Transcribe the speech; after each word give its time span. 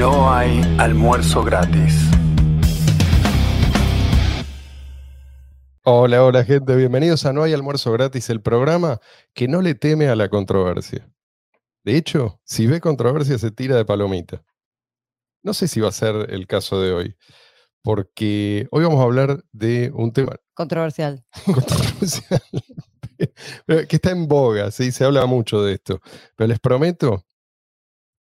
No 0.00 0.32
hay 0.32 0.62
almuerzo 0.78 1.44
gratis. 1.44 1.94
Hola, 5.84 6.24
hola 6.24 6.42
gente, 6.42 6.74
bienvenidos 6.74 7.26
a 7.26 7.34
No 7.34 7.42
hay 7.42 7.52
almuerzo 7.52 7.92
gratis, 7.92 8.30
el 8.30 8.40
programa 8.40 8.98
que 9.34 9.46
no 9.46 9.60
le 9.60 9.74
teme 9.74 10.08
a 10.08 10.16
la 10.16 10.30
controversia. 10.30 11.06
De 11.84 11.98
hecho, 11.98 12.40
si 12.44 12.66
ve 12.66 12.80
controversia 12.80 13.36
se 13.36 13.50
tira 13.50 13.76
de 13.76 13.84
palomita. 13.84 14.42
No 15.42 15.52
sé 15.52 15.68
si 15.68 15.80
va 15.80 15.90
a 15.90 15.92
ser 15.92 16.30
el 16.30 16.46
caso 16.46 16.80
de 16.80 16.92
hoy, 16.92 17.16
porque 17.82 18.68
hoy 18.70 18.84
vamos 18.84 19.00
a 19.00 19.04
hablar 19.04 19.44
de 19.52 19.92
un 19.94 20.14
tema 20.14 20.36
Controversial. 20.54 21.26
controversial, 21.44 22.40
que 23.66 23.96
está 23.96 24.12
en 24.12 24.26
boga, 24.26 24.70
¿sí? 24.70 24.92
se 24.92 25.04
habla 25.04 25.26
mucho 25.26 25.62
de 25.62 25.74
esto. 25.74 26.00
Pero 26.36 26.48
les 26.48 26.58
prometo 26.58 27.26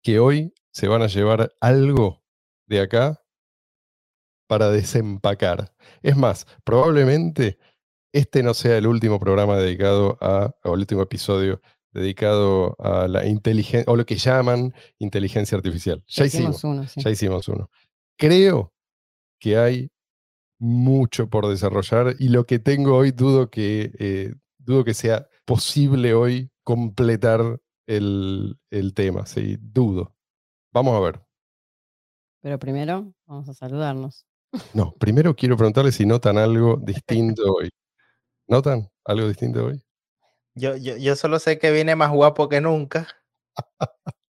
que 0.02 0.18
hoy 0.18 0.56
se 0.78 0.88
van 0.88 1.02
a 1.02 1.08
llevar 1.08 1.56
algo 1.60 2.24
de 2.68 2.82
acá 2.82 3.26
para 4.48 4.70
desempacar. 4.70 5.74
Es 6.04 6.16
más, 6.16 6.46
probablemente 6.64 7.58
este 8.14 8.44
no 8.44 8.54
sea 8.54 8.78
el 8.78 8.86
último 8.86 9.20
programa 9.20 9.58
dedicado 9.58 10.20
a, 10.22 10.56
o 10.64 10.76
el 10.76 10.82
último 10.82 11.02
episodio 11.02 11.62
dedicado 11.92 12.76
a 12.78 13.08
la 13.08 13.26
inteligencia, 13.26 13.92
o 13.92 13.96
lo 13.96 14.06
que 14.06 14.18
llaman 14.18 14.72
inteligencia 15.00 15.58
artificial. 15.58 16.04
Ya 16.06 16.26
hicimos, 16.26 16.64
uno, 16.64 16.88
sí. 16.88 17.02
ya 17.02 17.10
hicimos 17.10 17.48
uno. 17.48 17.72
Creo 18.16 18.72
que 19.40 19.58
hay 19.58 19.90
mucho 20.60 21.28
por 21.28 21.48
desarrollar 21.48 22.16
y 22.20 22.30
lo 22.30 22.46
que 22.46 22.60
tengo 22.60 22.96
hoy 22.98 23.10
dudo 23.10 23.50
que, 23.50 23.94
eh, 23.98 24.36
dudo 24.60 24.84
que 24.84 24.94
sea 24.94 25.28
posible 25.44 26.14
hoy 26.14 26.52
completar 26.64 27.60
el, 27.88 28.60
el 28.70 28.94
tema, 28.94 29.26
sí, 29.26 29.58
dudo. 29.60 30.17
Vamos 30.78 30.96
a 30.96 31.00
ver. 31.00 31.20
Pero 32.40 32.60
primero 32.60 33.12
vamos 33.26 33.50
a 33.50 33.56
saludarnos. 33.56 34.28
No, 34.76 34.94
primero 35.00 35.36
quiero 35.36 35.58
preguntarle 35.58 35.92
si 35.92 36.06
notan 36.06 36.38
algo 36.38 36.78
distinto 36.84 37.42
hoy. 37.52 37.72
¿Notan 38.48 38.88
algo 39.04 39.28
distinto 39.28 39.66
hoy? 39.66 39.84
Yo, 40.54 40.76
yo, 40.76 40.96
yo 40.98 41.16
solo 41.16 41.40
sé 41.40 41.58
que 41.58 41.72
viene 41.72 41.96
más 41.96 42.12
guapo 42.12 42.48
que 42.48 42.62
nunca. 42.62 43.08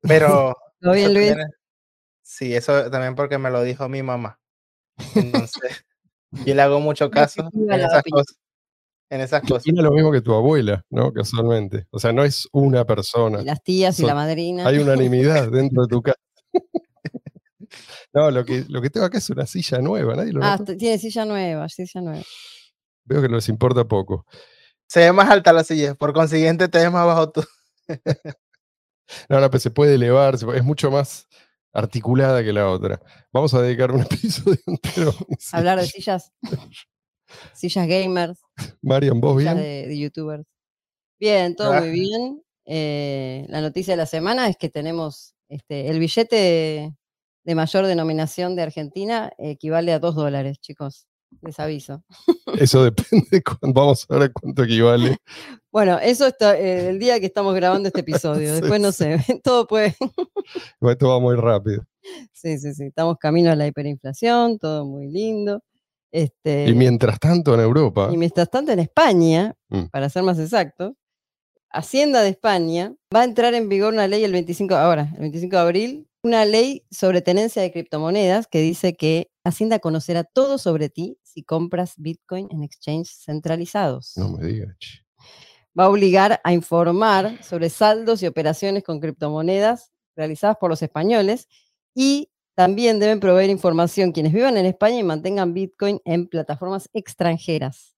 Pero. 0.01 0.55
¿Todo 0.81 0.95
bien, 0.95 1.13
Luis? 1.13 1.35
Sí, 2.23 2.55
eso 2.55 2.91
también 2.91 3.15
porque 3.15 3.37
me 3.37 3.51
lo 3.51 3.63
dijo 3.63 3.87
mi 3.91 4.03
mamá. 4.03 4.41
Entonces, 5.15 5.85
yo 6.47 6.55
le 6.55 6.63
hago 6.63 6.81
mucho 6.81 7.11
caso 7.11 7.47
en 7.53 7.73
esas 7.73 8.03
cosas. 8.11 8.39
En 9.11 9.21
esas 9.21 9.43
cosas. 9.43 9.65
Tiene 9.65 9.83
lo 9.83 9.91
mismo 9.93 10.11
que 10.11 10.23
tu 10.23 10.33
abuela, 10.33 10.83
¿no? 10.89 11.13
Casualmente. 11.13 11.87
O 11.91 11.99
sea, 11.99 12.15
no 12.15 12.25
es 12.25 12.49
una 12.53 12.87
persona. 12.87 13.43
Y 13.43 13.45
las 13.45 13.63
tías 13.63 13.99
y 13.99 14.03
Son- 14.03 14.09
la 14.09 14.15
madrina. 14.15 14.67
Hay 14.67 14.79
unanimidad 14.79 15.51
dentro 15.51 15.83
de 15.83 15.89
tu 15.89 16.01
casa. 16.01 16.19
No, 18.15 18.31
lo 18.31 18.45
que, 18.45 18.65
lo 18.69 18.81
que 18.81 18.91
tengo 18.91 19.07
acá 19.07 19.19
es 19.19 19.29
una 19.31 19.47
silla 19.47 19.79
nueva, 19.79 20.17
nadie 20.17 20.33
lo 20.33 20.43
Ah, 20.43 20.57
notó? 20.59 20.77
tiene 20.77 20.99
silla 20.99 21.25
nueva, 21.25 21.69
silla 21.69 22.01
nueva. 22.01 22.23
Veo 23.05 23.23
que 23.23 23.29
les 23.29 23.49
importa 23.49 23.85
poco. 23.87 24.27
Se 24.89 25.01
ve 25.01 25.13
más 25.13 25.29
alta 25.31 25.53
la 25.53 25.65
silla, 25.65 25.95
por 25.95 26.13
consiguiente 26.13 26.69
te 26.69 26.79
ves 26.79 26.91
más 26.93 27.07
bajo 27.07 27.31
tú. 27.31 27.43
No, 29.31 29.41
no, 29.41 29.49
pero 29.51 29.59
se 29.61 29.71
puede 29.71 29.95
elevar, 29.95 30.37
se 30.37 30.45
puede- 30.45 30.59
es 30.59 30.65
mucho 30.65 30.91
más 30.91 31.27
articulada 31.73 32.45
que 32.45 32.53
la 32.53 32.69
otra. 32.71 33.01
Vamos 33.33 33.55
a 33.55 33.63
dedicar 33.63 33.91
un 33.91 34.01
episodio 34.11 34.59
entero. 34.67 35.15
a 35.53 35.57
Hablar 35.57 35.81
de 35.81 35.87
silla. 35.87 36.19
sillas. 36.19 36.33
sillas 37.55 37.87
gamers, 37.89 38.41
Marian, 38.83 39.19
¿vos 39.21 39.39
sillas 39.41 39.55
bien? 39.55 39.65
de, 39.67 39.87
de 39.89 39.99
youtubers. 39.99 40.45
Bien, 41.19 41.57
todo 41.57 41.73
Ah. 41.73 41.81
muy 41.81 41.91
bien. 41.91 42.43
Eh, 42.67 43.47
la 43.49 43.63
noticia 43.63 43.95
de 43.95 43.97
la 43.97 44.07
semana 44.07 44.47
es 44.49 44.59
que 44.59 44.69
tenemos 44.69 45.35
este, 45.49 45.89
el 45.89 45.99
billete 46.01 46.95
de, 47.49 47.55
mayor 47.55 47.87
denominación 47.87 48.55
de 48.57 48.63
Argentina 48.63 49.33
equivale 49.39 49.93
a 49.93 49.99
dos 49.99 50.15
dólares, 50.15 50.59
chicos. 50.61 51.07
Les 51.43 51.61
aviso. 51.61 52.03
Eso 52.59 52.83
depende. 52.91 53.43
Vamos 53.61 54.07
a 54.09 54.17
ver 54.17 54.33
cuánto 54.33 54.63
equivale. 54.65 55.19
Bueno, 55.71 55.99
eso 55.99 56.27
está 56.27 56.59
eh, 56.59 56.89
el 56.89 56.99
día 56.99 57.21
que 57.21 57.27
estamos 57.27 57.55
grabando 57.55 57.89
este 57.89 58.01
episodio. 58.01 58.49
Sí, 58.55 58.61
Después 58.61 58.81
no 58.81 58.93
sé, 58.93 59.19
todo 59.45 59.67
puede. 59.67 59.95
Esto 60.81 61.09
va 61.09 61.21
muy 61.21 61.37
rápido. 61.37 61.85
Sí, 62.33 62.59
sí, 62.59 62.73
sí. 62.75 62.85
Estamos 62.85 63.19
camino 63.19 63.51
a 63.51 63.57
la 63.57 63.67
hiperinflación, 63.67 64.59
todo 64.59 64.87
muy 64.87 65.09
lindo. 65.09 65.63
Este, 66.11 66.67
Y 66.67 66.75
mientras 66.75 67.19
tanto 67.21 67.53
en 67.53 67.61
Europa, 67.61 68.09
y 68.11 68.17
mientras 68.17 68.49
tanto, 68.51 68.73
en 68.73 68.79
España, 68.79 69.55
Mm. 69.71 69.89
para 69.93 70.09
ser 70.09 70.23
más 70.23 70.39
exacto, 70.39 70.97
Hacienda 71.71 72.23
de 72.23 72.31
España 72.31 72.95
va 73.15 73.21
a 73.21 73.25
entrar 73.25 73.53
en 73.53 73.69
vigor 73.69 73.93
una 73.93 74.09
ley 74.09 74.25
el 74.25 74.33
25, 74.33 74.75
ahora, 74.75 75.11
el 75.15 75.21
25 75.21 75.57
de 75.57 75.63
abril, 75.63 76.08
una 76.23 76.45
ley 76.45 76.85
sobre 76.91 77.23
tenencia 77.23 77.63
de 77.63 77.73
criptomonedas 77.73 78.47
que 78.47 78.61
dice 78.61 78.95
que 78.97 79.31
Hacienda 79.45 79.79
conocerá 79.79 80.25
todo 80.25 80.59
sobre 80.59 80.91
ti 80.91 81.19
si 81.23 81.43
compras 81.43 81.95
Bitcoin 81.97 82.49
en 82.51 82.63
exchanges 82.65 83.23
centralizados. 83.25 84.13
no 84.17 84.29
me 84.31 84.45
digas. 84.47 84.77
che. 84.79 84.99
Va 85.79 85.85
a 85.85 85.89
obligar 85.91 86.41
a 86.43 86.53
informar 86.53 87.43
sobre 87.45 87.71
saldos 87.71 88.23
y 88.23 88.27
operaciones 88.27 88.83
con 88.83 88.99
criptomonedas 89.01 89.93
realizadas 90.17 90.57
por 90.61 90.71
los 90.71 90.83
españoles 90.83 91.47
y 91.95 92.31
también 92.57 92.99
deben 92.99 93.21
proveer 93.21 93.51
información 93.51 94.11
quienes 94.11 94.33
vivan 94.33 94.57
en 94.57 94.67
España 94.67 94.99
y 94.99 95.05
mantengan 95.05 95.55
Bitcoin 95.55 96.01
en 96.05 96.27
plataformas 96.27 96.89
extranjeras. 96.93 97.95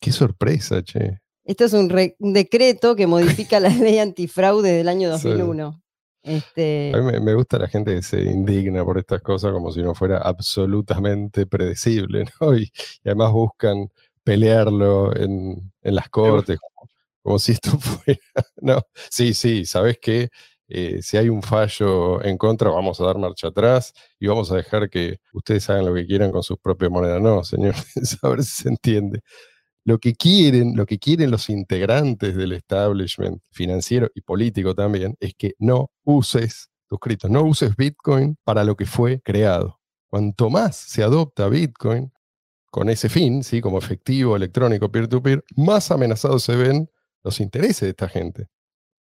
Qué 0.00 0.12
sorpresa, 0.12 0.82
che. 0.84 1.18
Esto 1.44 1.64
es 1.64 1.72
un, 1.72 1.92
un 2.20 2.32
decreto 2.32 2.94
que 2.94 3.06
modifica 3.08 3.58
la 3.58 3.68
ley 3.70 3.98
antifraude 3.98 4.70
del 4.72 4.88
año 4.88 5.08
Sí. 5.18 5.28
2001. 5.28 5.82
Este, 6.26 6.90
A 6.92 6.98
mí 6.98 7.04
me, 7.12 7.20
me 7.20 7.34
gusta 7.34 7.56
la 7.58 7.68
gente 7.68 7.94
que 7.94 8.02
se 8.02 8.20
indigna 8.22 8.84
por 8.84 8.98
estas 8.98 9.22
cosas 9.22 9.52
como 9.52 9.70
si 9.70 9.80
no 9.82 9.94
fuera 9.94 10.18
absolutamente 10.18 11.46
predecible, 11.46 12.24
¿no? 12.40 12.56
Y, 12.56 12.64
y 13.04 13.08
además 13.08 13.32
buscan 13.32 13.88
pelearlo 14.24 15.14
en, 15.16 15.72
en 15.82 15.94
las 15.94 16.08
cortes, 16.08 16.58
como, 16.58 16.90
como 17.22 17.38
si 17.38 17.52
esto 17.52 17.70
fuera. 17.78 18.20
No, 18.60 18.82
sí, 19.10 19.34
sí, 19.34 19.64
¿sabes 19.66 19.98
qué? 20.02 20.28
Eh, 20.68 21.00
si 21.00 21.16
hay 21.16 21.28
un 21.28 21.42
fallo 21.42 22.20
en 22.24 22.36
contra, 22.38 22.70
vamos 22.70 23.00
a 23.00 23.04
dar 23.06 23.18
marcha 23.18 23.48
atrás 23.48 23.92
y 24.18 24.26
vamos 24.26 24.50
a 24.50 24.56
dejar 24.56 24.90
que 24.90 25.20
ustedes 25.32 25.70
hagan 25.70 25.86
lo 25.86 25.94
que 25.94 26.06
quieran 26.06 26.32
con 26.32 26.42
sus 26.42 26.58
propias 26.58 26.90
monedas. 26.90 27.22
No, 27.22 27.44
señor, 27.44 27.74
a 28.22 28.28
ver 28.28 28.42
si 28.42 28.62
se 28.64 28.68
entiende. 28.68 29.20
Lo 29.86 30.00
que 30.00 30.16
quieren, 30.16 30.74
lo 30.74 30.84
que 30.84 30.98
quieren 30.98 31.30
los 31.30 31.48
integrantes 31.48 32.34
del 32.34 32.50
establishment 32.54 33.40
financiero 33.52 34.10
y 34.16 34.20
político 34.20 34.74
también, 34.74 35.16
es 35.20 35.34
que 35.38 35.54
no 35.60 35.92
uses 36.02 36.70
tus 36.88 36.98
criptos, 36.98 37.30
no 37.30 37.44
uses 37.44 37.76
Bitcoin 37.76 38.36
para 38.42 38.64
lo 38.64 38.74
que 38.74 38.84
fue 38.84 39.20
creado. 39.20 39.78
Cuanto 40.08 40.50
más 40.50 40.74
se 40.74 41.04
adopta 41.04 41.48
Bitcoin 41.48 42.12
con 42.68 42.88
ese 42.88 43.08
fin, 43.08 43.44
¿sí? 43.44 43.60
como 43.60 43.78
efectivo 43.78 44.34
electrónico 44.34 44.90
peer-to-peer, 44.90 45.44
más 45.54 45.92
amenazados 45.92 46.42
se 46.42 46.56
ven 46.56 46.90
los 47.22 47.38
intereses 47.38 47.82
de 47.82 47.90
esta 47.90 48.08
gente. 48.08 48.48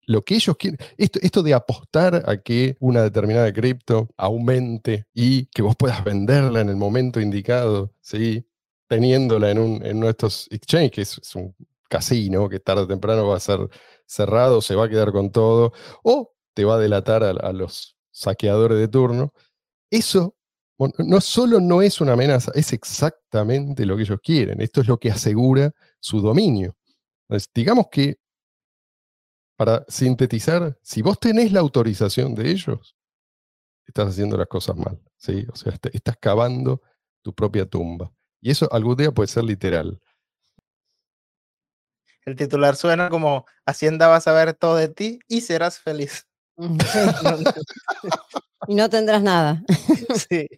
Lo 0.06 0.22
que 0.22 0.36
ellos 0.36 0.56
quieren, 0.56 0.78
esto, 0.96 1.18
esto 1.20 1.42
de 1.42 1.54
apostar 1.54 2.22
a 2.24 2.36
que 2.36 2.76
una 2.78 3.02
determinada 3.02 3.52
cripto 3.52 4.10
aumente 4.16 5.06
y 5.12 5.46
que 5.46 5.62
vos 5.62 5.74
puedas 5.74 6.04
venderla 6.04 6.60
en 6.60 6.68
el 6.68 6.76
momento 6.76 7.20
indicado, 7.20 7.92
¿sí? 8.00 8.47
Teniéndola 8.88 9.50
en, 9.50 9.58
un, 9.58 9.86
en 9.86 9.98
uno 9.98 10.08
exchanges, 10.08 10.90
que 10.92 11.02
es, 11.02 11.18
es 11.18 11.34
un 11.36 11.54
casino 11.88 12.48
que 12.48 12.60
tarde 12.60 12.82
o 12.82 12.86
temprano 12.88 13.26
va 13.28 13.36
a 13.36 13.40
ser 13.40 13.60
cerrado, 14.06 14.60
se 14.60 14.74
va 14.74 14.86
a 14.86 14.88
quedar 14.88 15.12
con 15.12 15.30
todo, 15.30 15.72
o 16.02 16.34
te 16.54 16.64
va 16.64 16.76
a 16.76 16.78
delatar 16.78 17.22
a, 17.22 17.52
los 17.52 17.96
saqueadores 18.10 18.78
de 18.78 18.88
turno. 18.88 19.32
Eso 19.90 20.34
no 20.98 21.20
solo 21.20 21.60
no 21.60 21.82
es 21.82 22.00
una 22.00 22.12
amenaza, 22.12 22.52
es 22.54 22.72
exactamente 22.72 23.84
lo 23.84 23.96
que 23.96 24.02
ellos 24.02 24.20
quieren. 24.22 24.60
Esto 24.60 24.80
es 24.80 24.88
lo 24.88 24.98
que 24.98 25.10
asegura 25.10 25.72
su 26.00 26.20
dominio. 26.20 26.76
Digamos 27.54 27.88
que, 27.90 28.16
para 29.56 29.84
sintetizar, 29.88 30.78
si 30.82 31.02
vos 31.02 31.18
tenés 31.18 31.52
la 31.52 31.60
autorización 31.60 32.34
de 32.34 32.50
ellos, 32.50 32.96
estás 33.86 34.08
haciendo 34.10 34.36
las 34.36 34.48
cosas 34.48 34.76
mal. 34.76 35.00
¿sí? 35.16 35.46
O 35.52 35.56
sea, 35.56 35.72
est- 35.72 35.94
estás 35.94 36.16
cavando 36.18 36.82
tu 37.22 37.34
propia 37.34 37.66
tumba. 37.66 38.12
Y 38.40 38.50
eso 38.50 38.68
algún 38.72 38.96
día 38.96 39.10
puede 39.12 39.28
ser 39.28 39.44
literal. 39.44 40.00
El 42.24 42.36
titular 42.36 42.76
suena 42.76 43.08
como 43.08 43.46
Hacienda 43.66 44.06
va 44.08 44.16
a 44.16 44.20
saber 44.20 44.52
todo 44.54 44.76
de 44.76 44.88
ti 44.88 45.18
y 45.28 45.40
serás 45.40 45.78
feliz. 45.78 46.26
y 48.68 48.74
no 48.74 48.88
tendrás 48.90 49.22
nada. 49.22 49.62
Sí. 50.28 50.48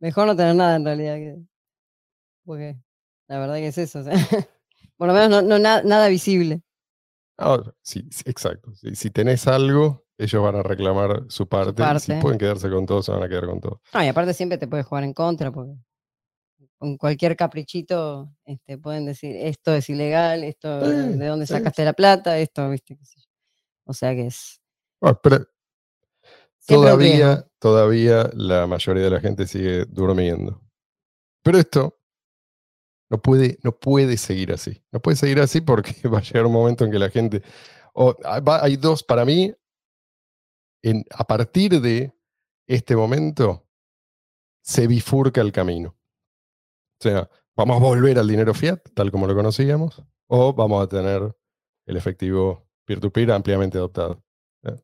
Mejor 0.00 0.26
no 0.26 0.36
tener 0.36 0.54
nada 0.56 0.76
en 0.76 0.84
realidad. 0.84 1.14
que- 1.16 1.38
Porque 2.44 2.76
la 3.28 3.38
verdad 3.38 3.54
que 3.56 3.68
es 3.68 3.78
eso. 3.78 4.00
o 4.00 4.02
sea, 4.02 4.12
por 4.96 5.06
lo 5.08 5.14
menos 5.14 5.30
no, 5.30 5.42
no 5.42 5.58
na- 5.58 5.82
nada 5.82 6.08
visible. 6.08 6.62
Ahora, 7.38 7.72
sí, 7.82 8.06
sí, 8.10 8.22
exacto. 8.26 8.74
Si, 8.74 8.94
si 8.94 9.10
tenés 9.10 9.46
algo, 9.46 10.04
ellos 10.18 10.42
van 10.42 10.56
a 10.56 10.62
reclamar 10.62 11.24
su 11.28 11.48
parte. 11.48 11.82
si 12.00 12.12
pueden 12.16 12.38
quedarse 12.38 12.68
con 12.68 12.84
todo, 12.84 13.02
se 13.02 13.12
van 13.12 13.22
a 13.22 13.28
quedar 13.28 13.46
con 13.46 13.60
todo. 13.60 13.80
No, 13.94 14.04
y 14.04 14.08
aparte 14.08 14.34
siempre 14.34 14.58
te 14.58 14.66
puedes 14.68 14.84
jugar 14.86 15.04
en 15.04 15.14
contra, 15.14 15.50
porque 15.50 15.72
con 16.82 16.96
cualquier 16.96 17.36
caprichito 17.36 18.28
este, 18.44 18.76
pueden 18.76 19.06
decir 19.06 19.36
esto 19.36 19.72
es 19.72 19.88
ilegal, 19.88 20.42
esto 20.42 20.80
Sí, 20.80 21.16
de 21.16 21.26
dónde 21.28 21.46
sí. 21.46 21.52
sacaste 21.52 21.84
la 21.84 21.92
plata, 21.92 22.36
esto, 22.40 22.68
viste, 22.70 22.96
qué 22.96 23.04
sé 23.04 23.20
yo. 23.20 23.30
O 23.84 23.92
sea 23.92 24.12
que 24.16 24.26
es. 24.26 24.60
Ah, 25.00 25.14
pero 25.22 25.46
todavía, 26.66 27.46
todavía 27.60 28.28
la 28.34 28.66
mayoría 28.66 29.04
de 29.04 29.10
la 29.10 29.20
gente 29.20 29.46
sigue 29.46 29.84
durmiendo. 29.84 30.60
Pero 31.44 31.58
esto 31.58 32.00
no 33.08 33.22
puede, 33.22 33.60
no 33.62 33.78
puede 33.78 34.16
seguir 34.16 34.50
así. 34.52 34.82
No 34.90 34.98
puede 34.98 35.16
seguir 35.16 35.38
así 35.38 35.60
porque 35.60 35.94
va 36.08 36.18
a 36.18 36.22
llegar 36.22 36.46
un 36.46 36.52
momento 36.52 36.84
en 36.84 36.90
que 36.90 36.98
la 36.98 37.10
gente... 37.10 37.44
o- 37.94 38.16
va- 38.44 38.64
hay 38.64 38.76
dos, 38.76 39.04
para 39.04 39.24
mí, 39.24 39.54
en, 40.82 41.04
a 41.12 41.22
partir 41.22 41.80
de 41.80 42.12
este 42.66 42.96
momento, 42.96 43.68
se 44.64 44.88
bifurca 44.88 45.40
el 45.40 45.52
camino. 45.52 45.96
O 47.02 47.08
sea, 47.10 47.28
vamos 47.56 47.78
a 47.78 47.80
volver 47.84 48.16
al 48.16 48.28
dinero 48.28 48.54
fiat, 48.54 48.78
tal 48.94 49.10
como 49.10 49.26
lo 49.26 49.34
conocíamos, 49.34 50.00
o 50.28 50.52
vamos 50.52 50.84
a 50.84 50.86
tener 50.88 51.34
el 51.84 51.96
efectivo 51.96 52.68
peer-to-peer 52.84 53.32
ampliamente 53.32 53.76
adoptado. 53.76 54.22
¿eh? 54.62 54.76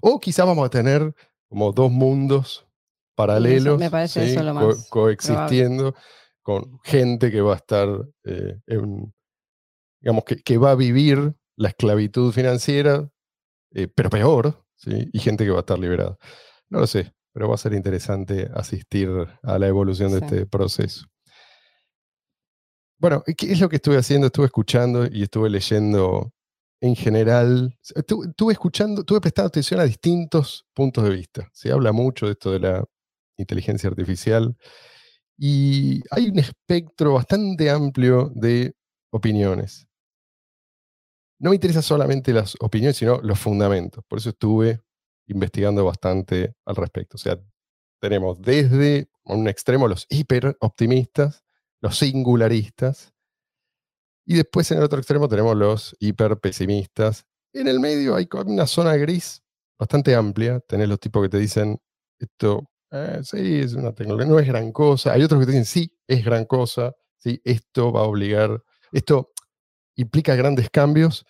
O 0.00 0.18
quizá 0.18 0.46
vamos 0.46 0.64
a 0.64 0.70
tener 0.70 1.14
como 1.50 1.72
dos 1.72 1.90
mundos 1.90 2.66
paralelos, 3.14 3.78
me 3.78 3.90
parece 3.90 4.24
¿sí? 4.24 4.30
eso 4.32 4.42
lo 4.42 4.54
co- 4.54 4.66
más 4.68 4.88
coexistiendo 4.88 5.94
con 6.40 6.80
gente 6.84 7.30
que 7.30 7.42
va 7.42 7.52
a 7.52 7.56
estar, 7.56 7.86
eh, 8.24 8.58
en- 8.66 9.12
digamos, 10.00 10.24
que, 10.24 10.42
que 10.42 10.56
va 10.56 10.70
a 10.70 10.74
vivir 10.74 11.34
la 11.56 11.68
esclavitud 11.68 12.32
financiera, 12.32 13.10
eh, 13.74 13.88
pero 13.94 14.08
peor, 14.08 14.64
¿sí? 14.74 15.10
y 15.12 15.18
gente 15.18 15.44
que 15.44 15.50
va 15.50 15.58
a 15.58 15.60
estar 15.60 15.78
liberada. 15.78 16.16
No 16.70 16.80
lo 16.80 16.86
sé, 16.86 17.12
pero 17.40 17.48
va 17.48 17.54
a 17.54 17.58
ser 17.58 17.72
interesante 17.72 18.50
asistir 18.54 19.08
a 19.42 19.58
la 19.58 19.66
evolución 19.66 20.12
de 20.12 20.18
Sí. 20.18 20.24
este 20.26 20.44
proceso. 20.46 21.06
Bueno, 22.98 23.22
¿y 23.26 23.32
¿qué 23.34 23.50
es 23.50 23.60
lo 23.60 23.70
que 23.70 23.76
estuve 23.76 23.96
haciendo? 23.96 24.26
Estuve 24.26 24.44
escuchando 24.44 25.06
y 25.10 25.22
estuve 25.22 25.48
leyendo 25.48 26.34
en 26.82 26.94
general. 26.94 27.74
Estuve, 27.94 28.26
estuve 28.28 28.52
escuchando, 28.52 29.00
estuve 29.00 29.22
prestando 29.22 29.46
atención 29.48 29.80
a 29.80 29.84
distintos 29.84 30.66
puntos 30.74 31.02
de 31.02 31.08
vista. 31.16 31.48
Se 31.54 31.72
habla 31.72 31.92
mucho 31.92 32.26
de 32.26 32.32
esto 32.32 32.52
de 32.52 32.60
la 32.60 32.84
inteligencia 33.38 33.88
artificial 33.88 34.54
y 35.38 36.02
hay 36.10 36.28
un 36.28 36.40
espectro 36.40 37.14
bastante 37.14 37.70
amplio 37.70 38.30
de 38.34 38.74
opiniones. 39.14 39.86
No 41.38 41.48
me 41.48 41.56
interesan 41.56 41.82
solamente 41.82 42.34
las 42.34 42.54
opiniones, 42.60 42.98
sino 42.98 43.18
los 43.22 43.38
fundamentos. 43.38 44.04
Por 44.06 44.18
eso 44.18 44.28
estuve 44.28 44.82
investigando 45.30 45.84
bastante 45.84 46.54
al 46.64 46.76
respecto. 46.76 47.16
O 47.16 47.18
sea, 47.18 47.38
tenemos 48.00 48.40
desde 48.40 49.10
un 49.24 49.48
extremo 49.48 49.88
los 49.88 50.06
hiper 50.08 50.56
optimistas, 50.60 51.44
los 51.80 51.98
singularistas, 51.98 53.12
y 54.26 54.34
después 54.34 54.70
en 54.70 54.78
el 54.78 54.84
otro 54.84 54.98
extremo 54.98 55.28
tenemos 55.28 55.56
los 55.56 55.96
hiper 55.98 56.38
pesimistas. 56.38 57.26
En 57.52 57.66
el 57.66 57.80
medio 57.80 58.14
hay 58.14 58.28
una 58.46 58.66
zona 58.66 58.96
gris 58.96 59.42
bastante 59.78 60.14
amplia. 60.14 60.60
Tenés 60.60 60.88
los 60.88 61.00
tipos 61.00 61.22
que 61.22 61.28
te 61.28 61.38
dicen, 61.38 61.80
esto, 62.18 62.70
eh, 62.92 63.20
sí, 63.24 63.60
es 63.60 63.74
una 63.74 63.92
tecnología, 63.92 64.30
no 64.30 64.38
es 64.38 64.46
gran 64.46 64.70
cosa. 64.72 65.12
Hay 65.14 65.22
otros 65.22 65.40
que 65.40 65.46
te 65.46 65.52
dicen, 65.52 65.64
sí, 65.64 65.98
es 66.06 66.24
gran 66.24 66.44
cosa, 66.44 66.94
sí, 67.16 67.40
esto 67.44 67.92
va 67.92 68.00
a 68.00 68.04
obligar, 68.04 68.62
esto 68.92 69.32
implica 69.96 70.34
grandes 70.36 70.70
cambios, 70.70 71.26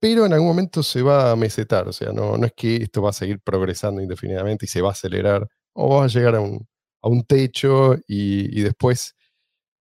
pero 0.00 0.26
en 0.26 0.32
algún 0.32 0.48
momento 0.48 0.82
se 0.82 1.02
va 1.02 1.32
a 1.32 1.36
mesetar. 1.36 1.88
O 1.88 1.92
sea, 1.92 2.12
no, 2.12 2.36
no 2.36 2.46
es 2.46 2.52
que 2.54 2.76
esto 2.76 3.02
va 3.02 3.10
a 3.10 3.12
seguir 3.12 3.40
progresando 3.40 4.00
indefinidamente 4.02 4.66
y 4.66 4.68
se 4.68 4.82
va 4.82 4.90
a 4.90 4.92
acelerar, 4.92 5.48
o 5.72 5.96
va 5.96 6.04
a 6.04 6.08
llegar 6.08 6.36
a 6.36 6.40
un, 6.40 6.66
a 7.02 7.08
un 7.08 7.24
techo 7.24 7.96
y, 8.06 8.58
y 8.58 8.62
después 8.62 9.14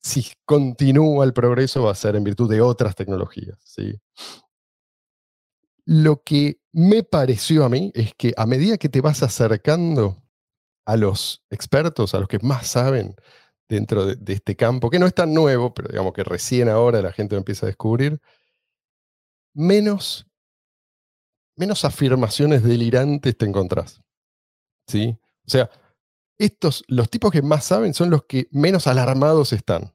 si 0.03 0.33
continúa 0.45 1.25
el 1.25 1.33
progreso 1.33 1.85
va 1.85 1.93
a 1.93 1.95
ser 1.95 2.17
en 2.17 2.25
virtud 2.25 2.51
de 2.51 2.61
otras 2.61 2.95
tecnologías. 2.95 3.59
¿sí? 3.65 4.01
Lo 5.85 6.23
que 6.23 6.61
me 6.73 7.03
pareció 7.03 7.65
a 7.65 7.69
mí 7.69 7.93
es 7.95 8.15
que 8.17 8.33
a 8.37 8.47
medida 8.47 8.79
que 8.79 8.89
te 8.89 9.01
vas 9.01 9.23
acercando 9.23 10.23
a 10.87 10.97
los 10.97 11.43
expertos, 11.51 12.15
a 12.15 12.21
los 12.21 12.29
que 12.29 12.39
más 12.41 12.67
saben 12.67 13.15
dentro 13.69 14.07
de, 14.07 14.17
de 14.17 14.33
este 14.33 14.57
campo, 14.57 14.91
que 14.91 14.99
no 14.99 15.07
es 15.07 15.15
tan 15.15 15.35
nuevo, 15.35 15.75
pero 15.75 15.89
digamos 15.89 16.13
que 16.13 16.25
recién 16.25 16.69
ahora 16.69 17.03
la 17.03 17.13
gente 17.13 17.35
lo 17.35 17.39
empieza 17.39 17.67
a 17.67 17.69
descubrir, 17.69 18.21
menos, 19.55 20.27
menos 21.57 21.85
afirmaciones 21.85 22.63
delirantes 22.63 23.37
te 23.37 23.47
encontrás. 23.47 24.01
¿sí? 24.87 25.19
O 25.47 25.51
sea, 25.51 25.71
estos, 26.39 26.85
los 26.89 27.09
tipos 27.11 27.31
que 27.31 27.43
más 27.43 27.65
saben 27.65 27.95
son 27.95 28.11
los 28.11 28.25
que 28.25 28.49
menos 28.51 28.87
alarmados 28.87 29.53
están. 29.53 29.95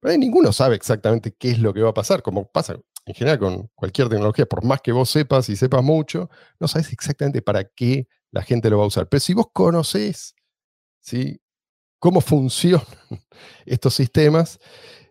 Pero 0.00 0.16
ninguno 0.16 0.52
sabe 0.52 0.76
exactamente 0.76 1.34
qué 1.36 1.50
es 1.50 1.58
lo 1.58 1.74
que 1.74 1.82
va 1.82 1.90
a 1.90 1.94
pasar, 1.94 2.22
como 2.22 2.50
pasa 2.50 2.76
en 3.06 3.14
general 3.14 3.38
con 3.38 3.70
cualquier 3.74 4.08
tecnología, 4.08 4.46
por 4.46 4.64
más 4.64 4.80
que 4.80 4.92
vos 4.92 5.10
sepas 5.10 5.48
y 5.48 5.56
sepas 5.56 5.82
mucho, 5.82 6.30
no 6.58 6.68
sabes 6.68 6.92
exactamente 6.92 7.42
para 7.42 7.64
qué 7.64 8.08
la 8.30 8.42
gente 8.42 8.70
lo 8.70 8.78
va 8.78 8.84
a 8.84 8.88
usar. 8.88 9.08
Pero 9.08 9.20
si 9.20 9.34
vos 9.34 9.46
conocés 9.52 10.34
¿sí? 11.00 11.40
cómo 11.98 12.20
funcionan 12.20 12.86
estos 13.66 13.94
sistemas 13.94 14.58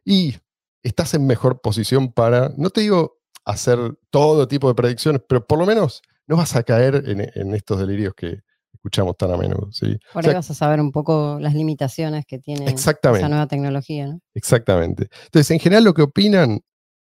y 0.06 0.38
estás 0.82 1.14
en 1.14 1.28
mejor 1.28 1.62
posición 1.62 2.12
para, 2.12 2.54
no 2.58 2.70
te 2.70 2.82
digo 2.82 3.19
hacer 3.46 3.80
todo 4.10 4.48
tipo 4.48 4.68
de 4.68 4.76
predicciones, 4.76 5.22
pero 5.28 5.46
por 5.46 5.60
lo 5.60 5.66
menos 5.66 6.02
no 6.28 6.38
vas 6.38 6.56
a 6.56 6.64
caer 6.64 7.04
en, 7.08 7.32
en 7.34 7.56
estos 7.56 7.80
delirios 7.80 8.14
que 8.14 8.42
escuchamos 8.74 9.18
tan 9.18 9.32
a 9.32 9.38
menudo. 9.38 9.72
¿sí? 9.72 10.00
Por 10.14 10.22
O 10.22 10.24
sea, 10.24 10.32
ahí 10.32 10.36
vas 10.36 10.52
a 10.52 10.54
saber 10.54 10.80
un 10.80 10.92
poco 10.92 11.38
las 11.42 11.54
limitaciones 11.54 12.26
que 12.26 12.40
tiene 12.40 12.66
esa 12.66 12.98
nueva 13.28 13.48
tecnología, 13.48 14.08
¿no? 14.08 14.22
Exactamente. 14.34 15.10
Entonces, 15.26 15.52
en 15.52 15.60
general 15.60 15.84
lo 15.84 15.94
que 15.94 16.04
opinan 16.04 16.62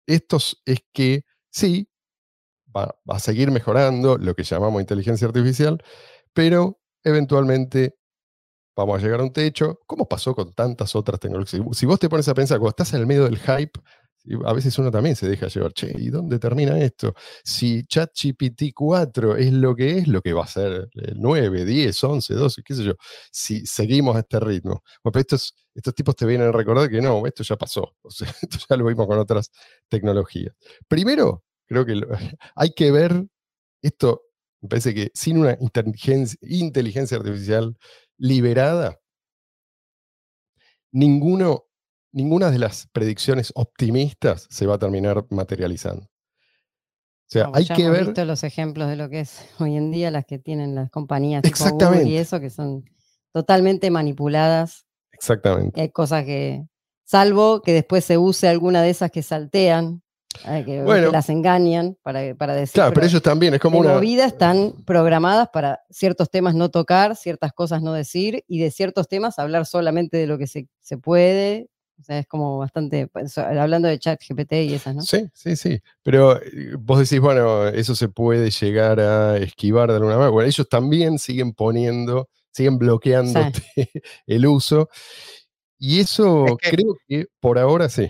estos 0.06 0.60
es 0.66 0.80
que 0.92 1.24
sí, 1.50 1.88
va, 2.76 2.94
va 3.08 3.16
a 3.16 3.20
seguir 3.20 3.50
mejorando 3.50 4.18
lo 4.18 4.34
que 4.34 4.44
llamamos 4.44 4.80
inteligencia 4.80 5.26
artificial, 5.26 5.82
pero 6.32 6.80
eventualmente 7.04 7.96
vamos 8.76 8.98
a 8.98 9.02
llegar 9.02 9.20
a 9.20 9.24
un 9.24 9.32
techo, 9.32 9.80
como 9.86 10.06
pasó 10.06 10.34
con 10.34 10.52
tantas 10.52 10.94
otras 10.96 11.20
tecnologías. 11.20 11.62
Si 11.72 11.86
vos 11.86 11.98
te 11.98 12.08
pones 12.08 12.28
a 12.28 12.34
pensar, 12.34 12.58
cuando 12.58 12.70
estás 12.70 12.92
en 12.94 13.00
el 13.00 13.06
medio 13.06 13.24
del 13.24 13.38
hype, 13.38 13.80
a 14.44 14.52
veces 14.52 14.78
uno 14.78 14.90
también 14.90 15.16
se 15.16 15.28
deja 15.28 15.48
llevar, 15.48 15.72
che, 15.72 15.92
¿y 15.98 16.10
dónde 16.10 16.38
termina 16.38 16.78
esto? 16.78 17.14
Si 17.44 17.84
ChatGPT 17.84 18.72
4 18.74 19.36
es 19.36 19.52
lo 19.52 19.74
que 19.74 19.98
es, 19.98 20.08
lo 20.08 20.20
que 20.22 20.32
va 20.32 20.44
a 20.44 20.46
ser 20.46 20.88
el 20.94 21.14
9, 21.18 21.64
10, 21.64 22.04
11, 22.04 22.34
12, 22.34 22.62
qué 22.62 22.74
sé 22.74 22.84
yo, 22.84 22.94
si 23.30 23.66
seguimos 23.66 24.16
a 24.16 24.20
este 24.20 24.40
ritmo. 24.40 24.82
Pero 25.02 25.20
estos, 25.20 25.54
estos 25.74 25.94
tipos 25.94 26.14
te 26.16 26.26
vienen 26.26 26.48
a 26.48 26.52
recordar 26.52 26.88
que 26.88 27.00
no, 27.00 27.26
esto 27.26 27.42
ya 27.42 27.56
pasó. 27.56 27.94
Esto 28.42 28.58
ya 28.68 28.76
lo 28.76 28.86
vimos 28.86 29.06
con 29.06 29.18
otras 29.18 29.50
tecnologías. 29.88 30.54
Primero, 30.88 31.44
creo 31.66 31.84
que 31.86 32.00
hay 32.56 32.72
que 32.74 32.90
ver 32.92 33.26
esto, 33.82 34.22
me 34.60 34.68
parece 34.68 34.94
que 34.94 35.10
sin 35.14 35.38
una 35.38 35.56
inteligencia, 35.60 36.38
inteligencia 36.42 37.18
artificial 37.18 37.76
liberada, 38.18 38.98
ninguno, 40.92 41.64
ninguna 42.12 42.50
de 42.50 42.58
las 42.58 42.88
predicciones 42.92 43.52
optimistas 43.54 44.46
se 44.50 44.66
va 44.66 44.76
a 44.76 44.78
terminar 44.78 45.24
materializando. 45.30 46.04
O 46.04 47.32
sea, 47.32 47.44
Como 47.46 47.56
hay 47.56 47.64
ya 47.64 47.74
que 47.74 47.82
hemos 47.82 47.96
ver. 47.96 48.06
visto 48.06 48.24
los 48.24 48.44
ejemplos 48.44 48.88
de 48.88 48.96
lo 48.96 49.08
que 49.08 49.20
es 49.20 49.44
hoy 49.58 49.76
en 49.76 49.90
día 49.90 50.10
las 50.10 50.26
que 50.26 50.38
tienen 50.38 50.74
las 50.74 50.90
compañías 50.90 51.42
tipo 51.42 51.56
Google 51.56 51.74
Exactamente. 51.74 52.10
y 52.10 52.16
eso, 52.16 52.40
que 52.40 52.50
son 52.50 52.84
totalmente 53.32 53.90
manipuladas. 53.90 54.86
Exactamente. 55.12 55.80
Hay 55.80 55.90
cosas 55.90 56.24
que, 56.24 56.66
salvo 57.04 57.62
que 57.62 57.72
después 57.72 58.04
se 58.04 58.18
use 58.18 58.48
alguna 58.48 58.82
de 58.82 58.90
esas 58.90 59.10
que 59.10 59.22
saltean, 59.22 60.02
eh, 60.46 60.62
que, 60.64 60.82
las 61.10 61.28
engañan 61.28 61.96
para, 62.02 62.34
para 62.34 62.54
decir. 62.54 62.74
Claro, 62.74 62.92
pero 62.94 63.06
ellos 63.06 63.22
también, 63.22 63.54
es 63.54 63.60
como 63.60 63.82
de 63.82 63.88
una. 63.88 63.94
movida 63.94 64.24
están 64.24 64.72
programadas 64.86 65.48
para 65.52 65.80
ciertos 65.90 66.30
temas 66.30 66.54
no 66.54 66.70
tocar, 66.70 67.16
ciertas 67.16 67.52
cosas 67.52 67.82
no 67.82 67.92
decir 67.92 68.44
y 68.46 68.60
de 68.60 68.70
ciertos 68.70 69.08
temas 69.08 69.38
hablar 69.38 69.66
solamente 69.66 70.16
de 70.16 70.26
lo 70.26 70.38
que 70.38 70.46
se, 70.46 70.68
se 70.80 70.96
puede. 70.98 71.68
O 71.98 72.02
sea, 72.04 72.18
es 72.18 72.26
como 72.26 72.58
bastante, 72.58 73.06
pues, 73.06 73.38
hablando 73.38 73.86
de 73.88 73.98
chat 73.98 74.20
GPT 74.20 74.64
y 74.64 74.74
esas, 74.74 74.94
¿no? 74.94 75.02
Sí, 75.02 75.28
sí, 75.34 75.54
sí. 75.56 75.80
Pero 76.02 76.36
eh, 76.42 76.74
vos 76.78 76.98
decís, 76.98 77.20
bueno, 77.20 77.68
eso 77.68 77.94
se 77.94 78.08
puede 78.08 78.50
llegar 78.50 78.98
a 79.00 79.36
esquivar 79.38 79.88
de 79.88 79.96
alguna 79.96 80.14
manera. 80.14 80.30
Bueno, 80.30 80.48
ellos 80.48 80.68
también 80.68 81.18
siguen 81.18 81.52
poniendo, 81.52 82.28
siguen 82.50 82.78
bloqueándote 82.78 83.62
el 84.26 84.46
uso. 84.46 84.88
Y 85.78 86.00
eso 86.00 86.46
Es 86.46 86.52
que- 86.70 86.76
creo 86.76 86.96
que 87.08 87.26
por 87.40 87.58
ahora 87.58 87.88
sí. 87.88 88.08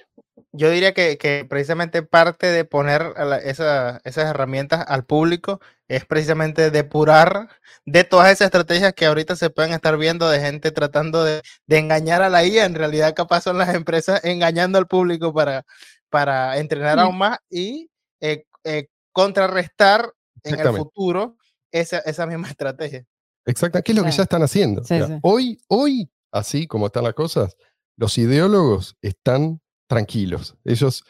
Yo 0.55 0.69
diría 0.71 0.93
que, 0.93 1.17
que 1.17 1.47
precisamente 1.49 2.03
parte 2.03 2.47
de 2.49 2.67
poner 2.67 3.15
la- 3.19 3.39
esa- 3.39 4.03
esas 4.05 4.27
herramientas 4.29 4.85
al 4.87 5.05
público 5.07 5.61
es 5.89 6.05
precisamente 6.05 6.71
depurar 6.71 7.49
de 7.87 8.05
todas 8.05 8.31
esas 8.31 8.47
estrategias 8.47 8.93
que 8.93 9.07
ahorita 9.07 9.35
se 9.35 9.49
pueden 9.49 9.73
estar 9.73 9.97
viendo 9.97 10.29
de 10.29 10.41
gente 10.41 10.71
tratando 10.71 11.25
de, 11.25 11.41
de 11.67 11.79
engañar 11.79 12.21
a 12.21 12.29
la 12.29 12.45
IA. 12.45 12.67
En 12.67 12.75
realidad, 12.75 13.15
capaz 13.15 13.41
son 13.45 13.57
las 13.57 13.75
empresas 13.75 14.23
engañando 14.25 14.77
al 14.77 14.87
público 14.87 15.33
para, 15.33 15.65
para 16.11 16.59
entrenar 16.59 16.99
Sí. 16.99 17.05
aún 17.05 17.17
más 17.17 17.39
y 17.49 17.91
eh, 18.21 18.45
eh, 18.65 18.89
contrarrestar 19.13 20.13
en 20.45 20.61
el 20.61 20.69
futuro 20.77 21.39
esa, 21.71 21.99
esa 22.01 22.27
misma 22.27 22.49
estrategia. 22.57 23.07
Exacto, 23.47 23.81
¿qué 23.83 23.93
es 23.93 23.97
lo 23.99 24.05
que 24.05 24.13
Sí. 24.13 24.19
ya 24.19 24.25
están 24.25 24.43
haciendo? 24.43 24.85
Sí, 24.85 24.95
Mira, 24.95 25.07
sí. 25.07 25.15
Hoy, 25.23 25.59
hoy, 25.69 26.11
así 26.31 26.67
como 26.67 26.87
están 26.87 27.05
las 27.05 27.15
cosas, 27.15 27.57
los 27.97 28.19
ideólogos 28.19 28.97
están 29.01 29.62
tranquilos. 29.93 30.57
Ellos, 30.65 31.05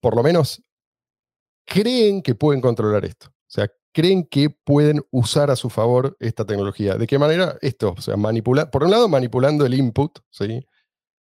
por 0.00 0.16
lo 0.16 0.22
menos, 0.22 0.62
creen 1.66 2.22
que 2.22 2.34
pueden 2.34 2.62
controlar 2.62 3.04
esto. 3.04 3.26
O 3.28 3.50
sea, 3.54 3.68
creen 3.92 4.24
que 4.24 4.48
pueden 4.48 5.02
usar 5.10 5.50
a 5.50 5.56
su 5.56 5.68
favor 5.68 6.16
esta 6.20 6.46
tecnología. 6.46 6.96
¿De 6.96 7.06
qué 7.06 7.18
manera? 7.18 7.58
Esto, 7.60 7.94
o 7.96 8.00
sea, 8.00 8.16
manipular, 8.16 8.70
por 8.70 8.84
un 8.84 8.90
lado, 8.90 9.08
manipulando 9.08 9.66
el 9.66 9.74
input, 9.74 10.20
¿sí? 10.30 10.66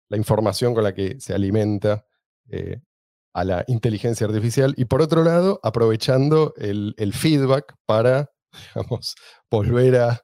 la 0.10 0.18
información 0.18 0.76
con 0.76 0.84
la 0.84 0.94
que 0.94 1.20
se 1.20 1.34
alimenta 1.34 2.06
eh, 2.52 2.82
a 3.34 3.46
la 3.46 3.64
inteligencia 3.68 4.28
artificial, 4.28 4.76
y 4.78 4.86
por 4.86 5.02
otro 5.02 5.24
lado, 5.24 5.60
aprovechando 5.64 6.54
el, 6.58 6.94
el 6.98 7.14
feedback 7.14 7.74
para, 7.88 8.30
digamos, 8.76 9.16
volver 9.50 9.96
a 9.96 10.22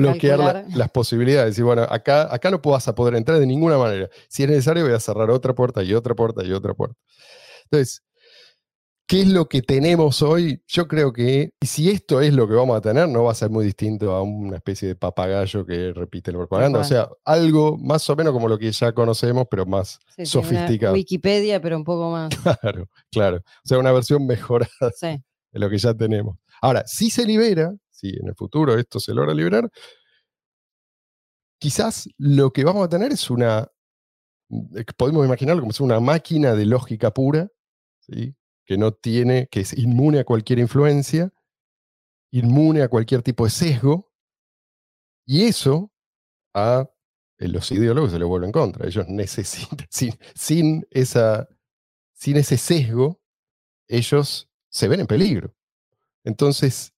bloquear 0.00 0.38
la- 0.38 0.64
las 0.74 0.90
posibilidades. 0.90 1.58
Y 1.58 1.62
bueno, 1.62 1.82
acá, 1.82 2.32
acá 2.34 2.50
no 2.50 2.58
vas 2.58 2.88
a 2.88 2.94
poder 2.94 3.14
entrar 3.14 3.38
de 3.38 3.46
ninguna 3.46 3.78
manera. 3.78 4.08
Si 4.28 4.42
es 4.42 4.48
necesario, 4.48 4.84
voy 4.84 4.94
a 4.94 5.00
cerrar 5.00 5.30
otra 5.30 5.54
puerta 5.54 5.82
y 5.82 5.94
otra 5.94 6.14
puerta 6.14 6.44
y 6.44 6.52
otra 6.52 6.74
puerta. 6.74 6.96
Entonces, 7.64 8.02
¿qué 9.06 9.22
es 9.22 9.28
lo 9.28 9.46
que 9.48 9.60
tenemos 9.62 10.22
hoy? 10.22 10.62
Yo 10.66 10.88
creo 10.88 11.12
que 11.12 11.50
si 11.60 11.90
esto 11.90 12.20
es 12.20 12.32
lo 12.34 12.48
que 12.48 12.54
vamos 12.54 12.76
a 12.76 12.80
tener, 12.80 13.08
no 13.08 13.24
va 13.24 13.32
a 13.32 13.34
ser 13.34 13.50
muy 13.50 13.64
distinto 13.64 14.12
a 14.12 14.22
una 14.22 14.56
especie 14.56 14.88
de 14.88 14.94
papagayo 14.96 15.66
que 15.66 15.92
repite 15.92 16.32
la 16.32 16.38
propaganda. 16.38 16.78
O 16.80 16.84
sea, 16.84 17.08
algo 17.24 17.76
más 17.78 18.08
o 18.08 18.16
menos 18.16 18.32
como 18.32 18.48
lo 18.48 18.58
que 18.58 18.70
ya 18.72 18.92
conocemos, 18.92 19.46
pero 19.50 19.66
más 19.66 19.98
Sí, 20.16 20.24
sí, 20.26 20.38
una 20.38 20.46
sofisticado. 20.48 20.94
Wikipedia, 20.94 21.60
pero 21.60 21.76
un 21.76 21.84
poco 21.84 22.10
más. 22.10 22.30
Claro, 22.62 22.88
claro. 23.10 23.36
O 23.38 23.42
sea, 23.68 23.78
una 23.78 23.92
versión 23.92 24.26
mejorada 24.26 24.70
Sí. 24.96 25.08
de 25.52 25.58
lo 25.60 25.68
que 25.68 25.78
ya 25.78 25.92
tenemos. 25.94 26.36
Ahora, 26.62 26.84
si 26.86 27.10
se 27.10 27.26
libera, 27.26 27.74
si 28.02 28.16
en 28.16 28.28
el 28.28 28.34
futuro 28.34 28.76
esto 28.76 28.98
se 28.98 29.14
logra 29.14 29.32
liberar, 29.32 29.70
quizás 31.58 32.08
lo 32.18 32.52
que 32.52 32.64
vamos 32.64 32.84
a 32.84 32.88
tener 32.88 33.12
es 33.12 33.30
una, 33.30 33.68
eh, 34.50 34.84
podemos 34.96 35.24
imaginarlo 35.24 35.62
como 35.62 35.72
una 35.80 36.00
máquina 36.00 36.54
de 36.54 36.66
lógica 36.66 37.12
pura, 37.12 37.48
¿sí? 38.00 38.34
que 38.64 38.76
no 38.76 38.92
tiene, 38.92 39.48
que 39.48 39.60
es 39.60 39.78
inmune 39.78 40.18
a 40.18 40.24
cualquier 40.24 40.58
influencia, 40.58 41.32
inmune 42.32 42.82
a 42.82 42.88
cualquier 42.88 43.22
tipo 43.22 43.44
de 43.44 43.50
sesgo, 43.50 44.10
y 45.24 45.44
eso 45.44 45.92
a 46.52 46.90
eh, 47.38 47.48
los 47.48 47.70
ideólogos 47.70 48.10
se 48.10 48.18
lo 48.18 48.26
vuelve 48.26 48.46
en 48.46 48.52
contra. 48.52 48.86
Ellos 48.86 49.06
necesitan, 49.06 49.86
sin, 49.90 50.14
sin, 50.34 50.86
esa, 50.90 51.48
sin 52.12 52.36
ese 52.36 52.56
sesgo, 52.56 53.20
ellos 53.86 54.50
se 54.68 54.88
ven 54.88 55.00
en 55.00 55.06
peligro. 55.06 55.54
Entonces, 56.24 56.92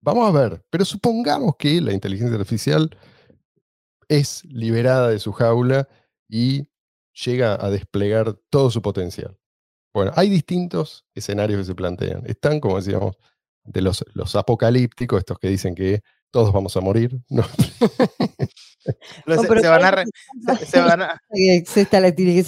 vamos 0.00 0.28
a 0.28 0.38
ver, 0.38 0.64
pero 0.70 0.84
supongamos 0.84 1.56
que 1.58 1.80
la 1.80 1.92
inteligencia 1.92 2.36
artificial 2.36 2.90
es 4.08 4.44
liberada 4.44 5.08
de 5.08 5.18
su 5.18 5.32
jaula 5.32 5.88
y 6.28 6.68
llega 7.24 7.54
a 7.64 7.70
desplegar 7.70 8.34
todo 8.50 8.70
su 8.70 8.82
potencial. 8.82 9.38
Bueno, 9.92 10.12
hay 10.14 10.28
distintos 10.28 11.06
escenarios 11.14 11.60
que 11.60 11.64
se 11.64 11.74
plantean. 11.74 12.22
Están, 12.26 12.60
como 12.60 12.76
decíamos, 12.76 13.16
de 13.64 13.80
los, 13.80 14.04
apocalípticos, 14.36 15.18
estos 15.18 15.38
que 15.38 15.48
dicen 15.48 15.74
que 15.74 16.02
todos 16.36 16.52
vamos 16.52 16.76
a 16.76 16.80
morir. 16.82 17.18
¿no? 17.30 17.42
No, 19.26 19.34
se, 19.42 19.48
se 19.48 19.68
van 19.68 19.84
a, 19.84 19.90
re- 19.90 20.04
se, 20.60 20.66
se 20.66 20.80
van 20.80 21.02
a, 21.02 21.20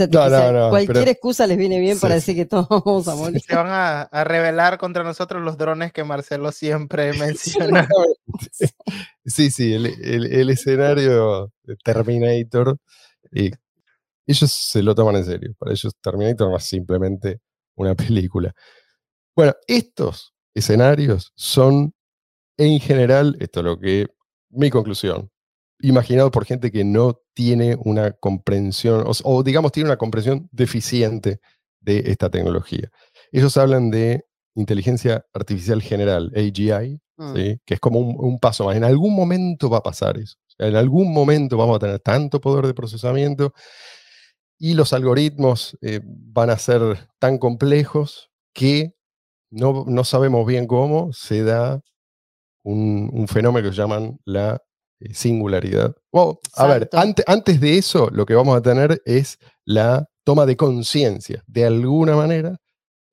No, 0.06 0.70
Cualquier 0.70 0.98
pero- 0.98 1.10
excusa 1.10 1.48
les 1.48 1.56
viene 1.58 1.80
bien 1.80 1.98
para 1.98 2.14
decir 2.14 2.36
que 2.36 2.46
todos 2.46 2.68
vamos 2.84 3.08
a 3.08 3.16
morir. 3.16 3.40
se 3.40 3.56
van 3.56 3.66
a, 3.66 4.02
a 4.02 4.22
rebelar 4.24 4.78
contra 4.78 5.02
nosotros 5.02 5.42
los 5.42 5.58
drones 5.58 5.92
que 5.92 6.04
Marcelo 6.04 6.52
siempre 6.52 7.12
menciona. 7.18 7.88
Sí, 9.24 9.50
sí, 9.50 9.72
el, 9.74 9.86
el- 9.86 10.32
el 10.32 10.50
escenario 10.50 11.52
de 11.64 11.74
Terminator, 11.82 12.76
eh, 13.32 13.50
ellos 14.26 14.52
se 14.52 14.82
lo 14.82 14.94
toman 14.94 15.16
en 15.16 15.24
serio. 15.24 15.54
Para 15.58 15.72
ellos 15.72 15.92
Terminator 16.00 16.50
no 16.50 16.56
es 16.56 16.64
simplemente 16.64 17.40
una 17.74 17.96
película. 17.96 18.54
Bueno, 19.34 19.54
estos 19.66 20.34
escenarios 20.54 21.32
son, 21.34 21.92
en 22.58 22.80
general, 22.80 23.36
esto 23.40 23.60
es 23.60 23.64
lo 23.64 23.78
que, 23.78 24.08
mi 24.50 24.70
conclusión, 24.70 25.30
imaginado 25.80 26.30
por 26.30 26.44
gente 26.44 26.70
que 26.70 26.84
no 26.84 27.20
tiene 27.34 27.76
una 27.84 28.12
comprensión, 28.12 29.04
o, 29.06 29.12
o 29.24 29.42
digamos 29.42 29.72
tiene 29.72 29.88
una 29.88 29.96
comprensión 29.96 30.48
deficiente 30.52 31.40
de 31.80 32.02
esta 32.06 32.28
tecnología. 32.28 32.90
Ellos 33.32 33.56
hablan 33.56 33.90
de 33.90 34.26
inteligencia 34.54 35.24
artificial 35.32 35.80
general, 35.80 36.32
AGI, 36.34 37.00
Mm. 37.18 37.34
¿sí? 37.34 37.60
que 37.66 37.74
es 37.74 37.80
como 37.80 37.98
un, 37.98 38.16
un 38.18 38.38
paso 38.38 38.64
más. 38.64 38.76
En 38.76 38.84
algún 38.84 39.14
momento 39.14 39.68
va 39.68 39.78
a 39.78 39.82
pasar 39.82 40.16
eso. 40.18 40.36
O 40.46 40.50
sea, 40.56 40.68
en 40.68 40.76
algún 40.76 41.12
momento 41.12 41.56
vamos 41.56 41.76
a 41.76 41.80
tener 41.80 41.98
tanto 42.00 42.40
poder 42.40 42.66
de 42.66 42.74
procesamiento 42.74 43.52
y 44.58 44.74
los 44.74 44.92
algoritmos 44.92 45.76
eh, 45.82 46.00
van 46.04 46.50
a 46.50 46.58
ser 46.58 47.08
tan 47.18 47.38
complejos 47.38 48.30
que 48.54 48.94
no, 49.50 49.84
no 49.86 50.04
sabemos 50.04 50.46
bien 50.46 50.66
cómo 50.66 51.12
se 51.12 51.42
da 51.42 51.80
un, 52.62 53.10
un 53.12 53.28
fenómeno 53.28 53.70
que 53.70 53.76
llaman 53.76 54.18
la 54.24 54.60
eh, 55.00 55.14
singularidad. 55.14 55.94
Wow, 56.12 56.40
a 56.54 56.66
ver, 56.66 56.88
ante- 56.92 57.24
antes 57.26 57.60
de 57.60 57.78
eso, 57.78 58.08
lo 58.10 58.26
que 58.26 58.34
vamos 58.34 58.56
a 58.56 58.62
tener 58.62 59.00
es 59.04 59.38
la 59.64 60.06
toma 60.24 60.44
de 60.46 60.56
conciencia. 60.56 61.42
De 61.46 61.64
alguna 61.64 62.16
manera, 62.16 62.56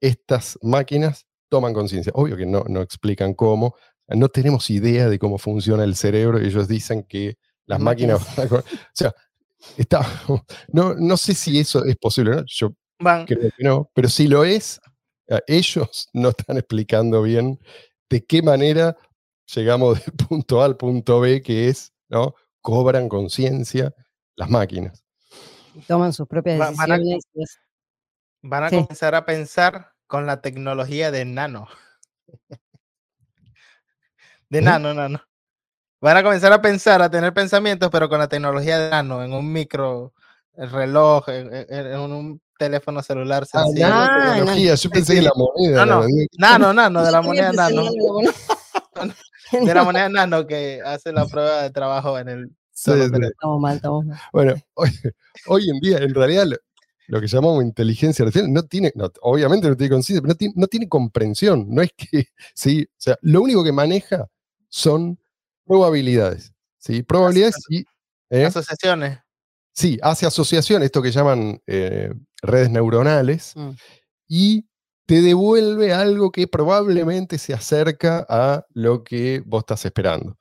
estas 0.01 0.57
máquinas 0.61 1.25
toman 1.49 1.73
conciencia. 1.73 2.11
Obvio 2.15 2.35
que 2.35 2.45
no, 2.45 2.63
no 2.67 2.81
explican 2.81 3.33
cómo, 3.33 3.75
no 4.07 4.29
tenemos 4.29 4.69
idea 4.69 5.09
de 5.09 5.19
cómo 5.19 5.37
funciona 5.37 5.83
el 5.83 5.95
cerebro. 5.95 6.39
Ellos 6.39 6.67
dicen 6.67 7.03
que 7.03 7.37
las 7.65 7.79
máquinas... 7.79 8.21
o 8.51 8.63
sea, 8.93 9.13
está, 9.77 10.05
no, 10.69 10.93
no 10.95 11.17
sé 11.17 11.33
si 11.33 11.59
eso 11.59 11.85
es 11.85 11.95
posible, 11.95 12.35
¿no? 12.35 12.43
Yo 12.47 12.73
Van, 12.99 13.25
creo 13.25 13.51
que 13.57 13.63
no, 13.63 13.89
pero 13.93 14.09
si 14.09 14.27
lo 14.27 14.43
es, 14.43 14.79
ellos 15.47 16.07
no 16.13 16.29
están 16.29 16.57
explicando 16.57 17.21
bien 17.21 17.59
de 18.09 18.23
qué 18.23 18.41
manera 18.41 18.95
llegamos 19.53 19.99
del 20.03 20.13
punto 20.29 20.61
A 20.61 20.65
al 20.65 20.77
punto 20.77 21.19
B, 21.19 21.41
que 21.41 21.69
es, 21.69 21.93
¿no? 22.09 22.35
Cobran 22.61 23.09
conciencia 23.09 23.93
las 24.35 24.49
máquinas. 24.49 25.03
Toman 25.87 26.13
sus 26.13 26.27
propias 26.27 26.59
Va- 26.59 26.71
van 26.71 26.91
a- 26.93 26.97
decisiones. 26.97 27.59
van 28.41 28.63
a 28.63 28.69
Sí. 28.69 28.75
comenzar 28.77 29.15
a 29.15 29.25
pensar 29.25 29.93
con 30.07 30.25
la 30.25 30.41
tecnología 30.41 31.11
de 31.11 31.25
nano. 31.25 31.67
De 34.49 34.59
¿Eh? 34.59 34.61
nano, 34.61 34.93
nano. 34.93 35.21
Van 36.01 36.17
a 36.17 36.23
comenzar 36.23 36.53
a 36.53 36.61
pensar, 36.61 37.01
a 37.01 37.09
tener 37.09 37.33
pensamientos, 37.33 37.89
pero 37.91 38.07
con 38.09 38.19
la 38.19 38.27
tecnología 38.27 38.77
de 38.77 38.89
nano, 38.91 39.23
en 39.23 39.33
un 39.33 39.51
micro 39.51 40.13
el 40.53 40.69
reloj, 40.69 41.27
en, 41.29 41.97
un 41.99 42.41
teléfono 42.57 43.01
celular 43.01 43.45
sencillo. 43.45 43.87
nano. 43.89 44.01
Ah, 44.01 44.07
nanotecnología, 44.19 44.75
yo 44.75 44.89
pensé 44.91 45.13
sí. 45.13 45.19
que 45.19 45.25
la 45.25 45.31
moneda. 45.35 45.85
No, 45.85 45.85
no, 45.85 46.01
la 46.01 46.07
moneda- 46.07 46.27
Nano, 46.37 46.73
nano, 46.73 47.03
de 47.03 47.11
la 47.11 47.21
moneda 47.23 47.51
nano. 47.53 47.81
De 49.51 49.73
la 49.73 49.83
moneda. 49.83 50.09
Nano 50.09 50.45
que 50.47 50.81
hace 50.83 51.11
la 51.11 51.25
prueba 51.25 51.63
de 51.63 51.69
trabajo 51.71 52.17
en 52.19 52.29
el 52.29 52.49
Sí, 52.77 52.91
sí. 52.91 53.09
Estamos 53.21 53.61
mal, 53.61 53.75
estamos 53.77 54.05
mal. 54.05 54.19
Bueno, 54.33 54.53
hoy, 54.73 54.89
hoy 55.47 55.69
en 55.69 55.79
día, 55.79 55.97
en 55.99 56.13
realidad, 56.13 56.45
lo, 56.45 56.57
lo 57.07 57.21
que 57.21 57.27
llamamos 57.27 57.63
inteligencia 57.63 58.23
artificial 58.25 58.51
no 58.51 58.63
tiene, 58.63 58.91
no, 58.95 59.09
obviamente 59.21 59.69
no 59.69 59.77
tiene 59.77 59.91
conciencia, 59.91 60.21
pero 60.21 60.33
no 60.33 60.35
tiene, 60.37 60.53
no 60.57 60.67
tiene 60.67 60.89
comprensión. 60.89 61.67
No 61.69 61.81
es 61.81 61.91
que, 61.95 62.27
sí, 62.53 62.83
o 62.89 62.95
sea, 62.97 63.17
lo 63.21 63.41
único 63.41 63.63
que 63.63 63.71
maneja 63.71 64.27
son 64.67 65.17
probabilidades. 65.65 66.53
¿sí? 66.77 67.01
Probabilidades 67.01 67.55
y. 67.69 67.85
¿eh? 68.29 68.45
Asociaciones. 68.45 69.19
Sí, 69.71 69.97
hace 70.01 70.25
asociación, 70.25 70.83
esto 70.83 71.01
que 71.01 71.11
llaman 71.11 71.61
eh, 71.67 72.13
redes 72.41 72.69
neuronales, 72.69 73.53
Mm. 73.55 73.69
y 74.27 74.65
te 75.05 75.21
devuelve 75.21 75.93
algo 75.93 76.31
que 76.31 76.47
probablemente 76.47 77.37
se 77.37 77.53
acerca 77.53 78.25
a 78.27 78.65
lo 78.73 79.03
que 79.03 79.41
vos 79.45 79.61
estás 79.61 79.85
esperando. 79.85 80.37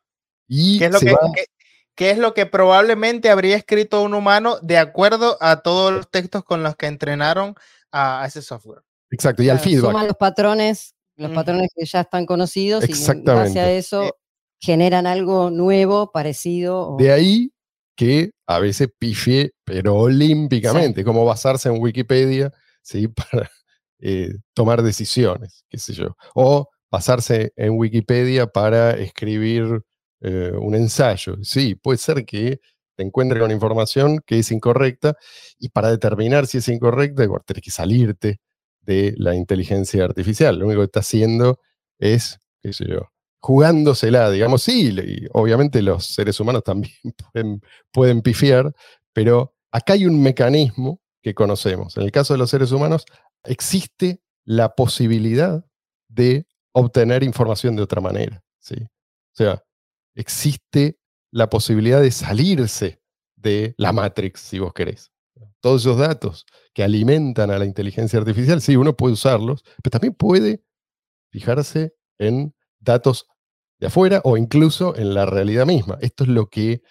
Y 0.48 0.78
¿Qué 0.78 0.86
es, 0.86 0.90
lo 0.92 1.00
que, 1.00 1.12
va- 1.12 1.18
qué- 1.34 1.46
qué 1.94 2.10
es 2.10 2.18
lo 2.18 2.34
que 2.34 2.46
probablemente 2.46 3.30
habría 3.30 3.56
escrito 3.56 4.02
un 4.02 4.14
humano 4.14 4.58
de 4.62 4.78
acuerdo 4.78 5.36
a 5.40 5.60
todos 5.62 5.92
los 5.92 6.10
textos 6.10 6.44
con 6.44 6.62
los 6.62 6.76
que 6.76 6.86
entrenaron 6.86 7.54
a, 7.92 8.22
a 8.22 8.26
ese 8.26 8.42
software? 8.42 8.82
exacto, 9.10 9.42
y 9.42 9.48
al 9.48 9.56
Claro, 9.58 9.70
feedback. 9.70 9.90
Suman 9.92 10.06
los 10.06 10.16
patrones, 10.16 10.94
los 11.16 11.30
patrones 11.32 11.70
que 11.74 11.84
ya 11.84 12.00
están 12.00 12.26
conocidos 12.26 12.88
y 12.88 13.22
base 13.24 13.60
a 13.60 13.70
eso 13.70 14.02
Eh. 14.04 14.12
generan 14.60 15.06
algo 15.06 15.50
nuevo, 15.50 16.10
parecido. 16.10 16.94
o- 16.94 16.96
De 16.96 17.12
ahí 17.12 17.52
que 17.96 18.32
a 18.46 18.58
veces 18.58 18.88
pifie, 18.98 19.52
pero 19.64 19.94
olímpicamente, 19.94 21.04
como 21.04 21.24
basarse 21.24 21.68
en 21.68 21.80
Wikipedia, 21.80 22.52
¿sí? 22.82 23.08
Para 23.32 23.50
eh, 24.06 24.34
tomar 24.52 24.82
decisiones, 24.82 25.64
qué 25.70 25.78
sé 25.78 25.94
yo. 25.94 26.14
O 26.34 26.68
basarse 26.90 27.54
en 27.56 27.78
Wikipedia 27.78 28.46
para 28.46 28.90
escribir 28.90 29.80
eh, 30.20 30.52
un 30.54 30.74
ensayo. 30.74 31.36
Sí, 31.42 31.74
puede 31.74 31.96
ser 31.96 32.26
que 32.26 32.60
te 32.96 33.02
encuentres 33.02 33.40
con 33.40 33.50
información 33.50 34.20
que 34.26 34.40
es 34.40 34.52
incorrecta 34.52 35.16
y 35.58 35.70
para 35.70 35.90
determinar 35.90 36.46
si 36.46 36.58
es 36.58 36.68
incorrecta, 36.68 37.26
bueno, 37.26 37.42
tenés 37.46 37.62
que 37.62 37.70
salirte 37.70 38.40
de 38.82 39.14
la 39.16 39.34
inteligencia 39.34 40.04
artificial. 40.04 40.58
Lo 40.58 40.66
único 40.66 40.82
que 40.82 40.86
está 40.86 41.00
haciendo 41.00 41.58
es, 41.98 42.38
qué 42.62 42.74
sé 42.74 42.84
yo, 42.86 43.08
jugándosela, 43.40 44.30
digamos, 44.30 44.62
sí, 44.62 44.94
obviamente 45.32 45.80
los 45.80 46.04
seres 46.08 46.38
humanos 46.40 46.62
también 46.62 46.92
pueden 47.90 48.20
pifiar, 48.20 48.70
pero 49.14 49.54
acá 49.72 49.94
hay 49.94 50.04
un 50.04 50.22
mecanismo 50.22 51.00
que 51.22 51.34
conocemos. 51.34 51.96
En 51.96 52.02
el 52.02 52.12
caso 52.12 52.34
de 52.34 52.38
los 52.38 52.50
seres 52.50 52.70
humanos, 52.70 53.06
existe 53.44 54.22
la 54.44 54.74
posibilidad 54.74 55.64
de 56.08 56.46
obtener 56.72 57.22
información 57.22 57.76
de 57.76 57.82
otra 57.82 58.00
manera. 58.00 58.42
¿sí? 58.58 58.76
O 58.82 59.36
sea, 59.36 59.62
existe 60.14 60.98
la 61.30 61.50
posibilidad 61.50 62.00
de 62.00 62.10
salirse 62.10 63.00
de 63.36 63.74
la 63.78 63.92
Matrix, 63.92 64.40
si 64.40 64.58
vos 64.58 64.72
querés. 64.72 65.10
Todos 65.60 65.82
esos 65.82 65.98
datos 65.98 66.46
que 66.72 66.84
alimentan 66.84 67.50
a 67.50 67.58
la 67.58 67.64
inteligencia 67.64 68.18
artificial, 68.18 68.60
sí, 68.60 68.76
uno 68.76 68.96
puede 68.96 69.14
usarlos, 69.14 69.64
pero 69.82 69.90
también 69.90 70.14
puede 70.14 70.62
fijarse 71.30 71.94
en 72.18 72.54
datos 72.78 73.26
de 73.80 73.88
afuera 73.88 74.20
o 74.24 74.36
incluso 74.36 74.96
en 74.96 75.14
la 75.14 75.26
realidad 75.26 75.66
misma. 75.66 75.98
Esto 76.00 76.24
es 76.24 76.30
lo 76.30 76.48
que 76.48 76.82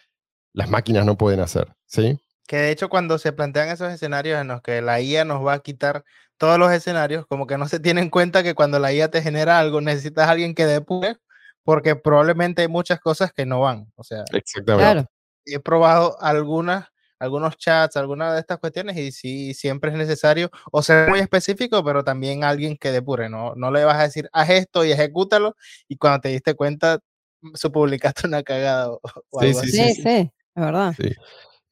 las 0.54 0.70
máquinas 0.70 1.06
no 1.06 1.18
pueden 1.18 1.40
hacer, 1.40 1.74
¿sí? 1.86 2.20
Que 2.48 2.58
de 2.58 2.72
hecho 2.72 2.90
cuando 2.90 3.18
se 3.18 3.32
plantean 3.32 3.70
esos 3.70 3.92
escenarios 3.92 4.42
en 4.42 4.48
los 4.48 4.62
que 4.62 4.82
la 4.82 5.00
IA 5.00 5.24
nos 5.24 5.46
va 5.46 5.54
a 5.54 5.60
quitar 5.60 6.04
todos 6.44 6.60
los 6.60 6.74
escenarios, 6.74 7.26
como 7.26 7.48
que 7.48 7.58
no 7.58 7.70
se 7.70 7.80
tiene 7.80 8.02
en 8.02 8.10
cuenta 8.10 8.44
que 8.44 8.54
cuando 8.54 8.78
la 8.78 8.92
IA 8.92 9.10
te 9.10 9.22
genera 9.22 9.60
algo 9.60 9.80
necesitas 9.80 10.28
a 10.28 10.32
alguien 10.32 10.54
que 10.54 10.66
depure, 10.66 11.16
porque 11.64 11.96
probablemente 11.96 12.64
hay 12.64 12.68
muchas 12.68 13.00
cosas 13.00 13.32
que 13.32 13.46
no 13.46 13.62
van. 13.62 13.90
O 13.96 14.04
sea, 14.04 14.26
Exactamente. 14.34 14.84
Claro. 14.84 15.10
he 15.46 15.62
probado 15.62 16.22
algunas, 16.22 16.90
algunos 17.18 17.56
chats, 17.56 17.96
algunas 17.96 18.34
de 18.34 18.42
estas 18.42 18.58
cuestiones 18.60 18.98
y 18.98 19.14
sí, 19.14 19.54
siempre 19.54 19.92
es 19.92 19.96
necesario 19.96 20.52
o 20.70 20.82
ser 20.84 21.08
muy 21.10 21.20
específico, 21.20 21.82
pero 21.82 22.04
también 22.04 22.44
alguien 22.44 22.76
que 22.76 22.92
depure, 22.92 23.30
¿no? 23.30 23.54
No 23.56 23.72
le 23.72 23.86
vas 23.86 23.98
a 23.98 24.04
decir, 24.04 24.28
haz 24.34 24.50
esto 24.50 24.84
y 24.84 24.92
ejecútalo 24.92 25.56
y 25.88 25.96
cuando 25.96 26.20
te 26.20 26.28
diste 26.28 26.56
cuenta, 26.56 27.00
mm, 27.40 27.52
su 27.56 27.72
publicaste 27.72 28.28
una 28.28 28.44
cagada 28.44 28.90
o, 28.92 29.00
o 29.30 29.40
Sí, 29.40 29.48
algo 29.48 29.60
sí, 29.62 29.68
así. 29.82 29.94
Sí, 29.94 30.02
sí, 30.02 30.10
es 30.56 30.62
verdad. 30.62 30.94
Sí. 30.98 31.10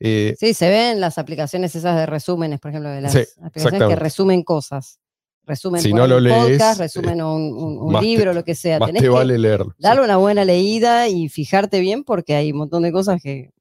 Eh, 0.04 0.36
Sí, 0.40 0.54
se 0.56 0.70
ven 0.70 1.00
las 1.00 1.18
aplicaciones 1.18 1.76
esas 1.76 1.96
de 1.96 2.06
resúmenes, 2.08 2.60
por 2.60 2.70
ejemplo, 2.72 2.90
de 2.90 3.02
las 3.02 3.12
Sí, 3.14 3.20
aplicaciones 3.42 3.88
que 3.90 3.96
resumen 3.96 4.44
cosas. 4.44 5.00
Resumen 5.46 5.82
Si 5.82 5.92
no 5.94 6.08
lo 6.08 6.20
lees, 6.20 6.38
podcast, 6.38 6.80
eh, 6.80 6.84
resumen 6.84 7.22
un, 7.22 7.42
un- 7.54 7.78
un 7.80 7.92
más 7.92 8.02
te- 8.02 8.08
libro, 8.08 8.34
lo 8.34 8.44
que 8.44 8.56
sea. 8.56 8.80
más 8.80 8.88
Tenés 8.88 9.02
te 9.04 9.10
vale 9.10 9.38
leerlo. 9.38 9.72
sí. 9.78 9.84
darle 9.84 10.04
una 10.04 10.18
buena 10.18 10.46
leída 10.46 11.08
y 11.08 11.30
fijarte 11.30 11.80
bien 11.80 12.04
porque 12.04 12.36
hay 12.36 12.52
un 12.52 12.60
montón 12.60 12.84
de 12.84 12.92
cosas 12.92 13.22
que, 13.22 13.52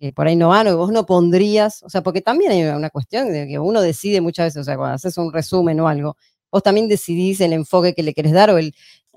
que 0.00 0.12
por 0.12 0.26
ahí 0.28 0.36
no 0.36 0.48
van 0.48 0.66
o 0.66 0.70
que 0.70 0.76
vos 0.76 0.92
no 0.92 1.06
pondrías. 1.06 1.82
O 1.82 1.90
sea, 1.90 2.02
porque 2.02 2.20
también 2.20 2.52
hay 2.52 2.62
una 2.64 2.90
cuestión 2.90 3.32
de 3.32 3.46
que 3.48 3.58
uno 3.58 3.80
decide 3.80 4.20
muchas 4.20 4.46
veces, 4.46 4.60
o 4.60 4.64
sea, 4.64 4.76
cuando 4.76 4.94
haces 4.94 5.16
un 5.18 5.32
resumen 5.32 5.78
o 5.80 5.88
algo, 5.88 6.16
vos 6.50 6.62
también 6.62 6.88
decidís 6.88 7.40
el 7.40 7.52
enfoque 7.52 7.94
que 7.94 8.02
le 8.02 8.14
querés 8.14 8.32
dar 8.32 8.50
o 8.50 8.58
el, 8.58 8.74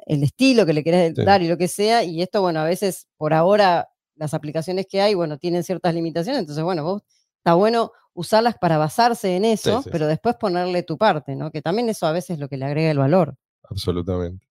el 0.08 0.24
estilo 0.24 0.66
que 0.66 0.74
le 0.74 0.84
querés 0.84 1.14
Sí. 1.16 1.24
dar 1.26 1.42
y 1.42 1.48
lo 1.48 1.58
que 1.58 1.68
sea. 1.68 2.04
Y 2.04 2.22
esto, 2.22 2.42
bueno, 2.42 2.60
a 2.62 2.66
veces 2.66 3.08
por 3.18 3.34
ahora 3.34 3.90
las 4.22 4.34
aplicaciones 4.34 4.86
que 4.88 5.01
hay, 5.01 5.13
bueno, 5.16 5.38
tienen 5.38 5.63
ciertas 5.63 5.94
limitaciones. 5.94 6.40
Entonces, 6.40 6.63
bueno, 6.63 6.84
vos 6.84 7.04
está 7.38 7.56
bueno 7.56 7.92
usarlas 8.13 8.56
para 8.60 8.78
basarse 8.78 9.36
en 9.36 9.46
eso, 9.46 9.82
sí, 9.82 9.90
pero 9.92 10.08
después 10.08 10.36
ponerle 10.36 10.84
tu 10.84 10.98
parte, 10.98 11.36
¿no? 11.36 11.51
Que 11.51 11.62
también 11.62 11.90
eso 11.90 12.06
a 12.06 12.12
veces 12.12 12.32
es 12.32 12.40
lo 12.40 12.48
que 12.48 12.58
le 12.58 12.66
agrega 12.66 12.92
el 12.92 13.00
valor. 13.00 13.36
absolutamente. 13.70 14.48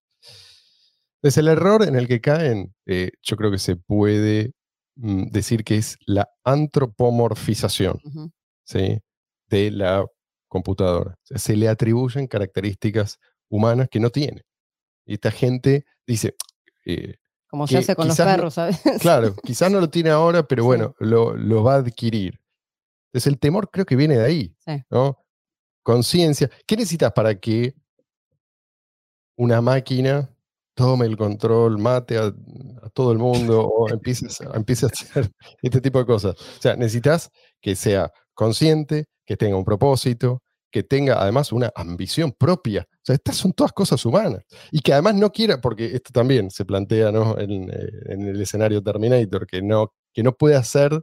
Entonces, 1.16 1.38
el 1.38 1.48
error 1.48 1.82
en 1.82 1.96
el 1.96 2.08
que 2.08 2.20
caen, 2.20 2.74
eh, 2.86 3.10
yo 3.22 3.36
creo 3.36 3.50
que 3.50 3.58
se 3.58 3.76
puede 3.76 4.54
mm, 4.96 5.26
decir 5.30 5.64
que 5.64 5.76
es 5.76 5.98
la 6.06 6.28
antropomorfización. 6.44 8.00
¿sí? 8.64 9.00
de 9.50 9.70
la 9.70 10.06
computadora. 10.48 11.12
O 11.12 11.26
sea, 11.26 11.38
se 11.38 11.56
le 11.56 11.68
atribuyen 11.68 12.26
características 12.26 13.18
humanas 13.48 13.88
que 13.90 14.00
no 14.00 14.10
tiene. 14.10 14.42
Y 15.04 15.14
esta 15.14 15.30
gente 15.30 15.84
dice, 16.06 16.36
eh, 16.86 17.16
Como 17.50 17.66
se 17.66 17.78
hace 17.78 17.96
con 17.96 18.06
los 18.08 18.18
no- 18.18 18.24
perros, 18.24 18.54
¿sabes? 18.54 18.80
claro, 19.02 19.34
quizás 19.42 19.70
no 19.72 19.80
lo 19.80 19.90
tiene 19.90 20.10
ahora, 20.10 20.42
pero 20.46 20.62
Sí. 20.62 20.66
bueno, 20.66 20.94
lo, 21.00 21.34
lo 21.36 21.62
va 21.64 21.74
a 21.74 21.78
adquirir. 21.78 22.40
Entonces, 23.12 23.26
el 23.32 23.38
temor 23.40 23.70
creo 23.70 23.84
que 23.84 23.96
viene 23.96 24.16
de 24.16 24.24
ahí, 24.24 24.54
Sí. 24.64 24.84
¿no? 24.90 25.18
Conciencia. 25.82 26.48
¿Qué 26.66 26.76
necesitas 26.76 27.12
para 27.12 27.34
que 27.38 27.74
una 29.36 29.60
máquina 29.60 30.30
tome 30.74 31.06
el 31.06 31.16
control, 31.16 31.78
mate 31.78 32.18
a, 32.18 32.26
a 32.82 32.88
todo 32.90 33.12
el 33.12 33.18
mundo 33.18 33.66
o 33.66 33.88
empieces, 33.90 34.38
empiece 34.54 34.86
a 34.86 34.88
hacer 34.90 35.30
este 35.62 35.80
tipo 35.80 35.98
de 35.98 36.06
cosas? 36.06 36.34
O 36.38 36.60
sea, 36.62 36.76
necesitas 36.76 37.30
que 37.60 37.74
sea 37.74 38.12
consciente, 38.34 39.06
que 39.26 39.36
tenga 39.36 39.56
un 39.56 39.64
propósito, 39.64 40.42
que 40.70 40.82
tenga 40.82 41.20
además 41.20 41.52
una 41.52 41.72
ambición 41.74 42.32
propia. 42.32 42.86
O 42.92 42.98
sea, 43.02 43.14
estas 43.16 43.36
son 43.36 43.52
todas 43.52 43.72
cosas 43.72 44.04
humanas. 44.04 44.44
Y 44.70 44.80
que 44.80 44.92
además 44.92 45.14
no 45.16 45.30
quiera, 45.32 45.60
porque 45.60 45.86
esto 45.86 46.10
también 46.12 46.50
se 46.50 46.64
plantea 46.64 47.10
¿no? 47.12 47.38
en, 47.38 47.70
eh, 47.70 47.88
en 48.06 48.28
el 48.28 48.40
escenario 48.40 48.82
Terminator, 48.82 49.46
que 49.46 49.62
no, 49.62 49.92
que 50.12 50.22
no 50.22 50.32
pueda 50.36 50.62
ser 50.62 51.02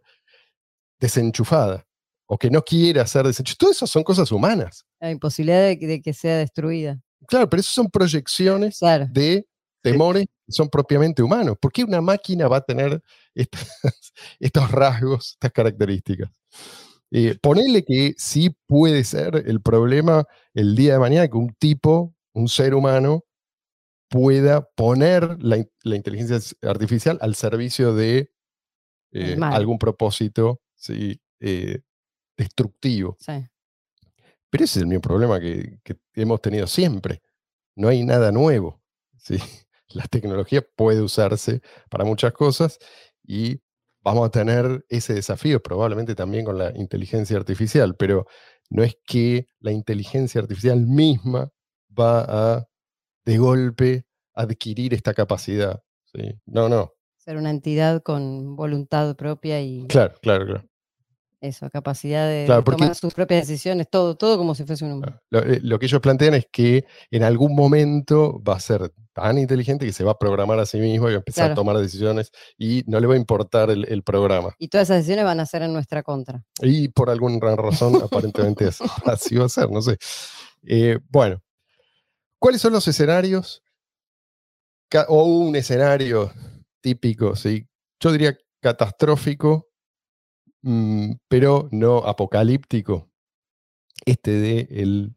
desenchufada 1.00 1.86
o 2.26 2.38
que 2.38 2.50
no 2.50 2.62
quiera 2.62 3.06
ser 3.08 3.26
desenchufada. 3.26 3.58
Todo 3.60 3.72
eso 3.72 3.88
son 3.88 4.04
cosas 4.04 4.32
humanas. 4.32 4.86
La 5.00 5.12
imposibilidad 5.12 5.62
de, 5.68 5.80
que- 5.80 5.88
de 5.88 6.02
que 6.02 6.14
sea 6.14 6.38
destruida. 6.38 7.00
Claro, 7.28 7.50
pero 7.50 7.60
eso 7.62 7.72
son 7.74 7.90
proyecciones 7.90 8.80
Claro. 8.80 9.08
de 9.12 9.46
temores 9.82 10.26
que 10.46 10.52
son 10.52 10.70
propiamente 10.70 11.22
humanos. 11.24 11.56
¿Por 11.60 11.72
qué 11.72 11.84
una 11.84 12.02
máquina 12.02 12.48
va 12.48 12.58
a 12.58 12.62
tener 12.62 13.02
estas- 13.34 13.68
estos 14.40 14.72
rasgos, 14.72 15.34
estas 15.34 15.52
características? 15.52 16.30
Eh, 17.12 17.38
ponele 17.42 17.86
que 17.86 18.14
sí 18.18 18.56
puede 18.68 19.04
ser 19.04 19.44
el 19.48 19.62
problema 19.62 20.26
el 20.54 20.76
día 20.76 20.94
de 20.94 21.00
mañana 21.00 21.28
que 21.28 21.38
un 21.38 21.54
tipo, 21.54 22.14
un 22.34 22.50
ser 22.50 22.74
humano, 22.74 23.24
pueda 24.10 24.62
poner 24.76 25.42
la, 25.42 25.64
la 25.84 25.96
inteligencia 25.96 26.40
artificial 26.68 27.18
al 27.22 27.36
servicio 27.36 27.94
de 27.94 28.32
eh, 29.12 29.38
algún 29.42 29.78
propósito 29.78 30.62
sí, 30.76 31.22
eh, 31.40 31.82
destructivo. 32.38 33.18
Sí. 33.20 33.46
Pero 34.50 34.64
ese 34.64 34.80
es 34.80 34.84
el 34.84 34.88
mismo 34.88 35.02
problema 35.02 35.40
que, 35.40 35.80
que 35.84 35.98
hemos 36.14 36.42
tenido 36.42 36.68
siempre. 36.68 37.22
No 37.76 37.90
hay 37.90 38.04
nada 38.04 38.32
nuevo. 38.32 38.82
¿sí? 39.18 39.38
La 39.90 40.04
tecnología 40.06 40.66
puede 40.76 41.02
usarse 41.02 41.62
para 41.90 42.06
muchas 42.06 42.34
cosas 42.34 42.80
y 43.24 43.62
vamos 44.08 44.28
a 44.28 44.32
tener 44.32 44.86
ese 44.88 45.14
desafío 45.14 45.62
probablemente 45.62 46.16
también 46.16 46.46
con 46.46 46.58
la 46.58 46.72
inteligencia 46.78 47.36
artificial, 47.36 47.96
pero 47.98 48.26
no 48.70 48.84
es 48.84 48.98
que 49.06 49.48
la 49.60 49.72
inteligencia 49.74 50.40
artificial 50.40 50.80
misma 50.86 51.50
va 51.98 52.26
a 52.58 52.66
de 53.26 53.38
golpe 53.38 54.06
adquirir 54.34 54.94
esta 54.94 55.14
capacidad. 55.14 55.82
¿sí? 56.06 56.40
No, 56.46 56.70
no. 56.70 56.94
Ser 57.18 57.36
una 57.36 57.50
entidad 57.50 58.02
con 58.02 58.56
voluntad 58.56 59.14
propia 59.18 59.60
y 59.62 59.86
Claro, 59.88 60.14
claro, 60.22 60.46
claro. 60.46 60.64
eso, 61.42 61.70
capacidad 61.70 62.28
de, 62.30 62.46
Claro, 62.46 62.62
de 62.62 62.66
porque- 62.66 62.80
tomar 62.80 62.96
sus 62.96 63.14
propias 63.14 63.46
decisiones, 63.46 63.90
todo, 63.90 64.16
todo 64.16 64.38
como 64.38 64.56
si 64.56 64.64
fuese 64.64 64.86
un 64.86 64.94
humano. 64.94 65.20
Lo, 65.30 65.40
eh, 65.40 65.60
lo 65.62 65.78
que 65.80 65.88
ellos 65.88 66.00
plantean 66.00 66.36
es 66.36 66.48
que 66.50 66.86
en 67.12 67.24
algún 67.24 67.54
momento 67.56 68.42
va 68.42 68.56
a 68.56 68.60
ser 68.62 68.90
tan 69.18 69.38
inteligente 69.40 69.86
que 69.86 69.92
se 69.94 70.04
va 70.04 70.12
a 70.12 70.18
programar 70.20 70.60
a 70.60 70.66
sí 70.66 70.78
mismo 70.78 71.08
y 71.10 71.14
va 71.14 71.18
a 71.18 71.20
empezar 71.20 71.46
Claro. 71.48 71.54
a 71.54 71.56
tomar 71.56 71.78
decisiones 71.78 72.32
y 72.58 72.84
no 72.86 73.00
le 73.00 73.08
va 73.08 73.16
a 73.16 73.18
importar 73.18 73.72
el, 73.72 73.86
el 73.90 74.04
programa. 74.04 74.56
Y 74.60 74.68
todas 74.68 74.88
esas 74.88 74.98
decisiones 74.98 75.26
van 75.26 75.40
a 75.40 75.46
ser 75.46 75.64
en 75.64 75.74
nuestra 75.74 76.04
contra. 76.04 76.44
Y 76.62 76.90
por 76.90 77.10
alguna 77.10 77.56
razón, 77.56 77.96
aparentemente 78.04 78.70
así 79.06 79.36
va 79.36 79.46
a 79.46 79.50
ser, 79.50 79.70
no 79.72 79.82
sé. 79.82 79.98
Eh, 80.64 81.00
bueno, 81.10 81.42
¿cuáles 82.40 82.62
son 82.62 82.74
los 82.74 82.88
escenarios? 82.88 83.64
O 85.10 85.24
un 85.26 85.56
escenario 85.56 86.32
típico, 86.80 87.36
¿sí? 87.36 87.68
Yo 88.00 88.12
diría 88.12 88.38
catastrófico, 88.62 89.68
mm, 90.62 91.14
pero 91.28 91.68
no 91.72 91.98
apocalíptico. 91.98 93.10
Este 94.06 94.32
de 94.32 94.68
el, 94.70 95.17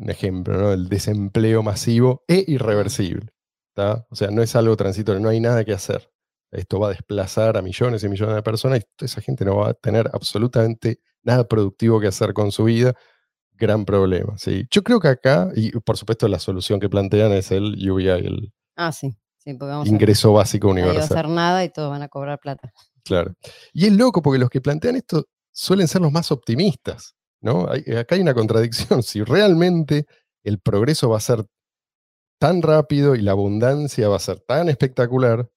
un 0.00 0.10
ejemplo, 0.10 0.56
¿no? 0.56 0.72
El 0.72 0.88
desempleo 0.88 1.62
masivo 1.62 2.24
e 2.26 2.44
irreversible. 2.46 3.30
¿tá? 3.74 4.06
O 4.10 4.16
sea, 4.16 4.30
no 4.30 4.42
es 4.42 4.56
algo 4.56 4.76
transitorio, 4.76 5.20
no 5.20 5.28
hay 5.28 5.40
nada 5.40 5.64
que 5.64 5.72
hacer. 5.72 6.10
Esto 6.50 6.80
va 6.80 6.88
a 6.88 6.90
desplazar 6.90 7.56
a 7.56 7.62
millones 7.62 8.02
y 8.02 8.08
millones 8.08 8.34
de 8.34 8.42
personas 8.42 8.80
y 8.80 8.82
toda 8.96 9.06
esa 9.06 9.20
gente 9.20 9.44
no 9.44 9.56
va 9.56 9.68
a 9.70 9.74
tener 9.74 10.10
absolutamente 10.12 11.00
nada 11.22 11.46
productivo 11.46 12.00
que 12.00 12.08
hacer 12.08 12.32
con 12.32 12.50
su 12.50 12.64
vida. 12.64 12.94
Gran 13.52 13.84
problema. 13.84 14.36
¿sí? 14.38 14.66
Yo 14.70 14.82
creo 14.82 14.98
que 15.00 15.08
acá, 15.08 15.50
y 15.54 15.70
por 15.80 15.96
supuesto 15.96 16.26
la 16.28 16.38
solución 16.38 16.80
que 16.80 16.88
plantean 16.88 17.32
es 17.32 17.50
el 17.52 17.90
UBI, 17.90 18.08
el 18.08 18.52
Ah, 18.74 18.90
sí, 18.90 19.14
a 19.46 19.82
ingreso 19.86 20.32
básico 20.32 20.68
nadie 20.68 20.82
va 20.82 20.88
a 20.88 20.90
universal. 20.92 21.18
hacer 21.18 21.28
nada 21.30 21.64
y 21.64 21.68
todos 21.70 21.90
van 21.90 22.02
a 22.02 22.08
cobrar 22.08 22.38
plata. 22.40 22.72
Claro. 23.04 23.34
Y 23.72 23.86
es 23.86 23.92
loco 23.92 24.22
porque 24.22 24.38
los 24.38 24.48
que 24.48 24.60
plantean 24.60 24.96
esto 24.96 25.26
suelen 25.52 25.86
ser 25.88 26.00
los 26.00 26.10
más 26.10 26.32
optimistas, 26.32 27.14
¿no? 27.40 27.68
Hay- 27.70 27.84
acá 27.96 28.14
hay 28.14 28.20
una 28.22 28.34
contradicción. 28.34 29.02
Si 29.02 29.22
realmente 29.22 30.06
el 30.44 30.58
progreso 30.60 31.08
va 31.10 31.18
a 31.18 31.20
ser 31.20 31.44
tan 32.38 32.62
rápido 32.62 33.14
y 33.14 33.20
la 33.22 33.32
abundancia 33.32 34.08
va 34.08 34.16
a 34.16 34.20
ser 34.20 34.40
tan 34.40 34.68
espectacular, 34.68 35.50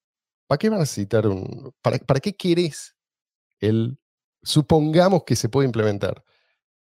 ¿para 0.46 0.58
qué 0.58 0.68
van 0.68 0.78
a 0.78 0.82
necesitar 0.82 1.26
un... 1.26 1.72
¿Para, 1.82 1.98
para 1.98 2.20
qué 2.20 2.34
querés 2.34 2.94
el... 3.60 3.98
Supongamos 4.42 5.24
que 5.24 5.36
se 5.36 5.48
puede 5.48 5.66
implementar 5.66 6.22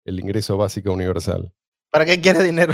el 0.05 0.19
ingreso 0.19 0.57
básico 0.57 0.91
universal. 0.91 1.53
¿Para 1.91 2.05
qué 2.05 2.19
quieres 2.19 2.43
dinero? 2.43 2.73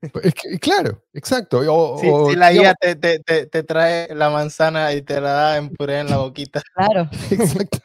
Es 0.00 0.34
que- 0.34 0.58
claro, 0.60 1.02
exacto. 1.12 1.58
O- 1.68 1.98
Si, 1.98 2.06
o, 2.08 2.30
si 2.30 2.36
la 2.36 2.52
IA 2.52 2.74
te, 2.74 2.94
te, 2.94 3.18
te, 3.20 3.46
te 3.46 3.62
trae 3.64 4.14
la 4.14 4.30
manzana 4.30 4.92
y 4.92 5.02
te 5.02 5.20
la 5.20 5.32
da 5.32 5.56
en 5.56 5.70
puré 5.70 5.98
en 6.00 6.08
la 6.10 6.18
boquita. 6.18 6.62
Claro, 6.74 7.08
Exactamente. 7.30 7.78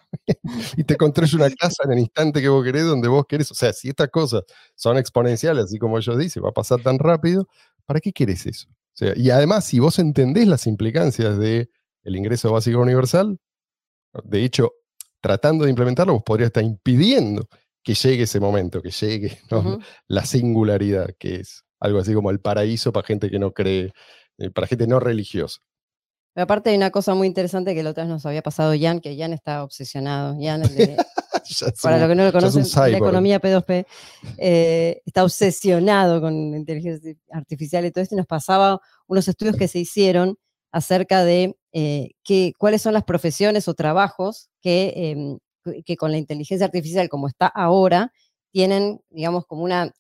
Y 0.78 0.84
te 0.84 0.96
construye 0.96 1.36
una 1.36 1.50
casa 1.50 1.84
en 1.86 1.94
el 1.94 2.00
instante 2.00 2.40
que 2.42 2.48
vos 2.50 2.64
querés, 2.64 2.86
donde 2.86 3.08
vos 3.08 3.26
querés. 3.28 3.50
O 3.52 3.56
sea, 3.56 3.74
si 3.74 3.90
estas 3.90 4.10
cosas 4.10 4.44
son 4.76 4.98
exponenciales, 4.98 5.66
así 5.66 5.80
como 5.80 5.98
ellos 5.98 6.18
dicen, 6.18 6.44
va 6.44 6.50
a 6.50 6.54
pasar 6.54 6.82
tan 6.82 7.00
rápido, 7.00 7.48
¿para 7.86 8.00
qué 8.00 8.12
querés 8.14 8.46
eso? 8.46 8.68
O 8.70 8.96
sea, 8.96 9.14
y 9.16 9.32
además, 9.32 9.66
si 9.66 9.80
vos 9.80 9.98
entendés 9.98 10.48
las 10.48 10.68
implicancias 10.68 11.38
del 11.40 11.70
el 12.04 12.16
ingreso 12.16 12.52
básico 12.52 12.80
universal, 12.80 13.40
de 14.24 14.44
hecho, 14.46 14.72
tratando 15.20 15.64
de 15.64 15.72
implementarlo, 15.72 16.14
vos 16.14 16.24
podrías 16.24 16.48
estar 16.48 16.64
impidiendo 16.64 17.48
que 17.84 17.96
llegue 17.96 18.24
ese 18.24 18.40
momento, 18.40 18.82
que 18.82 18.92
llegue 18.92 19.40
la 20.08 20.26
singularidad, 20.26 21.10
que 21.18 21.38
es 21.38 21.64
algo 21.84 22.00
así 22.00 22.14
como 22.14 22.32
el 22.32 22.40
paraíso 22.40 22.94
para 22.94 23.06
gente 23.06 23.30
que 23.30 23.40
no 23.40 23.52
cree, 23.52 23.92
eh, 24.38 24.50
para 24.50 24.68
gente 24.68 24.88
no 24.88 25.00
religiosa. 25.02 25.60
Pero 26.34 26.46
aparte 26.46 26.70
hay 26.70 26.78
una 26.78 26.90
cosa 26.92 27.14
muy 27.14 27.28
interesante 27.28 27.76
que 27.76 27.84
la 27.84 27.92
otra 27.92 28.06
vez 28.06 28.10
nos 28.12 28.26
había 28.26 28.42
pasado 28.42 28.74
Jan, 28.80 29.02
que 29.02 29.16
Jan 29.18 29.34
está 29.34 29.64
obsesionado. 29.64 30.36
Jan, 30.42 30.62
de- 30.62 30.96
para 31.84 32.00
los 32.00 32.08
que 32.10 32.16
no 32.16 32.24
lo 32.24 32.32
conocen, 32.32 32.64
la 32.94 32.98
economía 32.98 33.42
P2P, 33.42 33.86
eh, 34.38 35.02
está 35.06 35.24
obsesionado 35.26 36.22
con 36.22 36.52
la 36.52 36.58
inteligencia 36.58 37.14
artificial 37.32 37.86
y 37.86 37.92
todo 37.92 38.02
esto, 38.02 38.16
y 38.16 38.18
nos 38.18 38.28
pasaba 38.28 38.80
unos 39.08 39.28
estudios 39.28 39.58
que 39.58 39.68
se 39.68 39.80
hicieron 39.80 40.38
acerca 40.72 41.24
de 41.26 41.56
eh, 41.74 42.12
cuáles 42.58 42.82
son 42.82 42.94
las 42.94 43.04
profesiones 43.04 43.68
o 43.68 43.74
trabajos 43.74 44.50
que, 44.62 44.94
em, 44.96 45.38
que 45.84 45.98
con 45.98 46.12
la 46.12 46.18
inteligencia 46.18 46.66
artificial, 46.66 47.10
como 47.10 47.28
está 47.28 47.48
ahora, 47.48 48.12
tienen, 48.52 49.02
digamos, 49.10 49.46
como 49.46 49.64
una 49.64 49.92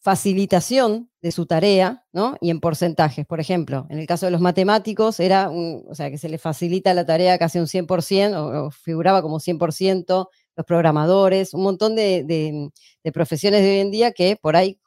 facilitación 0.00 1.10
de 1.20 1.32
su 1.32 1.46
tarea, 1.46 2.04
¿no? 2.12 2.36
Y 2.40 2.50
en 2.50 2.60
porcentajes. 2.60 3.26
Por 3.26 3.40
ejemplo, 3.40 3.86
en 3.90 3.98
el 3.98 4.06
caso 4.06 4.26
de 4.26 4.32
los 4.32 4.40
matemáticos, 4.40 5.20
era 5.20 5.50
un, 5.50 5.84
o 5.88 5.94
sea, 5.94 6.10
que 6.10 6.18
se 6.18 6.28
les 6.28 6.40
facilita 6.40 6.94
la 6.94 7.04
tarea 7.06 7.38
casi 7.38 7.58
un 7.58 7.66
100%, 7.66 8.36
o, 8.36 8.66
o 8.66 8.70
figuraba 8.70 9.22
como 9.22 9.40
100%, 9.40 10.28
los 10.56 10.66
programadores, 10.66 11.54
un 11.54 11.62
montón 11.62 11.94
de, 11.94 12.70
profesiones 13.12 13.62
de 13.62 13.70
hoy 13.70 13.78
en 13.78 13.90
día 13.90 14.12
que 14.12 14.36
por 14.36 14.56
ahí, 14.56 14.78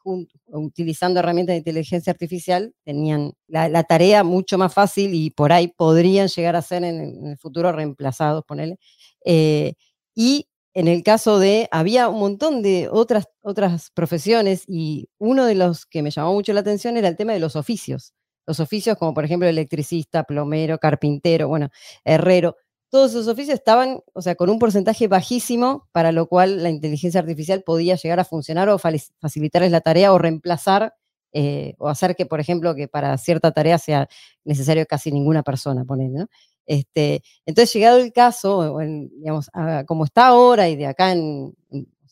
utilizando 0.47 1.19
herramientas 1.19 1.53
de 1.53 1.57
inteligencia 1.59 2.11
artificial, 2.11 2.73
tenían 2.83 3.33
la, 3.47 3.83
tarea 3.83 4.23
mucho 4.23 4.57
más 4.57 4.73
fácil 4.73 5.13
y 5.13 5.29
por 5.31 5.51
ahí 5.53 5.69
podrían 5.69 6.27
llegar 6.27 6.55
a 6.55 6.61
ser 6.61 6.83
en, 6.83 6.99
el- 7.01 7.17
en 7.19 7.27
el 7.27 7.37
futuro 7.37 7.71
reemplazados, 7.71 8.43
ponele. 8.45 8.77
Eh, 9.25 9.73
y 10.15 10.47
en 10.73 10.87
el 10.87 11.03
caso 11.03 11.39
de, 11.39 11.67
había 11.71 12.07
un 12.09 12.19
montón 12.19 12.61
de 12.61 12.87
otras, 12.89 13.27
otras 13.41 13.91
profesiones 13.91 14.63
y 14.67 15.09
uno 15.17 15.45
de 15.45 15.55
los 15.55 15.85
que 15.85 16.01
me 16.01 16.11
llamó 16.11 16.33
mucho 16.33 16.53
la 16.53 16.61
atención 16.61 16.97
era 16.97 17.07
el 17.07 17.17
tema 17.17 17.33
de 17.33 17.39
los 17.39 17.55
oficios. 17.55 18.13
Los 18.47 18.59
oficios 18.59 18.97
como 18.97 19.13
por 19.13 19.25
ejemplo 19.25 19.47
electricista, 19.47 20.23
plomero, 20.23 20.77
carpintero, 20.79 21.47
bueno, 21.47 21.69
herrero. 22.05 22.55
Todos 22.89 23.11
esos 23.11 23.27
oficios 23.27 23.55
estaban, 23.55 24.01
o 24.13 24.21
sea, 24.21 24.35
con 24.35 24.49
un 24.49 24.59
porcentaje 24.59 25.07
bajísimo, 25.07 25.87
para 25.93 26.11
lo 26.11 26.27
cual 26.27 26.61
la 26.63 26.69
inteligencia 26.69 27.21
artificial 27.21 27.63
podía 27.63 27.95
llegar 27.95 28.19
a 28.19 28.25
funcionar 28.25 28.67
o 28.69 28.77
facilitarles 28.77 29.71
la 29.71 29.81
tarea 29.81 30.11
o 30.13 30.17
reemplazar 30.17 30.93
eh, 31.33 31.75
o 31.79 31.87
hacer 31.87 32.15
que, 32.15 32.25
por 32.25 32.41
ejemplo, 32.41 32.75
que 32.75 32.87
para 32.89 33.17
cierta 33.17 33.51
tarea 33.53 33.77
sea 33.77 34.09
necesario 34.43 34.85
casi 34.85 35.11
ninguna 35.11 35.43
persona, 35.43 35.85
poner, 35.85 36.11
¿no? 36.11 36.27
Este, 36.71 37.21
entonces, 37.45 37.73
llegado 37.73 37.97
el 37.97 38.13
caso, 38.13 38.79
digamos, 38.79 39.49
como 39.85 40.05
está 40.05 40.27
ahora 40.27 40.69
y 40.69 40.77
de 40.77 40.85
acá 40.85 41.11
en 41.11 41.53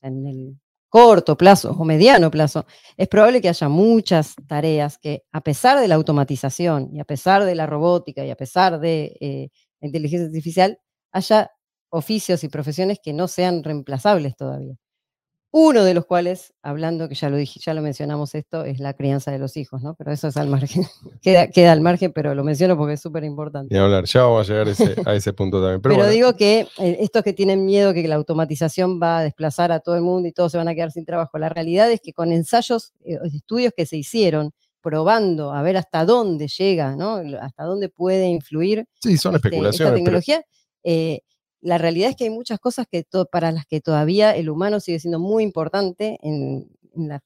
el 0.01 0.59
corto 0.89 1.37
plazo 1.37 1.71
o 1.71 1.85
mediano 1.85 2.29
plazo, 2.29 2.65
es 2.97 3.07
probable 3.07 3.39
que 3.41 3.47
haya 3.47 3.69
muchas 3.69 4.35
tareas 4.49 4.97
que, 4.97 5.23
a 5.31 5.39
pesar 5.39 5.79
de 5.79 5.87
la 5.87 5.95
automatización 5.95 6.89
y 6.93 6.99
a 6.99 7.05
pesar 7.05 7.45
de 7.45 7.55
la 7.55 7.67
robótica 7.67 8.25
y 8.25 8.31
a 8.31 8.35
pesar 8.35 8.81
de 8.81 9.15
eh, 9.21 9.49
la 9.79 9.87
inteligencia 9.87 10.27
artificial, 10.27 10.77
haya 11.13 11.51
oficios 11.89 12.43
y 12.43 12.49
profesiones 12.49 12.99
que 13.01 13.13
no 13.13 13.29
sean 13.29 13.63
reemplazables 13.63 14.35
todavía. 14.35 14.75
Uno 15.51 15.83
de 15.83 15.95
los 15.95 16.05
cuales, 16.05 16.53
hablando, 16.61 17.09
que 17.09 17.15
ya 17.15 17.27
lo 17.29 17.35
dije, 17.37 17.59
ya 17.59 17.73
lo 17.73 17.81
mencionamos 17.81 18.35
esto, 18.35 18.65
es 18.65 18.79
la 18.79 18.93
crianza 18.93 19.31
de 19.31 19.39
los 19.39 19.57
hijos, 19.57 19.81
¿no? 19.81 19.95
Pero 19.95 20.11
eso 20.11 20.27
es 20.27 20.37
al 20.37 20.47
margen, 20.47 20.83
queda, 21.23 21.47
queda 21.47 21.71
al 21.71 21.81
margen, 21.81 22.13
pero 22.13 22.35
lo 22.35 22.43
menciono 22.43 22.77
porque 22.77 22.93
es 22.93 23.01
súper 23.01 23.23
importante. 23.23 23.73
Ni 23.73 23.79
hablar, 23.79 24.05
ya 24.05 24.23
vamos 24.23 24.47
a 24.47 24.53
llegar 24.53 24.67
a 24.67 24.71
ese, 24.71 24.95
a 25.05 25.15
ese 25.15 25.33
punto 25.33 25.59
también. 25.59 25.81
Pero, 25.81 25.95
Pero, 25.95 26.05
bueno, 26.05 26.11
digo 26.11 26.35
que 26.37 26.67
eh, 26.77 26.97
estos 26.99 27.23
que 27.23 27.33
tienen 27.33 27.65
miedo 27.65 27.95
que 27.95 28.07
la 28.07 28.15
automatización 28.15 28.99
va 29.01 29.17
a 29.19 29.23
desplazar 29.23 29.71
a 29.71 29.79
todo 29.79 29.95
el 29.95 30.03
mundo 30.03 30.27
y 30.27 30.33
todos 30.33 30.51
se 30.51 30.59
van 30.59 30.67
a 30.67 30.75
quedar 30.75 30.91
sin 30.91 31.03
trabajo, 31.05 31.39
la 31.39 31.49
realidad 31.49 31.91
es 31.91 31.99
que 31.99 32.13
con 32.13 32.31
ensayos, 32.31 32.93
eh, 33.03 33.17
estudios 33.33 33.73
que 33.75 33.87
se 33.87 33.97
hicieron, 33.97 34.51
probando 34.81 35.51
a 35.51 35.61
ver 35.61 35.77
hasta 35.77 36.05
dónde 36.05 36.47
llega, 36.47 36.95
¿no? 36.95 37.21
Hasta 37.41 37.63
dónde 37.63 37.89
puede 37.89 38.27
influir 38.27 38.85
sí, 39.01 39.17
son 39.17 39.35
este, 39.35 39.47
esta 39.47 39.47
especulaciones. 39.49 39.91
pero- 39.93 40.03
tecnología, 40.03 40.43
eh, 40.83 41.21
la 41.61 41.77
realidad 41.77 42.09
es 42.09 42.15
que 42.15 42.25
hay 42.25 42.29
muchas 42.29 42.59
cosas 42.59 42.87
que 42.89 43.05
para 43.31 43.51
las 43.51 43.65
que 43.65 43.81
todavía 43.81 44.35
el 44.35 44.49
humano 44.49 44.79
sigue 44.79 44.99
siendo 44.99 45.19
muy 45.19 45.43
importante 45.43 46.17
en, 46.21 46.69
en 46.95 47.07
la, 47.09 47.21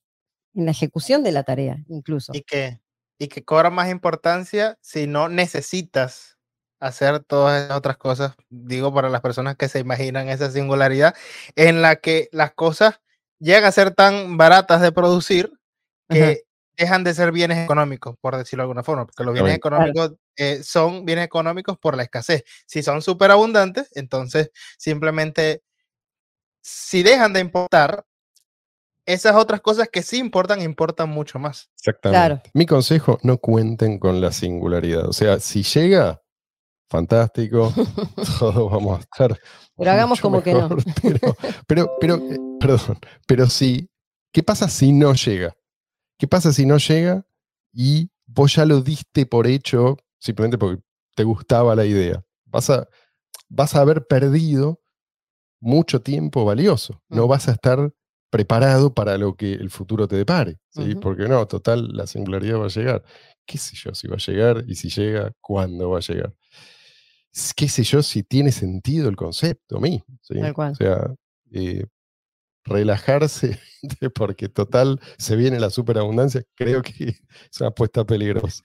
en 0.56 0.66
la 0.66 0.72
ejecución 0.72 1.24
de 1.24 1.32
la 1.32 1.44
tarea, 1.44 1.84
incluso. 1.88 2.34
y 2.34 2.42
que, 2.44 2.80
y 3.20 3.28
que 3.28 3.44
cobra 3.44 3.70
más 3.70 3.90
importancia 3.90 4.78
si 4.82 5.08
no 5.08 5.30
necesitas 5.30 6.38
hacer 6.80 7.22
todas 7.22 7.64
esas 7.66 7.78
otras 7.78 7.98
cosas, 7.98 8.34
digo 8.50 8.94
para 8.94 9.10
las 9.10 9.22
personas 9.22 9.56
que 9.56 9.70
se 9.70 9.80
imaginan 9.80 10.30
esa 10.30 10.52
singularidad, 10.52 11.16
en 11.56 11.82
la 11.82 11.96
que 11.96 12.30
las 12.32 12.54
cosas 12.54 13.00
llegan 13.40 13.66
a 13.66 13.72
ser 13.72 13.94
tan 13.96 14.38
baratas 14.38 14.82
de 14.82 14.92
producir 14.92 15.52
que 16.10 16.24
Ajá. 16.24 16.53
Dejan 16.78 17.04
de 17.04 17.14
ser 17.14 17.32
bienes 17.32 17.58
económicos, 17.60 18.16
por 18.20 18.36
decirlo 18.36 18.62
de 18.62 18.66
alguna 18.66 18.84
forma, 18.84 19.06
porque 19.06 19.24
los 19.24 19.34
bienes 19.34 19.56
económicos 19.56 20.14
eh, 20.36 20.62
son 20.64 21.06
bienes 21.06 21.26
económicos 21.26 21.78
por 21.78 21.96
la 21.96 22.04
escasez. 22.04 22.44
Si 22.66 22.82
son 22.82 23.02
súper 23.02 23.32
abundantes, 23.32 23.90
entonces 23.94 24.52
simplemente, 24.78 25.64
si 26.62 27.04
dejan 27.04 27.34
de 27.34 27.42
importar, 27.42 28.06
esas 29.06 29.36
otras 29.36 29.62
cosas 29.62 29.90
que 29.92 30.02
sí 30.02 30.18
importan, 30.18 30.62
importan 30.62 31.10
mucho 31.10 31.40
más. 31.40 31.70
Exactamente. 31.78 32.18
Claro. 32.18 32.42
Mi 32.54 32.66
consejo, 32.66 33.20
no 33.24 33.38
cuenten 33.38 34.00
con 34.00 34.22
la 34.22 34.32
singularidad. 34.32 35.08
O 35.08 35.14
sea, 35.14 35.40
si 35.40 35.64
llega, 35.64 36.22
fantástico, 36.90 37.74
todos 38.40 38.72
vamos 38.72 39.00
a 39.00 39.02
estar. 39.02 39.38
Pero 39.76 39.92
hagamos 39.92 40.22
como 40.22 40.42
que 40.42 40.54
no. 40.54 40.70
Pero, 41.02 41.20
pero, 41.68 41.92
pero, 42.00 42.16
eh, 42.16 42.40
perdón, 42.60 42.98
pero 43.28 43.50
sí, 43.50 43.90
¿qué 44.32 44.44
pasa 44.44 44.70
si 44.70 44.92
no 44.92 45.14
llega? 45.14 45.54
¿Qué 46.24 46.28
pasa 46.30 46.54
si 46.54 46.66
no 46.66 46.78
llega 46.78 47.28
y 47.74 48.10
vos 48.26 48.56
ya 48.56 48.66
lo 48.66 48.80
diste 48.80 49.26
por 49.26 49.46
hecho 49.46 49.98
simplemente 50.18 50.58
porque 50.58 50.82
te 51.18 51.26
gustaba 51.26 51.76
la 51.76 51.84
idea? 51.86 52.24
Vas 52.46 52.70
a, 52.70 52.88
vas 53.50 53.76
a 53.76 53.82
haber 53.82 54.08
perdido 54.08 54.82
mucho 55.60 56.02
tiempo 56.02 56.46
valioso. 56.46 57.02
No 57.10 57.26
Mm. 57.26 57.28
vas 57.28 57.50
a 57.50 57.52
estar 57.52 57.92
preparado 58.30 58.94
para 58.94 59.18
lo 59.18 59.36
que 59.36 59.52
el 59.52 59.70
futuro 59.70 60.08
te 60.08 60.16
depare. 60.16 60.60
¿sí? 60.70 60.92
Ujú. 60.92 61.00
Porque 61.02 61.28
no, 61.28 61.46
total, 61.46 61.90
la 61.92 62.08
singularidad 62.08 62.58
va 62.62 62.68
a 62.68 62.70
llegar. 62.70 63.04
¿Qué 63.46 63.58
sé 63.58 63.76
yo 63.76 63.94
si 63.94 64.08
va 64.08 64.16
a 64.16 64.26
llegar? 64.26 64.64
Y 64.66 64.76
si 64.76 64.88
llega, 64.88 65.34
¿cuándo 65.42 65.90
va 65.90 65.98
a 65.98 66.02
llegar? 66.02 66.34
¿Qué 67.58 67.68
sé 67.68 67.84
yo 67.84 68.02
si 68.02 68.24
tiene 68.24 68.54
sentido 68.54 69.10
el 69.10 69.18
concepto 69.18 69.78
mismo? 69.82 70.06
¿sí? 70.22 70.40
Tal 70.40 70.54
cual. 70.54 70.72
O 70.72 70.76
sea, 70.76 71.14
eh, 71.52 71.86
relajarse, 72.64 73.60
porque 74.16 74.50
total 74.50 75.00
se 75.18 75.36
viene 75.36 75.60
la 75.60 75.70
superabundancia, 75.70 76.44
creo 76.56 76.82
que 76.82 76.92
es 77.52 77.60
una 77.60 77.70
apuesta 77.70 78.06
peligrosa. 78.06 78.64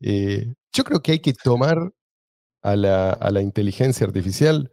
Eh, 0.00 0.54
yo 0.72 0.84
creo 0.84 1.00
que 1.00 1.12
hay 1.12 1.20
que 1.20 1.32
tomar 1.32 1.92
a 2.62 2.76
la, 2.76 3.10
a 3.10 3.30
la 3.30 3.42
inteligencia 3.42 4.06
artificial 4.06 4.70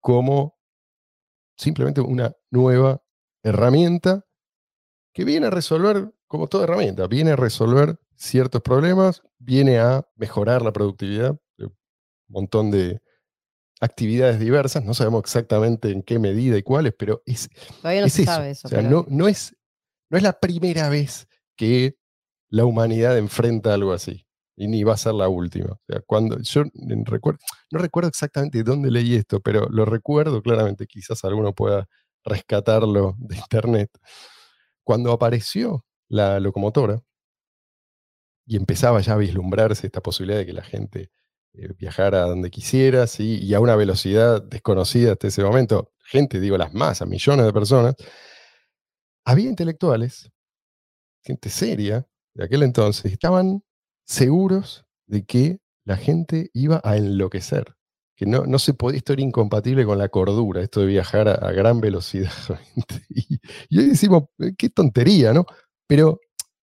como 0.00 0.56
simplemente 1.56 2.00
una 2.00 2.32
nueva 2.50 3.02
herramienta 3.42 4.24
que 5.12 5.24
viene 5.24 5.48
a 5.48 5.50
resolver, 5.50 6.12
como 6.26 6.48
toda 6.48 6.64
herramienta, 6.64 7.06
viene 7.06 7.32
a 7.32 7.36
resolver 7.36 7.98
ciertos 8.16 8.62
problemas, 8.62 9.22
viene 9.38 9.78
a 9.78 10.06
mejorar 10.16 10.62
la 10.62 10.72
productividad 10.72 11.36
un 11.58 11.74
montón 12.28 12.70
de 12.70 13.00
actividades 13.82 14.38
diversas, 14.38 14.84
no 14.84 14.94
sabemos 14.94 15.20
exactamente 15.22 15.90
en 15.90 16.02
qué 16.02 16.18
medida 16.18 16.56
y 16.56 16.62
cuáles, 16.62 16.94
pero 16.96 17.22
es, 17.26 17.48
Todavía 17.80 18.00
no 18.02 18.06
es 18.06 18.12
se 18.14 18.22
eso. 18.22 18.32
sabe 18.32 18.50
eso. 18.50 18.68
o 18.68 18.70
sea, 18.70 18.78
pero- 18.78 18.90
no, 18.90 19.06
no, 19.08 19.28
es, 19.28 19.54
no 20.08 20.16
es 20.16 20.22
la 20.22 20.32
primera 20.38 20.88
vez 20.88 21.26
que 21.56 21.96
la 22.48 22.64
humanidad 22.64 23.18
enfrenta 23.18 23.74
algo 23.74 23.92
así. 23.92 24.24
Y 24.54 24.68
ni 24.68 24.84
va 24.84 24.92
a 24.92 24.96
ser 24.98 25.14
la 25.14 25.28
última. 25.28 25.72
O 25.72 25.80
sea, 25.88 26.02
cuando 26.06 26.38
yo 26.40 26.64
recuerdo, 27.06 27.38
no 27.70 27.78
recuerdo 27.78 28.08
exactamente 28.10 28.62
dónde 28.62 28.90
leí 28.90 29.14
esto, 29.16 29.40
pero 29.40 29.66
lo 29.70 29.86
recuerdo 29.86 30.42
claramente, 30.42 30.86
quizás 30.86 31.24
alguno 31.24 31.54
pueda 31.54 31.88
rescatarlo 32.22 33.14
de 33.18 33.36
internet. 33.36 33.90
Cuando 34.84 35.10
apareció 35.10 35.84
la 36.08 36.38
locomotora 36.38 37.00
y 38.46 38.56
empezaba 38.56 39.00
ya 39.00 39.14
a 39.14 39.16
vislumbrarse 39.16 39.86
esta 39.86 40.02
posibilidad 40.02 40.38
de 40.40 40.46
que 40.46 40.52
la 40.52 40.62
gente 40.62 41.10
eh, 41.54 41.68
viajara 41.78 42.24
a 42.24 42.26
donde 42.28 42.50
quisiera, 42.50 43.06
¿sí? 43.06 43.38
y 43.42 43.54
a 43.54 43.60
una 43.60 43.76
velocidad 43.76 44.42
desconocida 44.42 45.12
hasta 45.12 45.28
ese 45.28 45.42
momento, 45.44 45.92
gente, 46.06 46.40
digo, 46.40 46.58
las 46.58 46.74
masas, 46.74 47.08
millones 47.08 47.46
de 47.46 47.52
personas, 47.52 47.94
había 49.24 49.48
intelectuales, 49.48 50.30
gente 51.22 51.50
seria 51.50 52.06
de 52.34 52.44
aquel 52.44 52.62
entonces, 52.62 53.12
estaban 53.12 53.62
seguros 54.06 54.84
de 55.06 55.24
que 55.24 55.60
la 55.84 55.96
gente 55.96 56.50
iba 56.54 56.80
a 56.84 56.96
enloquecer, 56.96 57.74
que 58.16 58.26
no, 58.26 58.46
no 58.46 58.58
se 58.58 58.74
podía, 58.74 58.98
esto 58.98 59.12
era 59.14 59.22
incompatible 59.22 59.84
con 59.86 59.98
la 59.98 60.08
cordura, 60.08 60.62
esto 60.62 60.80
de 60.80 60.86
viajar 60.86 61.28
a, 61.28 61.34
a 61.34 61.52
gran 61.52 61.80
velocidad. 61.80 62.32
y, 63.10 63.38
y 63.68 63.78
hoy 63.78 63.86
decimos, 63.88 64.24
"Eh, 64.38 64.54
qué 64.56 64.70
tontería, 64.70 65.32
¿no? 65.32 65.46
Pero 65.88 66.20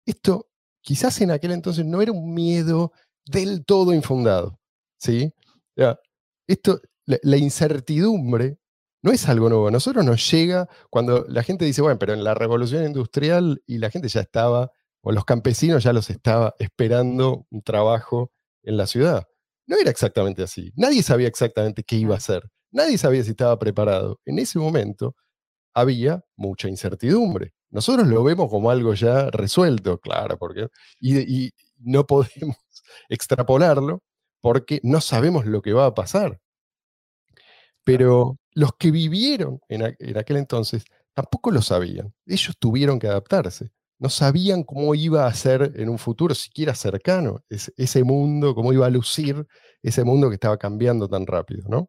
esto 0.07 0.49
quizás 0.83 1.21
en 1.23 1.31
aquel 1.33 1.53
entonces 1.53 1.87
no 1.87 2.03
era 2.03 2.13
un 2.13 2.35
miedo 2.35 2.93
del 3.27 3.65
todo 3.65 3.95
infundado. 3.95 4.59
¿Sí? 5.03 5.35
Ya, 5.77 5.99
esto, 6.47 6.81
la, 7.07 7.19
la 7.23 7.37
incertidumbre 7.37 8.59
no 9.03 9.11
es 9.13 9.29
algo 9.29 9.49
nuevo. 9.49 9.69
A 9.69 9.71
nosotros 9.71 10.05
nos 10.05 10.31
llega 10.31 10.69
cuando 10.91 11.25
la 11.29 11.43
gente 11.43 11.65
dice, 11.65 11.83
bueno, 11.83 11.99
pero 11.99 12.13
en 12.15 12.25
la 12.25 12.35
revolución 12.35 12.85
industrial 12.85 13.63
y 13.67 13.79
la 13.79 13.91
gente 13.91 14.09
ya 14.09 14.21
estaba, 14.21 14.71
o 15.03 15.13
los 15.13 15.25
campesinos 15.25 15.83
ya 15.85 15.93
los 15.93 16.09
estaba 16.11 16.55
esperando 16.59 17.47
un 17.51 17.63
trabajo 17.63 18.33
en 18.63 18.77
la 18.77 18.87
ciudad. 18.87 19.27
No 19.67 19.77
era 19.77 19.91
exactamente 19.91 20.43
así. 20.43 20.73
Nadie 20.77 21.03
sabía 21.03 21.29
exactamente 21.29 21.83
qué 21.83 21.97
iba 21.97 22.15
a 22.15 22.19
hacer. 22.19 22.45
Nadie 22.71 22.99
sabía 22.99 23.25
si 23.25 23.31
estaba 23.31 23.59
preparado. 23.59 24.21
En 24.25 24.39
ese 24.39 24.59
momento 24.59 25.17
había 25.75 26.25
mucha 26.37 26.69
incertidumbre. 26.69 27.55
Nosotros 27.71 28.07
lo 28.09 28.23
vemos 28.25 28.51
como 28.51 28.71
algo 28.71 28.95
ya 28.95 29.31
resuelto, 29.31 29.99
claro, 29.99 30.39
porque 30.39 30.69
y, 31.01 31.47
y 31.47 31.53
no 31.79 32.07
podemos 32.07 32.57
extrapolarlo 33.09 34.03
porque 34.43 34.81
no 34.83 35.01
sabemos 35.01 35.47
lo 35.47 35.63
que 35.63 35.73
va 35.73 35.87
a 35.87 35.95
pasar. 35.95 36.39
Pero 37.85 38.39
los 38.53 38.73
que 38.79 38.91
vivieron 38.91 39.61
en, 39.69 39.83
aquel 40.19 40.37
entonces 40.37 40.85
tampoco 41.15 41.51
lo 41.51 41.63
sabían. 41.63 42.13
Ellos 42.27 42.55
tuvieron 42.59 42.99
que 42.99 43.07
adaptarse. 43.07 43.71
No 43.99 44.11
sabían 44.11 44.65
cómo 44.65 44.95
iba 44.95 45.27
a 45.27 45.33
ser 45.33 45.73
en 45.77 45.89
un 45.89 45.99
futuro 45.99 46.35
siquiera 46.35 46.75
cercano 46.75 47.41
ese, 47.49 47.73
ese 47.77 48.05
mundo, 48.05 48.55
cómo 48.55 48.73
iba 48.73 48.87
a 48.87 48.91
lucir 48.91 49.47
ese 49.81 50.05
mundo 50.05 50.29
que 50.29 50.35
estaba 50.35 50.59
cambiando 50.59 51.09
tan 51.09 51.27
rápido, 51.27 51.69
¿no? 51.69 51.89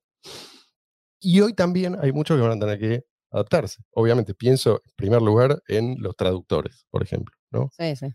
Y 1.20 1.42
hoy 1.42 1.54
también 1.54 1.98
hay 2.00 2.12
muchos 2.12 2.38
que 2.38 2.48
van 2.48 2.58
a 2.58 2.60
tener 2.60 2.80
que 2.80 3.04
adaptarse. 3.32 3.82
Obviamente, 3.92 4.36
pienso 4.36 4.82
en 4.86 4.92
primer 4.96 5.22
lugar 5.24 5.62
en 5.68 5.96
los 6.00 6.16
traductores, 6.16 6.86
por 6.92 7.02
ejemplo, 7.02 7.36
¿no? 7.50 7.70
Sí, 7.78 7.96
sí. 7.96 8.08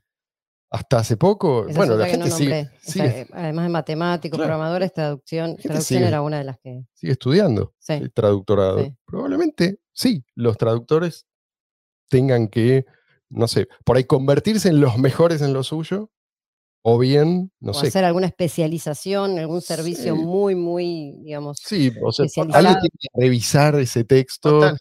Hasta 0.70 0.98
hace 0.98 1.16
poco, 1.16 1.66
Esa 1.66 1.78
bueno, 1.78 1.96
la 1.96 2.06
gente 2.08 2.28
no 2.28 2.36
sigue, 2.36 2.70
eh, 2.96 3.26
además 3.32 3.64
de 3.64 3.68
matemáticos, 3.70 4.36
Claro. 4.36 4.48
programadores, 4.50 4.92
traducción. 4.92 5.56
Traducción 5.56 5.82
sigue- 6.00 6.06
era 6.08 6.20
una 6.20 6.38
de 6.38 6.44
las 6.44 6.58
que. 6.58 6.84
sigue 6.92 7.12
estudiando 7.12 7.72
Sí. 7.78 7.94
el 7.94 8.12
traductorado. 8.12 8.80
Sí. 8.84 8.94
Probablemente 9.06 9.78
sí, 9.92 10.24
los 10.34 10.58
traductores 10.58 11.26
tengan 12.10 12.48
que, 12.48 12.84
no 13.30 13.48
sé, 13.48 13.66
por 13.84 13.96
ahí 13.96 14.04
convertirse 14.04 14.68
en 14.68 14.80
los 14.80 14.98
mejores 14.98 15.40
en 15.40 15.54
lo 15.54 15.62
suyo, 15.62 16.10
o 16.82 16.98
bien, 16.98 17.50
no 17.60 17.70
o 17.72 17.74
sé, 17.74 17.88
hacer 17.88 18.04
alguna 18.04 18.26
especialización, 18.26 19.38
algún 19.38 19.62
servicio 19.62 20.14
Sí. 20.14 20.20
muy, 20.20 20.54
muy, 20.54 21.12
digamos. 21.22 21.58
sí, 21.64 21.90
o 22.02 22.12
sea, 22.12 22.26
alguien 22.52 22.74
tiene 22.80 22.90
que 23.00 23.08
revisar 23.14 23.74
ese 23.76 24.04
texto. 24.04 24.50
Total. 24.60 24.78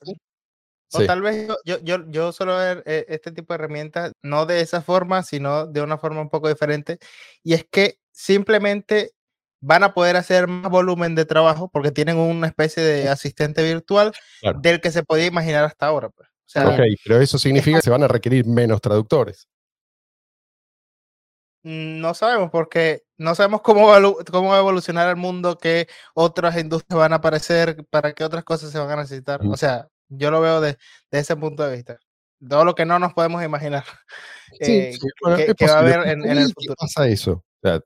O 0.94 1.00
Sí. 1.02 1.08
tal 1.08 1.22
vez 1.22 1.48
yo, 1.48 1.58
yo, 1.66 1.78
yo, 1.84 1.98
yo 2.10 2.32
suelo 2.32 2.56
ver 2.58 2.82
eh, 2.86 3.06
este 3.10 3.32
tipo 3.32 3.54
de 3.54 3.56
herramientas 3.60 4.14
no 4.22 4.46
de 4.46 4.62
esa 4.62 4.82
forma, 4.82 5.22
sino 5.24 5.66
de 5.68 5.82
una 5.82 5.98
forma 5.98 6.22
un 6.22 6.30
poco 6.30 6.48
diferente. 6.48 6.98
Y 7.44 7.54
es 7.54 7.66
que 7.70 8.00
simplemente 8.12 9.12
van 9.60 9.84
a 9.84 9.94
poder 9.94 10.16
hacer 10.16 10.48
más 10.48 10.72
volumen 10.72 11.14
de 11.16 11.26
trabajo 11.26 11.70
porque 11.70 11.92
tienen 11.92 12.18
una 12.18 12.48
especie 12.48 12.82
de 12.84 13.10
asistente 13.10 13.64
virtual 13.64 14.14
Claro. 14.42 14.60
del 14.62 14.80
que 14.80 14.92
se 14.92 15.04
podía 15.04 15.26
imaginar 15.26 15.66
hasta 15.66 15.88
ahora. 15.88 16.10
pues. 16.10 16.30
O 16.30 16.50
sea, 16.50 16.64
También. 16.64 16.94
Ok, 16.94 17.00
pero 17.04 17.20
eso 17.22 17.38
significa 17.38 17.80
que 17.80 17.84
se 17.84 17.90
van 17.90 18.04
a 18.04 18.08
requerir 18.08 18.46
menos 18.46 18.80
traductores. 18.80 19.48
mm, 21.64 22.00
no 22.00 22.14
sabemos 22.14 22.50
porque 22.52 23.04
no 23.18 23.36
sabemos 23.36 23.62
cómo 23.62 23.88
va, 23.88 23.98
a 23.98 24.00
lu- 24.00 24.18
cómo 24.32 24.50
va 24.50 24.56
a 24.58 24.60
evolucionar 24.60 25.10
el 25.10 25.16
mundo, 25.16 25.58
qué 25.58 25.88
otras 26.14 26.58
industrias 26.58 26.98
van 26.98 27.14
a 27.14 27.18
aparecer, 27.18 27.86
para 27.90 28.14
qué 28.14 28.24
otras 28.24 28.44
cosas 28.44 28.72
se 28.72 28.80
van 28.80 28.92
a 28.92 28.96
necesitar. 29.02 29.42
O 29.46 29.58
sea, 29.58 29.88
yo 30.10 30.32
lo 30.32 30.42
veo 30.42 30.62
de, 30.62 30.78
de 31.12 31.20
ese 31.20 31.36
punto 31.36 31.64
de 31.68 31.76
vista. 31.76 32.00
Todo 32.48 32.66
lo 32.66 32.76
que 32.76 32.86
no 32.86 33.00
nos 33.00 33.14
podemos 33.14 33.44
imaginar. 33.44 33.84
eh, 34.60 34.94
Sí, 34.94 35.00
que- 35.36 35.44
es 35.46 35.56
que 35.56 35.66
va 35.66 35.74
a 35.74 35.80
haber 35.80 36.08
en- 36.08 36.26
el 36.26 36.38
mí, 36.40 36.46
¿qué 36.48 36.54
futuro. 36.54 36.76
pasa 36.80 37.08
eso? 37.08 37.32
O 37.32 37.44
sea, 37.62 37.82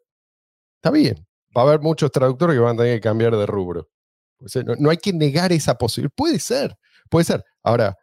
está 0.77 0.91
bien. 0.91 1.25
Va 1.55 1.61
a 1.61 1.65
haber 1.65 1.79
muchos 1.81 2.11
traductores 2.11 2.55
que 2.55 2.59
van 2.59 2.75
a 2.75 2.83
tener 2.83 2.97
que 2.97 3.01
cambiar 3.01 3.35
de 3.35 3.45
rubro. 3.45 3.89
O 4.43 4.47
sea, 4.47 4.63
no, 4.63 4.75
no 4.75 4.89
hay 4.89 4.97
que 4.97 5.13
negar 5.13 5.51
esa 5.51 5.75
posibilidad. 5.77 6.13
Puede 6.15 6.39
ser, 6.39 6.75
puede 7.09 7.25
ser. 7.25 7.43
Ahora, 7.63 7.95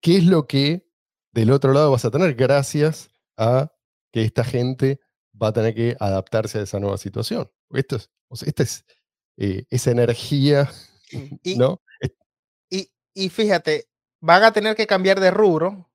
¿qué 0.00 0.16
es 0.18 0.24
lo 0.24 0.46
que 0.46 0.86
del 1.32 1.50
otro 1.50 1.72
lado 1.72 1.90
vas 1.90 2.04
a 2.04 2.10
tener 2.10 2.34
gracias 2.34 3.10
a 3.36 3.70
que 4.12 4.22
esta 4.22 4.44
gente 4.44 5.00
va 5.40 5.48
a 5.48 5.52
tener 5.52 5.74
que 5.74 5.96
adaptarse 5.98 6.58
a 6.58 6.62
esa 6.62 6.78
nueva 6.78 6.96
situación? 6.98 7.50
Esto 7.70 7.96
es, 7.96 8.10
o 8.28 8.36
sea, 8.36 8.48
esta 8.48 8.62
es 8.62 8.84
eh, 9.36 9.64
esa 9.70 9.90
energía, 9.90 10.70
Y- 11.42 11.56
¿no? 11.56 11.80
Y, 13.18 13.30
fíjate, 13.30 13.88
van 14.20 14.44
a 14.44 14.52
tener 14.52 14.76
que 14.76 14.86
cambiar 14.86 15.18
de 15.18 15.32
rubro, 15.32 15.90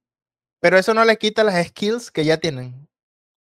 pero 0.60 0.78
eso 0.78 0.94
no 0.94 1.06
les 1.06 1.18
quita 1.18 1.46
las 1.46 1.68
skills 1.68 2.12
que 2.12 2.26
ya 2.26 2.38
tienen. 2.38 2.90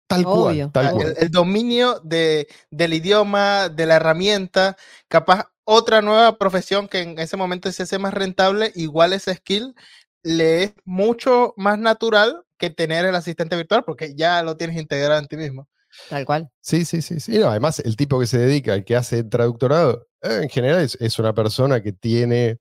Tal 0.07 0.23
Obvio, 0.25 0.71
cual, 0.71 0.71
tal 0.71 0.91
cual. 0.93 1.07
El, 1.07 1.23
el 1.23 1.29
dominio 1.29 1.99
de, 1.99 2.47
del 2.71 2.93
idioma, 2.93 3.67
de 3.67 3.85
la 3.85 3.95
herramienta, 3.95 4.77
capaz 5.09 5.51
otra 5.65 6.01
nueva 6.01 6.37
profesión 6.37 6.87
que 6.87 7.01
en 7.01 7.19
ese 7.19 7.35
momento 7.35 7.69
se 7.71 7.83
hace 7.83 7.99
más 7.99 8.13
rentable, 8.13 8.71
igual 8.75 9.11
ese 9.11 9.33
skill 9.33 9.75
le 10.23 10.63
es 10.63 10.73
mucho 10.85 11.53
más 11.57 11.77
natural 11.77 12.45
que 12.57 12.69
tener 12.69 13.05
el 13.05 13.15
asistente 13.15 13.57
virtual 13.57 13.83
porque 13.83 14.15
ya 14.15 14.41
lo 14.41 14.55
tienes 14.55 14.77
integrado 14.77 15.19
en 15.19 15.27
ti 15.27 15.35
mismo. 15.35 15.67
Tal 16.09 16.25
cual. 16.25 16.49
Sí, 16.61 16.85
sí, 16.85 17.01
sí, 17.01 17.19
sí. 17.19 17.37
No, 17.39 17.49
además, 17.49 17.79
el 17.79 17.97
tipo 17.97 18.19
que 18.19 18.27
se 18.27 18.37
dedica, 18.37 18.73
el 18.73 18.85
que 18.85 18.95
hace 18.95 19.23
traductorado, 19.23 20.07
eh, 20.21 20.39
en 20.43 20.49
general 20.49 20.79
es, 20.81 20.97
es 21.01 21.19
una 21.19 21.33
persona 21.33 21.81
que 21.81 21.91
tiene 21.91 22.59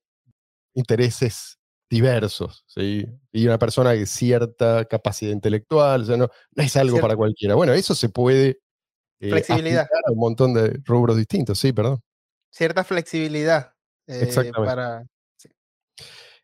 intereses 0.75 1.59
diversos, 1.91 2.65
¿sí? 2.67 3.07
Y 3.33 3.47
una 3.47 3.59
persona 3.59 3.91
de 3.91 4.07
cierta 4.07 4.85
capacidad 4.87 5.33
intelectual, 5.33 6.03
o 6.03 6.05
sea, 6.05 6.17
no, 6.17 6.29
no 6.55 6.63
es 6.63 6.77
algo 6.77 6.93
Cierto. 6.93 7.03
para 7.07 7.17
cualquiera. 7.17 7.55
Bueno, 7.55 7.73
eso 7.73 7.95
se 7.95 8.09
puede 8.09 8.59
eh, 9.21 9.31
Flexibilidad. 9.31 9.87
a 10.07 10.13
un 10.13 10.19
montón 10.19 10.55
de 10.55 10.81
rubros 10.85 11.17
distintos, 11.17 11.59
sí, 11.59 11.73
perdón. 11.73 12.01
Cierta 12.51 12.85
flexibilidad 12.85 13.73
eh, 14.07 14.21
Exactamente. 14.23 14.67
para... 14.67 15.05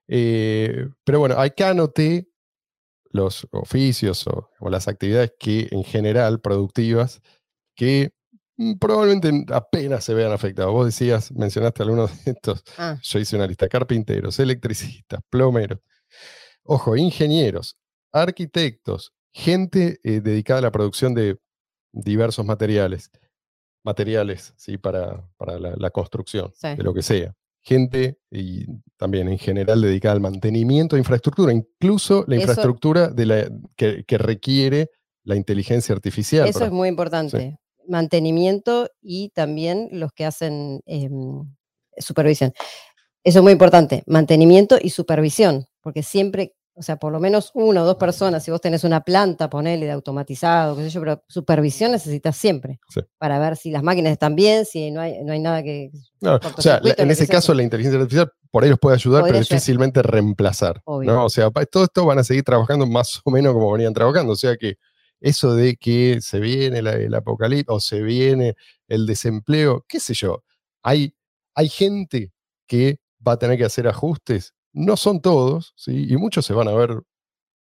Eh, 0.09 0.89
pero 1.05 1.21
bueno, 1.21 1.37
acá 1.39 1.71
anoté 1.71 2.29
los 3.13 3.47
oficios 3.53 4.27
o, 4.27 4.51
o 4.59 4.71
las 4.71 4.89
actividades 4.89 5.33
que 5.39 5.69
en 5.71 5.85
general 5.85 6.41
productivas 6.41 7.21
que 7.77 8.13
probablemente 8.79 9.45
apenas 9.55 10.05
se 10.05 10.15
vean 10.15 10.33
afectados. 10.33 10.73
Vos 10.73 10.87
decías, 10.87 11.33
mencionaste 11.33 11.83
algunos 11.83 12.25
de 12.25 12.33
estos. 12.33 12.63
Ah, 12.79 12.99
Yo 13.03 13.19
hice 13.19 13.37
una 13.37 13.47
lista, 13.47 13.69
carpinteros, 13.69 14.39
electricistas, 14.39 15.21
plomeros, 15.31 15.79
ojo, 16.65 16.97
ingenieros, 16.97 17.77
arquitectos, 18.13 19.13
gente 19.33 19.99
eh, 20.03 20.21
dedicada 20.21 20.59
a 20.59 20.63
la 20.63 20.71
producción 20.73 21.15
de 21.15 21.39
diversos 21.93 22.45
materiales, 22.45 23.11
materiales, 23.85 24.53
¿sí? 24.57 24.79
Para, 24.79 25.27
para 25.37 25.59
la, 25.59 25.75
la 25.77 25.91
construcción, 25.91 26.53
Sí. 26.55 26.69
de 26.77 26.83
lo 26.83 26.93
que 26.95 27.03
sea. 27.03 27.35
Gente 27.63 28.19
y 28.31 28.65
también 28.97 29.29
en 29.29 29.39
general 29.39 29.81
dedicada 29.83 30.15
al 30.15 30.21
mantenimiento 30.21 30.97
de 30.97 31.01
infraestructura, 31.01 31.53
incluso 31.53 32.25
la 32.27 32.37
Eso- 32.37 32.43
infraestructura 32.43 33.09
de 33.09 33.27
la, 33.27 33.51
que, 33.77 34.05
que 34.05 34.19
requiere 34.19 34.91
la 35.25 35.37
inteligencia 35.37 35.95
artificial. 35.95 36.49
eso 36.49 36.59
para- 36.59 36.67
es 36.67 36.73
muy 36.73 36.89
importante. 36.89 37.59
Mantenimiento 37.91 38.89
y 39.03 39.31
también 39.31 39.89
los 39.93 40.13
que 40.13 40.25
hacen 40.25 40.81
em, 40.87 41.45
supervisión. 41.99 42.53
Eso 43.23 43.41
es 43.41 43.43
muy 43.43 43.53
importante. 43.53 44.03
Mantenimiento 44.07 44.79
y 44.81 44.91
supervisión. 44.91 45.67
Porque 45.83 46.03
siempre, 46.03 46.55
o 46.75 46.83
sea, 46.83 46.97
por 46.97 47.13
lo 47.13 47.21
menos 47.21 47.51
una 47.55 47.83
o 47.83 47.87
dos 47.87 47.97
personas, 47.97 48.45
si 48.45 48.51
vos 48.51 48.61
tenés 48.61 48.85
una 48.85 49.03
planta, 49.03 49.51
ponele 49.51 49.87
de 49.87 49.93
automatizado, 49.93 50.77
qué 50.77 50.85
sé 50.85 50.91
yo, 50.91 51.01
pero 51.01 51.25
supervisión 51.29 51.93
necesitas 51.93 52.37
siempre. 52.37 52.81
Sí. 52.89 53.01
Para 53.19 53.39
ver 53.39 53.57
si 53.57 53.71
las 53.71 53.83
máquinas 53.83 54.13
están 54.13 54.37
bien, 54.37 54.65
si 54.65 54.91
no 54.91 55.01
hay, 55.01 55.23
no 55.23 55.33
hay 55.33 55.41
nada 55.41 55.63
que. 55.63 55.91
No, 56.21 56.37
o 56.37 56.63
sea, 56.63 56.81
en 56.85 57.11
ese 57.11 57.27
sea, 57.27 57.37
caso 57.37 57.53
la 57.55 57.63
inteligencia 57.63 58.01
artificial 58.01 58.33
por 58.51 58.65
ahí 58.65 58.71
los 58.71 58.79
puede 58.79 58.97
ayudar, 58.97 59.21
Podría 59.21 59.33
pero 59.33 59.43
ayudar. 59.43 59.59
difícilmente 59.59 60.03
reemplazar. 60.03 60.83
¿no? 60.87 61.25
O 61.25 61.29
sea, 61.29 61.51
todo 61.71 61.85
esto 61.85 62.05
van 62.05 62.19
a 62.19 62.25
seguir 62.25 62.43
trabajando 62.43 62.87
más 62.87 63.21
o 63.25 63.31
menos 63.31 63.53
como 63.53 63.71
venían 63.73 63.95
trabajando. 63.95 64.33
O 64.33 64.37
sea 64.37 64.57
que 64.57 64.77
eso 65.21 65.55
de 65.55 65.77
que 65.77 66.21
se 66.21 66.41
viene 66.41 66.83
la- 66.83 66.95
el 66.95 67.15
apocalipsis 67.15 67.67
o 67.69 67.81
se 67.81 68.03
viene 68.03 68.55
el 68.89 69.07
desempleo, 69.07 69.85
qué 69.89 70.01
sé 70.01 70.15
yo, 70.15 70.43
hay, 70.83 71.15
hay 71.55 71.69
gente 71.69 72.33
que 72.67 72.99
va 73.27 73.33
a 73.33 73.39
tener 73.39 73.59
que 73.59 73.65
hacer 73.65 73.87
ajustes. 73.89 74.55
No 74.73 74.97
son 74.97 75.21
todos, 75.21 75.73
¿sí? 75.77 76.07
y 76.09 76.17
muchos 76.17 76.47
se 76.47 76.55
van 76.55 76.69
a 76.69 76.73
ver 76.75 77.01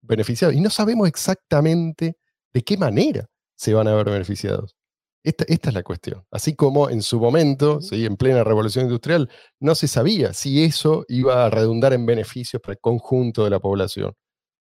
beneficiados. 0.02 0.56
Y 0.56 0.62
no 0.62 0.70
sabemos 0.70 1.08
exactamente 1.08 2.18
de 2.54 2.62
qué 2.64 2.78
manera 2.78 3.28
se 3.56 3.74
van 3.74 3.88
a 3.88 3.96
ver 3.96 4.10
beneficiados. 4.10 4.76
Esta, 5.24 5.46
esta 5.48 5.70
es 5.70 5.76
la 5.76 5.84
cuestión. 5.84 6.24
Así 6.32 6.56
como 6.56 6.90
en 6.90 7.02
su 7.02 7.20
momento. 7.20 7.82
¿sí? 7.82 8.06
en 8.06 8.16
plena 8.18 8.44
revolución 8.44 8.86
industrial, 8.86 9.30
no 9.60 9.76
se 9.76 9.88
sabía 9.88 10.34
si 10.34 10.64
eso 10.64 11.06
iba 11.10 11.46
a 11.46 11.50
redundar 11.50 11.94
en 11.94 12.06
beneficios 12.06 12.62
para 12.62 12.74
el 12.74 12.80
conjunto 12.80 13.44
de 13.44 13.50
la 13.50 13.60
población. 13.60 14.14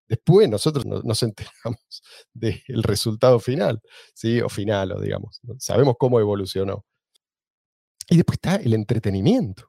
Después 0.09 0.49
nosotros 0.49 0.87
no- 0.87 1.03
nos 1.03 1.23
enteramos 1.23 1.81
del 2.35 2.83
resultado 2.83 3.41
final, 3.41 3.81
¿sí? 4.15 4.41
o 4.41 4.49
final, 4.49 4.93
o 4.93 5.01
digamos. 5.01 5.41
Sabemos 5.59 5.97
cómo 5.99 6.21
evolucionó. 6.21 6.85
Y 8.09 8.17
después 8.17 8.37
está 8.37 8.57
el 8.57 8.73
entretenimiento. 8.75 9.69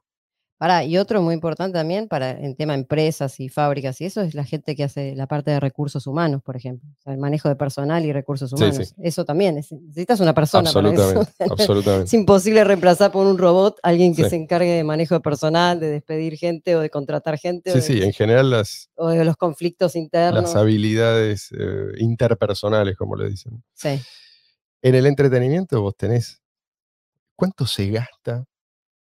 Y 0.84 0.96
otro 0.98 1.22
muy 1.22 1.34
importante 1.34 1.78
también 1.78 2.08
para 2.08 2.32
en 2.32 2.56
tema 2.56 2.74
empresas 2.74 3.38
y 3.38 3.48
fábricas 3.48 4.00
y 4.00 4.06
eso 4.06 4.22
es 4.22 4.34
la 4.34 4.44
gente 4.44 4.74
que 4.74 4.82
hace 4.82 5.14
la 5.14 5.28
parte 5.28 5.52
de 5.52 5.60
recursos 5.60 6.06
humanos, 6.08 6.42
por 6.42 6.56
ejemplo. 6.56 6.88
O 6.98 7.00
sea, 7.02 7.12
el 7.12 7.18
manejo 7.20 7.48
de 7.48 7.54
personal 7.54 8.04
y 8.04 8.12
recursos 8.12 8.52
humanos. 8.52 8.88
sí. 8.88 8.94
Eso 9.00 9.24
también, 9.24 9.56
es- 9.58 9.70
necesitas 9.70 10.18
una 10.18 10.34
persona 10.34 10.72
para 10.72 10.88
eso. 10.92 11.00
Absolutamente, 11.02 11.32
Es 11.44 11.50
absolutamente. 11.52 12.16
imposible 12.16 12.64
reemplazar 12.64 13.12
por 13.12 13.26
un 13.26 13.38
robot 13.38 13.78
a 13.84 13.88
alguien 13.90 14.16
que 14.16 14.24
Sí. 14.24 14.30
se 14.30 14.36
encargue 14.36 14.72
de 14.72 14.82
manejo 14.84 15.14
de 15.14 15.20
personal, 15.20 15.78
de 15.78 15.90
despedir 15.90 16.36
gente 16.36 16.74
o 16.74 16.80
de 16.80 16.90
contratar 16.90 17.38
gente 17.38 17.70
o, 17.70 17.74
Sí, 17.74 17.78
de, 17.78 18.00
sí, 18.00 18.02
en 18.04 18.12
general 18.12 18.50
las, 18.50 18.90
o 18.96 19.10
de 19.10 19.24
los 19.24 19.36
conflictos 19.36 19.94
internos. 19.94 20.42
las 20.42 20.56
habilidades 20.56 21.50
eh, 21.56 21.92
interpersonales, 21.98 22.96
como 22.96 23.14
le 23.14 23.28
dicen. 23.30 23.62
Sí. 23.74 24.00
En 24.82 24.94
el 24.96 25.06
entretenimiento 25.06 25.80
vos 25.82 25.96
tenés, 25.96 26.42
¿cuánto 27.36 27.64
se 27.66 27.90
gasta 27.90 28.44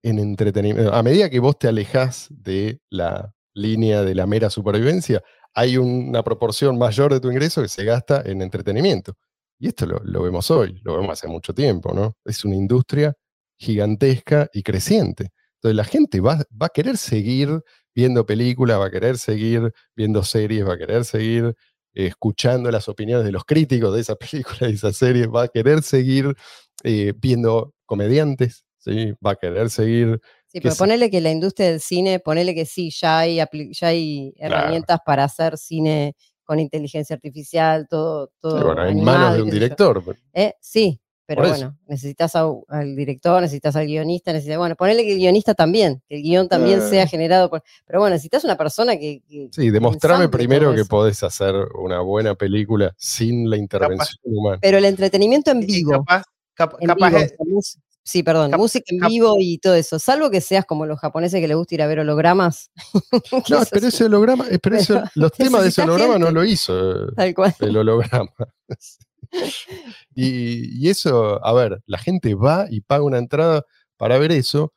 en 0.04 0.20
entretenimiento? 0.20 0.94
A 0.94 1.04
medida 1.04 1.30
que 1.30 1.40
vos 1.40 1.58
te 1.58 1.68
alejás 1.68 2.28
de 2.30 2.80
la 2.90 3.34
línea 3.54 4.02
de 4.04 4.16
la 4.16 4.26
mera 4.26 4.50
supervivencia, 4.50 5.22
hay 5.54 5.78
una 5.78 6.24
proporción 6.24 6.78
mayor 6.78 7.14
de 7.14 7.20
tu 7.20 7.30
ingreso 7.30 7.62
que 7.62 7.68
se 7.68 7.84
gasta 7.84 8.22
en 8.26 8.42
entretenimiento. 8.42 9.14
Y 9.60 9.68
esto 9.68 9.86
lo, 9.86 10.24
vemos 10.24 10.50
hoy, 10.50 10.82
lo 10.84 10.98
vemos 10.98 11.12
hace 11.12 11.28
mucho 11.28 11.54
tiempo, 11.54 11.94
¿no? 11.94 12.16
Es 12.26 12.44
una 12.46 12.56
industria 12.56 13.14
gigantesca 13.60 14.50
y 14.54 14.64
creciente. 14.64 15.30
Entonces 15.56 15.76
la 15.76 15.84
gente 15.84 16.20
va, 16.20 16.38
va 16.60 16.68
a 16.68 16.70
querer 16.70 16.98
seguir 16.98 17.62
viendo 17.94 18.26
películas, 18.26 18.80
va 18.80 18.88
a 18.88 18.92
querer 18.92 19.18
seguir 19.20 19.72
viendo 19.96 20.24
series, 20.24 20.68
va 20.68 20.74
a 20.74 20.78
querer 20.78 21.06
seguir 21.06 21.56
escuchando 21.94 22.72
las 22.72 22.88
opiniones 22.90 23.26
de 23.26 23.32
los 23.32 23.46
críticos 23.46 23.94
de 23.94 24.02
esa 24.02 24.16
película, 24.32 24.58
de 24.62 24.74
esa 24.74 24.94
serie, 24.94 25.28
va 25.28 25.44
a 25.44 25.48
querer 25.48 25.84
seguir 25.84 26.36
eh, 26.84 27.14
viendo 27.16 27.76
comediantes, 27.86 28.66
¿sí? 28.82 29.13
va 29.26 29.32
a 29.32 29.36
querer 29.36 29.70
seguir... 29.70 30.20
Sí, 30.48 30.60
pero 30.60 30.76
ponele 30.76 31.10
que 31.10 31.22
la 31.22 31.32
industria 31.32 31.70
del 31.72 31.80
cine, 31.80 32.20
ponele 32.20 32.54
que 32.54 32.65
sí, 32.65 32.89
ya 32.91 33.20
hay, 33.20 33.38
ya 33.72 33.88
hay 33.88 34.34
Claro. 34.38 34.56
herramientas 34.56 35.00
para 35.06 35.24
hacer 35.24 35.58
cine 35.58 36.13
con 36.44 36.60
inteligencia 36.60 37.15
artificial, 37.15 37.88
todo, 37.89 38.32
todo 38.41 38.58
sí, 38.58 38.63
bueno, 38.65 38.86
en 38.86 39.02
manos 39.04 39.36
de 39.36 39.44
un 39.44 39.50
director. 39.50 40.04
pero- 40.04 40.17
Eh, 40.34 40.54
sí, 40.60 41.00
pero 41.26 41.48
bueno, 41.48 41.78
necesitas 41.88 42.36
al 42.36 42.94
director, 42.98 43.41
necesitas 43.41 43.74
al 43.78 43.86
guionista, 43.86 44.34
necesitas, 44.34 44.58
bueno, 44.58 44.76
ponele 44.76 45.04
que 45.06 45.13
el 45.13 45.20
guionista 45.20 45.54
también, 45.54 46.04
que 46.10 46.17
el 46.17 46.24
guion 46.24 46.50
también 46.50 46.80
Eh. 46.80 46.89
sea 46.89 47.08
generado 47.08 47.50
por, 47.50 47.63
pero 47.86 48.00
bueno, 48.00 48.15
necesitas 48.15 48.44
una 48.44 48.58
persona 48.58 48.98
que, 48.98 49.22
que- 49.30 49.48
Sí, 49.54 49.70
demostrame 49.70 50.28
primero 50.28 50.76
que 50.76 50.84
podés 50.84 51.24
hacer 51.24 51.56
una 51.82 52.02
buena 52.02 52.36
película 52.36 52.94
sin 52.98 53.50
la 53.50 53.56
intervención 53.56 54.17
humana. 54.24 54.60
Pero 54.62 54.78
el 54.80 54.84
entretenimiento 54.84 55.52
en 55.52 55.62
vivo, 55.62 55.91
capaz, 55.91 56.24
cap- 56.54 56.76
en 56.82 56.88
capaz 56.88 57.10
vivo, 57.12 57.60
es- 57.60 57.78
sí, 58.04 58.24
perdón, 58.24 58.52
cap- 58.52 58.60
música 58.60 58.86
en 58.88 59.00
vivo 59.08 59.36
y 59.40 59.58
todo 59.60 59.76
eso, 59.76 60.00
salvo 60.00 60.30
que 60.30 60.42
seas 60.42 60.66
como 60.66 60.86
los 60.86 61.00
japoneses 61.00 61.40
que 61.40 61.48
les 61.48 61.58
gusta 61.58 61.76
ir 61.76 61.82
a 61.82 61.88
ver 61.88 62.00
hologramas. 62.00 62.72
No, 63.50 63.64
pero 63.72 63.88
ese 63.88 64.06
holograma, 64.06 64.48
eh, 64.50 64.60
pero 64.62 64.78
los 65.16 65.32
temas 65.34 65.64
de 65.64 65.70
ese 65.70 65.82
holograma 65.84 66.18
no 66.18 66.32
lo 66.32 66.44
hizo 66.44 67.08
tal 67.16 67.34
cual. 67.34 67.56
el 67.60 67.78
holograma. 67.78 68.30
y, 70.16 70.86
y 70.86 70.90
eso, 70.90 71.44
a 71.46 71.54
ver, 71.54 71.82
la 71.86 71.98
gente 71.98 72.36
va 72.36 72.66
y 72.70 72.82
paga 72.82 73.04
una 73.04 73.18
entrada 73.18 73.64
para 73.98 74.18
ver 74.18 74.32
eso, 74.32 74.74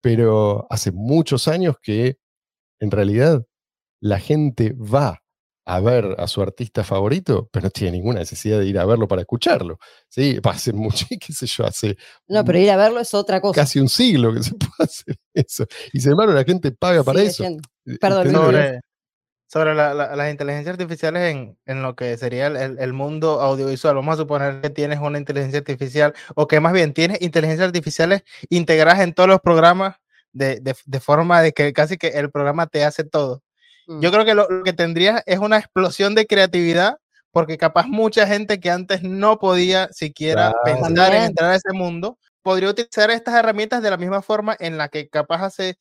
pero 0.00 0.66
hace 0.70 0.92
muchos 0.92 1.48
años 1.48 1.76
que 1.82 2.18
en 2.80 2.90
realidad 2.90 3.44
la 4.00 4.18
gente 4.18 4.72
va 4.72 5.21
a 5.64 5.80
ver 5.80 6.16
a 6.18 6.26
su 6.26 6.42
artista 6.42 6.82
favorito, 6.84 7.48
pero 7.52 7.64
no 7.64 7.70
tiene 7.70 7.92
ninguna 7.98 8.18
necesidad 8.20 8.58
de 8.58 8.66
ir 8.66 8.78
a 8.78 8.84
verlo 8.84 9.06
para 9.06 9.22
escucharlo. 9.22 9.78
Sí, 10.08 10.38
hace 10.44 10.72
mucho, 10.72 11.06
qué 11.20 11.32
sé 11.32 11.46
yo, 11.46 11.64
hace 11.66 11.96
No, 12.28 12.44
pero 12.44 12.58
ir 12.58 12.70
a 12.70 12.76
verlo 12.76 13.00
es 13.00 13.14
otra 13.14 13.40
cosa. 13.40 13.60
casi 13.60 13.78
un 13.80 13.88
siglo 13.88 14.32
que 14.34 14.42
se 14.42 14.50
puede 14.54 14.70
hacer 14.80 15.16
eso. 15.34 15.66
Y 15.92 16.00
sin 16.00 16.12
embargo 16.12 16.32
la 16.32 16.44
gente 16.44 16.72
paga 16.72 17.02
para 17.04 17.22
eso. 17.22 17.44
Eh, 17.44 17.58
Perdón, 18.00 18.26
¿entendés 18.26 18.32
lo 18.32 18.40
que- 18.40 18.56
sobre, 18.66 18.80
sobre 19.48 19.74
la- 19.74 19.94
la- 19.94 20.16
las 20.16 20.30
inteligencias 20.30 20.72
artificiales 20.72 21.32
en, 21.34 21.58
en 21.66 21.82
lo 21.82 21.94
que 21.94 22.16
sería 22.16 22.46
el, 22.48 22.56
el- 22.56 22.78
el 22.80 22.92
mundo 22.92 23.40
audiovisual. 23.40 23.94
Vamos 23.94 24.14
a 24.14 24.22
suponer 24.22 24.60
que 24.62 24.70
tienes 24.70 24.98
una 24.98 25.18
inteligencia 25.18 25.58
artificial 25.60 26.14
o 26.34 26.46
que 26.48 26.58
más 26.58 26.72
bien 26.72 26.92
tienes 26.94 27.20
inteligencias 27.22 27.66
artificiales 27.66 28.22
integradas 28.48 29.00
en 29.00 29.12
todos 29.14 29.28
los 29.28 29.40
programas 29.40 29.96
de, 30.32 30.58
de- 30.60 30.74
de 30.86 31.00
forma 31.00 31.42
de 31.42 31.52
que 31.52 31.72
casi 31.72 31.98
que 31.98 32.08
el 32.08 32.30
programa 32.30 32.66
te 32.66 32.84
hace 32.84 33.04
todo. 33.04 33.42
Yo 34.00 34.10
creo 34.12 34.24
que 34.24 34.34
lo, 34.34 34.48
lo 34.48 34.62
que 34.64 34.72
tendrías 34.72 35.22
es 35.26 35.38
una 35.38 35.58
explosión 35.58 36.14
de 36.14 36.26
creatividad 36.26 36.96
porque 37.30 37.56
capaz 37.58 37.86
mucha 37.86 38.26
gente 38.26 38.60
que 38.60 38.70
antes 38.70 39.02
no 39.02 39.38
podía 39.38 39.88
siquiera 39.92 40.52
Claro. 40.62 40.80
pensar 40.84 41.14
en 41.14 41.22
entrar 41.24 41.50
a 41.52 41.56
ese 41.56 41.72
mundo 41.72 42.18
podría 42.42 42.70
utilizar 42.70 43.10
estas 43.10 43.34
herramientas 43.34 43.82
de 43.82 43.90
la 43.90 43.96
misma 43.96 44.20
forma 44.22 44.56
en 44.58 44.76
la 44.76 44.88
que 44.88 45.08
capaz 45.08 45.44
hace 45.44 45.76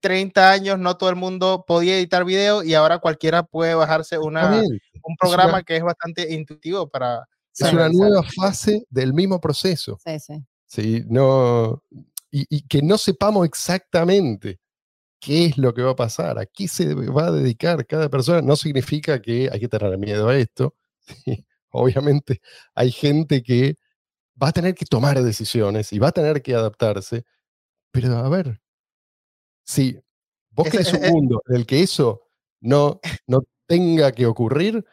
30 0.00 0.50
años 0.50 0.78
no 0.78 0.96
todo 0.96 1.10
el 1.10 1.16
mundo 1.16 1.64
podía 1.66 1.96
editar 1.96 2.24
video 2.24 2.62
y 2.62 2.74
ahora 2.74 2.98
cualquiera 2.98 3.42
puede 3.42 3.74
bajarse 3.74 4.18
una, 4.18 4.58
un 4.60 4.64
una- 5.02 5.16
programa 5.18 5.62
que 5.64 5.76
es 5.76 5.82
bastante 5.82 6.32
intuitivo 6.32 6.88
para... 6.88 7.26
Es 7.54 7.60
para 7.60 7.72
una 7.72 7.80
realizar. 7.82 8.08
nueva 8.08 8.22
fase 8.22 8.84
del 8.88 9.12
mismo 9.12 9.40
proceso. 9.40 9.98
Sí, 10.04 10.18
sí. 10.20 10.44
¿sí? 10.66 11.04
No, 11.08 11.82
y, 12.30 12.46
y 12.48 12.62
que 12.66 12.80
no 12.80 12.96
sepamos 12.96 13.44
exactamente 13.46 14.60
qué 15.22 15.46
es 15.46 15.58
lo 15.58 15.72
que 15.74 15.82
va 15.82 15.92
a 15.92 15.96
pasar, 15.96 16.38
a 16.38 16.46
qué 16.46 16.68
se 16.68 16.94
va 16.94 17.28
a 17.28 17.32
dedicar 17.32 17.86
cada 17.86 18.10
persona, 18.10 18.42
no 18.42 18.56
significa 18.56 19.22
que 19.22 19.48
hay 19.52 19.60
que 19.60 19.68
tener 19.68 19.96
miedo 19.98 20.28
a 20.28 20.36
esto. 20.36 20.74
¿sí? 21.24 21.46
Obviamente 21.70 22.40
hay 22.74 22.90
gente 22.92 23.42
que 23.44 23.76
va 24.42 24.48
a 24.48 24.52
tener 24.52 24.74
que 24.74 24.86
tomar 24.86 25.22
decisiones 25.22 25.92
y 25.92 25.98
va 26.00 26.08
a 26.08 26.12
tener 26.12 26.42
que 26.42 26.54
adaptarse, 26.54 27.24
pero 27.92 28.16
a 28.18 28.28
ver, 28.30 28.60
si 29.64 29.98
vos 30.50 30.68
querés 30.68 30.92
un 30.92 31.04
e- 31.04 31.08
e- 31.08 31.10
mundo 31.10 31.42
en 31.48 31.56
el 31.56 31.66
que 31.66 31.82
eso 31.82 32.22
no, 32.60 33.00
no 33.26 33.42
tenga 33.66 34.12
que 34.12 34.26
ocurrir, 34.26 34.84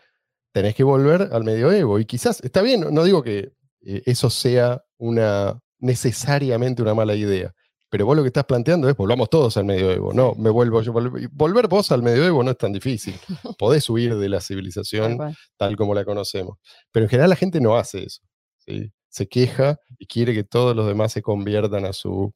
tenés 0.53 0.75
que 0.75 0.83
volver 0.83 1.29
al 1.31 1.43
medioevo. 1.43 1.99
Y 1.99 2.05
quizás, 2.05 2.41
está 2.43 2.61
bien, 2.61 2.81
no- 2.81 2.91
no 2.91 3.03
digo 3.03 3.23
que 3.23 3.53
eh, 3.81 4.03
eso 4.05 4.29
sea 4.29 4.83
una 4.97 5.59
necesariamente 5.79 6.81
una 6.81 6.93
mala 6.95 7.15
idea, 7.15 7.53
pero 7.89 8.05
vos 8.05 8.15
lo 8.15 8.21
que 8.23 8.27
estás 8.27 8.45
planteando 8.45 8.87
es 8.89 8.95
volvamos 8.95 9.29
todos 9.29 9.57
al 9.57 9.65
medioevo. 9.65 10.13
No, 10.13 10.33
me 10.35 10.49
vuelvo 10.49 10.81
yo. 10.81 10.93
volver- 10.93 11.67
vos 11.67 11.91
al 11.91 12.03
medioevo 12.03 12.43
no 12.43 12.51
es 12.51 12.57
tan 12.57 12.71
difícil. 12.71 13.15
Podés 13.59 13.89
huir 13.89 14.15
de 14.15 14.29
la 14.29 14.41
civilización 14.41 15.17
tal 15.57 15.75
como 15.75 15.93
la 15.95 16.05
conocemos. 16.05 16.57
Pero 16.91 17.05
en 17.05 17.09
general 17.09 17.29
la 17.31 17.35
gente 17.35 17.59
no 17.59 17.75
hace 17.77 18.03
eso. 18.05 18.21
¿sí? 18.59 18.91
Se 19.09 19.27
queja 19.27 19.79
y 19.97 20.05
quiere 20.05 20.33
que 20.33 20.43
todos 20.43 20.75
los 20.75 20.85
demás 20.87 21.11
se 21.11 21.21
conviertan 21.21 21.85
a 21.85 21.93
su 21.93 22.31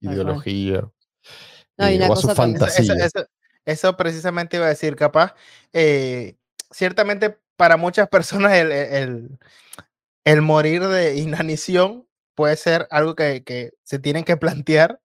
ideología 0.00 0.88
No, 1.78 1.90
y 1.90 1.94
eh, 1.96 2.06
o 2.08 2.12
a 2.12 2.16
su 2.16 2.26
Eso- 2.28 2.34
fantasía. 2.34 2.94
eso- 2.94 3.26
eso 3.64 3.96
precisamente 3.96 4.56
iba 4.56 4.66
a 4.66 4.70
decir, 4.70 4.94
capaz, 4.96 5.34
eh, 5.72 6.36
ciertamente 6.70 7.36
para 7.56 7.76
muchas 7.76 8.08
personas 8.08 8.52
el, 8.54 8.70
el- 8.72 9.38
el 10.24 10.42
morir 10.42 10.82
de 10.86 11.16
inanición 11.18 12.06
puede 12.36 12.54
ser 12.56 12.86
algo 12.92 13.16
que, 13.16 13.42
que 13.42 13.72
se 13.82 13.98
tienen 13.98 14.22
que 14.24 14.36
plantear 14.36 15.00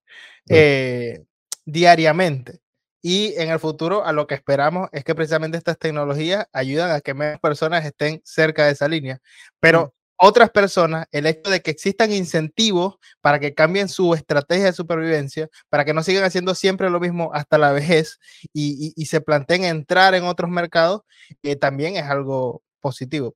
Sí. 0.48 0.56
eh, 0.56 1.24
diariamente. 1.66 2.60
Y 3.04 3.34
en 3.38 3.50
el 3.50 3.60
futuro 3.60 4.06
a 4.06 4.12
lo 4.12 4.28
que 4.28 4.36
esperamos 4.36 4.90
es 4.92 5.04
que 5.04 5.16
precisamente 5.16 5.58
estas 5.58 5.78
tecnologías 5.80 6.46
ayudan 6.54 6.92
a 6.92 7.02
que 7.02 7.16
menos 7.16 7.40
personas 7.40 7.84
estén 7.86 8.22
cerca 8.24 8.66
de 8.66 8.74
esa 8.74 8.88
línea. 8.88 9.20
Pero 9.60 9.96
otras 10.18 10.52
personas, 10.52 11.08
el 11.12 11.26
hecho 11.26 11.50
de 11.50 11.62
que 11.62 11.72
existan 11.72 12.12
incentivos 12.14 12.98
para 13.22 13.40
que 13.40 13.56
cambien 13.56 13.90
su 13.90 14.14
estrategia 14.14 14.66
de 14.66 14.74
supervivencia, 14.74 15.50
para 15.70 15.84
que 15.84 15.96
no 15.96 16.04
sigan 16.04 16.24
haciendo 16.26 16.54
siempre 16.54 16.92
lo 16.92 17.00
mismo 17.00 17.32
hasta 17.34 17.58
la 17.58 17.72
vejez 17.72 18.20
y, 18.54 18.90
y- 18.90 18.94
y 18.96 19.06
se 19.08 19.20
planteen 19.22 19.64
entrar 19.64 20.14
en 20.14 20.26
otros 20.26 20.52
mercados, 20.52 21.02
eh, 21.42 21.56
también 21.56 21.96
es 21.96 22.04
algo 22.04 22.62
positivo. 22.80 23.36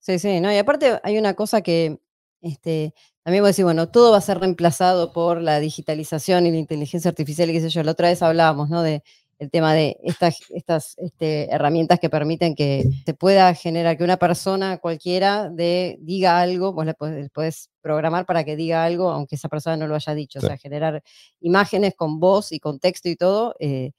Sí, 0.00 0.18
sí, 0.18 0.40
no, 0.40 0.52
y 0.52 0.56
aparte 0.58 1.00
hay 1.02 1.18
una 1.18 1.34
cosa 1.34 1.60
que 1.62 1.98
este, 2.44 2.94
también 3.24 3.42
voy 3.42 3.48
a 3.48 3.50
decir, 3.50 3.64
bueno, 3.64 3.88
todo 3.90 4.12
va 4.12 4.18
a 4.18 4.20
ser 4.20 4.38
reemplazado 4.38 5.12
por 5.12 5.40
la 5.42 5.58
digitalización 5.60 6.46
y 6.46 6.50
la 6.52 6.58
inteligencia 6.58 7.08
artificial 7.08 7.50
y 7.50 7.54
qué 7.54 7.60
sé 7.62 7.70
yo. 7.70 7.82
La 7.82 7.92
otra 7.92 8.08
vez 8.08 8.22
hablábamos, 8.22 8.70
¿no? 8.70 8.82
De 8.82 9.02
el 9.40 9.50
tema 9.50 9.74
de 9.74 9.96
estas, 10.04 10.38
estas 10.50 10.94
este, 10.98 11.50
herramientas 11.52 11.98
que 11.98 12.08
permiten 12.08 12.54
que 12.54 12.84
se 13.04 13.14
pueda 13.14 13.52
generar 13.54 13.98
que 13.98 14.04
una 14.04 14.16
persona 14.16 14.78
cualquiera 14.78 15.50
de, 15.50 15.96
diga 16.00 16.40
algo, 16.40 16.72
vos 16.72 16.86
le 16.86 16.94
podés, 16.94 17.68
programar 17.82 18.26
para 18.26 18.44
que 18.44 18.54
diga 18.56 18.84
algo, 18.84 19.10
aunque 19.10 19.34
esa 19.34 19.48
persona 19.48 19.76
no 19.76 19.88
lo 19.88 19.96
haya 19.96 20.14
dicho. 20.14 20.38
Sí. 20.40 20.46
O 20.46 20.48
sea, 20.48 20.56
generar 20.58 21.02
imágenes 21.40 21.94
con 21.96 22.20
voz 22.20 22.52
y 22.52 22.60
con 22.60 22.78
texto 22.78 23.08
y 23.08 23.16
todo, 23.16 23.56
eh, 23.58 23.90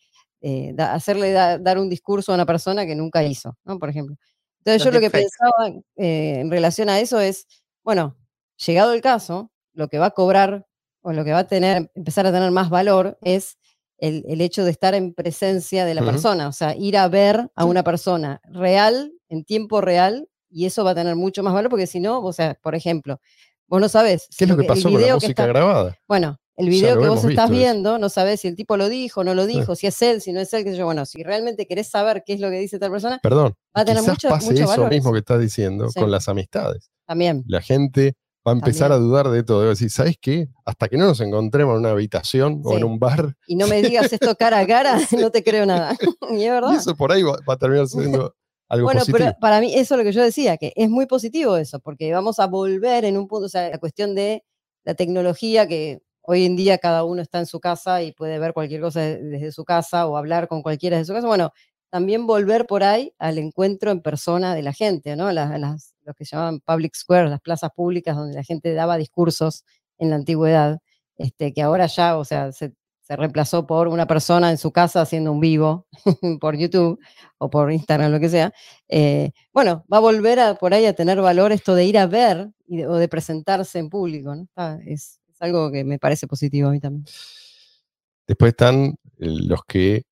eh, 0.41 0.71
da- 0.73 0.93
hacerle 0.93 1.31
da- 1.33 1.57
dar 1.57 1.79
un 1.79 1.89
discurso 1.89 2.31
a 2.31 2.35
una 2.35 2.45
persona 2.45 2.85
que 2.85 2.95
nunca 2.95 3.21
hizo, 3.23 3.57
¿no? 3.65 3.77
Por 3.79 3.89
ejemplo. 3.89 4.15
Entonces 4.59 4.85
Los 4.85 4.85
yo 4.85 4.91
lo 4.91 5.01
que 5.01 5.09
pensaba 5.11 5.81
eh, 5.97 6.39
en 6.39 6.49
relación 6.49 6.89
a 6.89 6.99
eso 6.99 7.19
es, 7.19 7.45
bueno, 7.83 8.15
llegado 8.63 8.93
el 8.93 9.01
caso, 9.01 9.51
lo 9.73 9.87
que 9.87 9.99
va 9.99 10.07
a 10.07 10.11
cobrar 10.11 10.65
o 11.01 11.11
lo 11.13 11.23
que 11.23 11.31
va 11.31 11.39
a 11.39 11.47
tener, 11.47 11.91
empezar 11.95 12.25
a 12.25 12.31
tener 12.31 12.49
más 12.51 12.69
valor 12.69 13.17
es 13.21 13.57
el, 13.97 14.23
el 14.27 14.41
hecho 14.41 14.63
de 14.65 14.71
estar 14.71 14.93
en 14.95 15.13
presencia 15.13 15.85
de 15.85 15.93
la 15.93 16.03
persona, 16.03 16.47
o 16.47 16.51
sea, 16.51 16.75
ir 16.75 16.97
a 16.97 17.07
ver 17.07 17.49
a 17.55 17.65
una 17.65 17.83
persona 17.83 18.41
real, 18.45 19.13
en 19.29 19.43
tiempo 19.45 19.81
real, 19.81 20.27
y 20.49 20.65
eso 20.65 20.83
va 20.83 20.91
a 20.91 20.95
tener 20.95 21.15
mucho 21.15 21.43
más 21.43 21.53
valor 21.53 21.69
porque 21.69 21.87
si 21.87 21.99
no, 21.99 22.19
o 22.21 22.33
sea, 22.33 22.57
por 22.61 22.75
ejemplo, 22.75 23.19
vos 23.67 23.79
no 23.81 23.87
sabes. 23.89 24.27
¿Qué 24.37 24.45
es 24.45 24.49
lo 24.49 24.55
que 24.57 24.63
el 24.63 24.67
pasó 24.67 24.83
con 24.83 24.93
la 24.93 24.97
video 24.99 25.19
que 25.19 25.27
música 25.27 25.43
está- 25.43 25.47
grabada? 25.47 25.95
bueno, 26.07 26.37
el 26.57 26.69
video 26.69 26.99
que 27.01 27.07
vos 27.09 27.23
estás 27.25 27.49
visto 27.49 27.63
viendo, 27.63 27.97
no 27.99 28.07
sabés 28.09 28.39
si 28.41 28.47
el 28.47 28.55
tipo 28.55 28.77
lo 28.77 28.87
dijo, 28.89 29.23
no 29.25 29.33
lo 29.33 29.45
dijo, 29.45 29.75
si 29.75 29.87
es 29.87 30.01
él, 30.01 30.21
si 30.21 30.31
no 30.33 30.39
es 30.39 30.53
él, 30.53 30.63
qué 30.63 30.71
sé 30.71 30.77
yo. 30.77 30.85
Bueno, 30.85 31.05
si 31.05 31.21
realmente 31.21 31.65
querés 31.67 31.89
saber 31.89 32.23
qué 32.25 32.33
es 32.33 32.39
lo 32.39 32.49
que 32.49 32.59
dice 32.59 32.79
tal 32.79 32.91
persona, 32.91 33.19
Perdón, 33.21 33.55
va 33.77 33.81
a 33.81 33.85
tener 33.85 34.01
mucho, 34.03 34.29
pase 34.29 34.51
mucho 34.51 34.63
eso 34.63 34.71
valor. 34.71 34.89
mismo 34.89 35.11
que 35.11 35.19
estás 35.19 35.39
diciendo 35.41 35.89
Sí. 35.89 35.99
con 35.99 36.09
las 36.11 36.29
amistades. 36.29 36.89
También. 37.05 37.43
La 37.47 37.61
gente 37.61 38.15
va 38.47 38.51
a 38.51 38.55
empezar 38.55 38.89
También. 38.89 39.05
a 39.05 39.07
dudar 39.07 39.29
de 39.29 39.43
todo. 39.43 39.61
A 39.61 39.65
decir, 39.69 39.89
¿sabes 39.89 40.17
qué? 40.21 40.47
Hasta 40.65 40.87
que 40.87 40.97
no 40.97 41.05
nos 41.05 41.19
encontremos 41.21 41.73
en 41.73 41.79
una 41.79 41.91
habitación 41.91 42.61
o 42.63 42.71
Sí. 42.71 42.77
en 42.77 42.83
un 42.83 42.99
bar, 42.99 43.35
Y 43.47 43.55
no 43.55 43.67
me 43.67 43.81
digas 43.81 44.11
esto 44.13 44.35
cara 44.35 44.59
a 44.59 44.67
cara, 44.67 44.97
no 45.29 45.31
te 45.31 45.43
creo 45.43 45.65
nada. 45.65 45.95
y 46.31 46.43
es 46.43 46.51
verdad. 46.51 46.73
y 46.73 46.75
eso 46.77 46.95
por 46.95 47.11
ahí 47.11 47.23
va, 47.23 47.37
va 47.47 47.53
a 47.55 47.57
terminar 47.57 47.87
siendo 47.87 48.35
algo 48.69 48.85
Bueno, 48.85 48.99
positivo. 48.99 49.17
pero 49.19 49.33
para 49.39 49.59
mí 49.61 49.73
eso 49.75 49.95
es 49.95 49.97
lo 49.99 50.03
que 50.03 50.11
yo 50.11 50.23
decía, 50.23 50.57
que 50.57 50.73
es 50.75 50.89
muy 50.89 51.05
positivo 51.05 51.57
eso, 51.57 51.79
porque 51.79 52.11
vamos 52.13 52.39
a 52.39 52.47
volver 52.47 53.05
en 53.05 53.17
un 53.17 53.27
punto, 53.27 53.45
o 53.45 53.49
sea, 53.49 53.69
la 53.69 53.77
cuestión 53.79 54.15
de 54.15 54.43
la 54.83 54.93
tecnología 54.95 55.67
que 55.67 56.01
hoy 56.21 56.45
en 56.45 56.55
día 56.55 56.77
cada 56.79 57.03
uno 57.03 57.21
está 57.21 57.39
en 57.39 57.45
su 57.45 57.59
casa 57.59 58.01
y 58.03 58.11
puede 58.11 58.39
ver 58.39 58.53
cualquier 58.53 58.81
cosa 58.81 59.01
de- 59.01 59.21
desde 59.21 59.51
su 59.51 59.63
casa 59.65 60.07
o 60.07 60.17
hablar 60.17 60.47
con 60.47 60.61
cualquiera 60.63 60.97
desde 60.97 61.07
su 61.07 61.13
casa. 61.13 61.27
Bueno, 61.27 61.51
también 61.91 62.25
volver 62.27 62.65
por 62.65 62.83
ahí 62.83 63.13
al 63.19 63.37
encuentro 63.37 63.91
en 63.91 64.01
persona 64.01 64.53
de 64.55 64.61
la 64.63 64.73
gente, 64.73 65.15
¿no? 65.15 65.31
Las, 65.31 65.59
las- 65.59 65.93
lo 66.05 66.13
que 66.13 66.25
llamaban 66.25 66.59
public 66.61 66.95
square, 66.95 67.29
las 67.29 67.41
plazas 67.41 67.71
públicas 67.75 68.15
donde 68.15 68.35
la 68.35 68.43
gente 68.43 68.73
daba 68.73 68.97
discursos 68.97 69.65
en 69.97 70.09
la 70.11 70.15
antigüedad, 70.15 70.79
este, 71.17 71.53
que 71.53 71.61
ahora 71.61 71.87
ya, 71.87 72.17
o 72.17 72.25
sea, 72.25 72.51
se, 72.51 72.73
reemplazó 73.07 73.67
por 73.67 73.87
una 73.87 74.07
persona 74.07 74.49
en 74.49 74.57
su 74.57 74.71
casa 74.71 74.99
haciendo 74.99 75.31
un 75.31 75.39
vivo 75.39 75.85
por 76.41 76.57
YouTube 76.57 76.99
o 77.37 77.51
por 77.51 77.71
Instagram, 77.71 78.11
lo 78.11 78.19
que 78.19 78.29
sea. 78.29 78.51
Eh, 78.87 79.31
bueno, 79.53 79.85
va 79.93 79.97
a 79.97 79.99
volver 79.99 80.57
por 80.59 80.73
ahí 80.73 80.87
a 80.87 80.93
tener 80.93 81.21
valor 81.21 81.51
esto 81.51 81.75
de 81.75 81.85
ir 81.85 81.99
a 81.99 82.07
ver 82.07 82.49
o 82.87 82.95
de 82.95 83.07
presentarse 83.07 83.77
en 83.77 83.89
público, 83.89 84.33
¿no? 84.35 84.47
Es 84.87 85.19
algo 85.39 85.71
que 85.71 85.83
me 85.83 85.99
parece 85.99 86.25
positivo 86.25 86.69
a 86.69 86.71
mí 86.71 86.79
también. 86.79 87.05
Después 88.25 88.49
están 88.53 88.95
eh, 89.19 89.29
los 89.47 89.63
que 89.65 90.03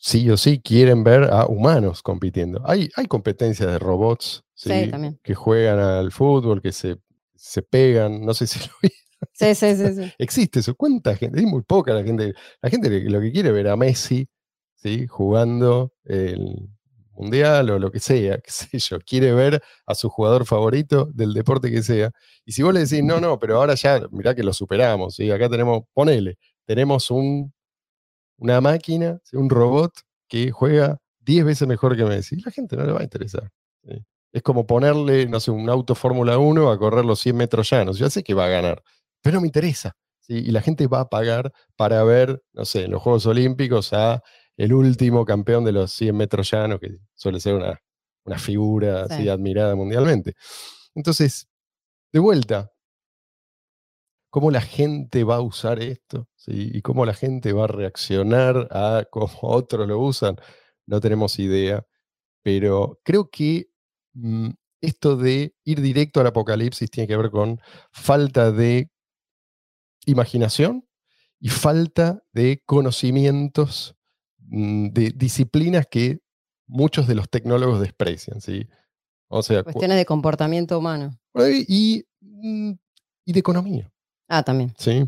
sí 0.00 0.28
o 0.30 0.36
sí 0.36 0.60
quieren 0.60 1.04
ver 1.04 1.24
a 1.24 1.46
humanos 1.46 2.02
compitiendo. 2.02 2.62
Hay, 2.64 2.88
hay 2.96 3.06
competencias 3.06 3.70
de 3.70 3.78
robots 3.78 4.44
Sí, 4.54 4.70
¿sí? 4.70 4.90
también. 4.90 5.20
que 5.22 5.34
juegan 5.34 5.78
al 5.78 6.10
fútbol, 6.10 6.60
que 6.60 6.72
se, 6.72 6.96
se 7.34 7.62
pegan, 7.62 8.24
no 8.24 8.34
sé 8.34 8.46
si 8.48 8.58
lo 8.60 8.74
vi. 8.82 8.90
Sí, 9.32 9.54
sí, 9.54 9.76
sí, 9.76 9.94
sí. 9.94 10.12
Existe 10.18 10.60
eso. 10.60 10.74
¿Cuánta 10.74 11.16
gente? 11.16 11.38
Es 11.40 11.46
muy 11.46 11.62
poca 11.62 11.92
la 11.92 12.04
gente. 12.04 12.34
La 12.62 12.70
gente 12.70 12.88
lo 13.08 13.20
que 13.20 13.32
quiere 13.32 13.52
ver 13.52 13.68
a 13.68 13.76
Messi 13.76 14.28
¿sí? 14.74 15.06
jugando 15.06 15.92
el 16.04 16.68
mundial 17.12 17.70
o 17.70 17.78
lo 17.78 17.90
que 17.90 17.98
sea, 18.00 18.38
qué 18.38 18.50
sé 18.50 18.78
yo, 18.78 18.98
quiere 19.00 19.32
ver 19.32 19.60
a 19.86 19.94
su 19.94 20.08
jugador 20.08 20.46
favorito 20.46 21.06
del 21.12 21.34
deporte 21.34 21.70
que 21.70 21.82
sea. 21.82 22.10
Y 22.44 22.52
si 22.52 22.62
vos 22.62 22.72
le 22.72 22.80
decís, 22.80 23.02
no, 23.02 23.20
no, 23.20 23.38
pero 23.38 23.56
ahora 23.56 23.74
ya, 23.74 24.00
mirá 24.10 24.34
que 24.34 24.42
lo 24.44 24.52
superamos, 24.52 25.16
¿sí? 25.16 25.30
acá 25.30 25.48
tenemos, 25.48 25.82
ponele, 25.92 26.38
tenemos 26.64 27.10
un, 27.10 27.52
una 28.38 28.60
máquina, 28.60 29.20
un 29.32 29.50
robot 29.50 29.92
que 30.28 30.50
juega 30.50 30.98
10 31.20 31.44
veces 31.44 31.68
mejor 31.68 31.96
que 31.96 32.04
Messi. 32.04 32.40
La 32.40 32.50
gente 32.50 32.76
no 32.76 32.84
le 32.84 32.92
va 32.92 33.00
a 33.00 33.04
interesar. 33.04 33.50
¿sí? 33.82 34.04
Es 34.32 34.42
como 34.42 34.66
ponerle, 34.66 35.26
no 35.26 35.40
sé, 35.40 35.50
un 35.50 35.68
auto 35.68 35.94
Fórmula 35.94 36.38
1 36.38 36.70
a 36.70 36.78
correr 36.78 37.04
los 37.04 37.20
100 37.20 37.36
metros 37.36 37.70
llanos. 37.70 37.98
Ya 37.98 38.10
sé 38.10 38.22
que 38.22 38.34
va 38.34 38.46
a 38.46 38.48
ganar, 38.48 38.82
pero 39.22 39.36
no 39.36 39.40
me 39.42 39.48
interesa. 39.48 39.96
¿sí? 40.20 40.34
Y 40.34 40.50
la 40.50 40.62
gente 40.62 40.86
va 40.86 41.00
a 41.00 41.08
pagar 41.08 41.52
para 41.76 42.02
ver, 42.04 42.42
no 42.52 42.64
sé, 42.64 42.84
en 42.84 42.92
los 42.92 43.02
Juegos 43.02 43.26
Olímpicos 43.26 43.92
a 43.92 44.22
el 44.56 44.72
último 44.72 45.24
campeón 45.24 45.64
de 45.64 45.72
los 45.72 45.92
100 45.92 46.16
metros 46.16 46.50
llanos, 46.50 46.80
que 46.80 46.98
suele 47.14 47.40
ser 47.40 47.54
una, 47.54 47.80
una 48.24 48.38
figura 48.38 49.04
así 49.04 49.28
admirada 49.28 49.74
mundialmente. 49.76 50.34
Entonces, 50.94 51.48
de 52.12 52.18
vuelta, 52.18 52.72
cómo 54.30 54.50
la 54.50 54.60
gente 54.60 55.24
va 55.24 55.36
a 55.36 55.40
usar 55.40 55.80
esto 55.80 56.28
¿sí? 56.48 56.70
y 56.74 56.82
cómo 56.82 57.04
la 57.06 57.14
gente 57.14 57.52
va 57.52 57.64
a 57.64 57.68
reaccionar 57.68 58.68
a 58.70 59.04
cómo 59.10 59.30
otros 59.42 59.86
lo 59.86 59.98
usan, 60.00 60.36
no 60.86 61.00
tenemos 61.00 61.38
idea, 61.38 61.84
pero 62.42 62.98
creo 63.04 63.28
que 63.30 63.68
mm, 64.14 64.50
esto 64.80 65.16
de 65.16 65.54
ir 65.64 65.80
directo 65.80 66.20
al 66.20 66.28
apocalipsis 66.28 66.90
tiene 66.90 67.06
que 67.08 67.16
ver 67.16 67.30
con 67.30 67.60
falta 67.92 68.52
de 68.52 68.90
imaginación 70.06 70.86
y 71.40 71.48
falta 71.50 72.22
de 72.32 72.62
conocimientos 72.64 73.96
mm, 74.38 74.88
de 74.88 75.10
disciplinas 75.14 75.86
que 75.90 76.18
muchos 76.66 77.06
de 77.06 77.14
los 77.14 77.28
tecnólogos 77.30 77.80
desprecian, 77.80 78.40
¿sí? 78.40 78.66
O 79.28 79.42
sea, 79.42 79.58
cu- 79.62 79.72
Cuestiones 79.72 79.96
de 79.98 80.06
comportamiento 80.06 80.78
humano. 80.78 81.10
ahí, 81.34 81.64
y, 81.68 82.04
mm, 82.20 82.72
y 83.24 83.32
de 83.32 83.40
economía. 83.40 83.90
Ah, 84.28 84.42
también. 84.42 84.74
¿sí? 84.78 85.04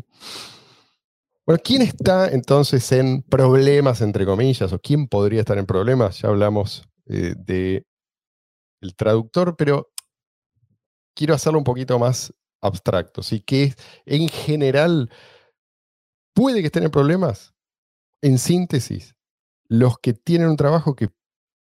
Bueno, 1.45 1.61
¿quién 1.63 1.81
está 1.81 2.29
entonces 2.29 2.91
en 2.91 3.23
problemas, 3.23 4.01
entre 4.01 4.25
comillas, 4.25 4.71
o 4.73 4.79
quién 4.79 5.07
podría 5.07 5.39
estar 5.39 5.57
en 5.57 5.65
problemas? 5.65 6.21
Ya 6.21 6.29
hablamos 6.29 6.87
eh, 7.07 7.33
de 7.37 7.85
el 8.81 8.95
traductor, 8.95 9.55
pero 9.57 9.91
quiero 11.15 11.33
hacerlo 11.33 11.59
un 11.59 11.63
poquito 11.63 11.97
más 11.99 12.33
abstracto, 12.61 13.23
¿sí? 13.23 13.41
Que 13.41 13.73
en 14.05 14.27
general 14.29 15.09
puede 16.33 16.61
que 16.61 16.67
estén 16.67 16.83
en 16.83 16.91
problemas. 16.91 17.53
En 18.21 18.37
síntesis, 18.37 19.15
los 19.67 19.97
que 19.97 20.13
tienen 20.13 20.49
un 20.49 20.57
trabajo 20.57 20.95
que 20.95 21.09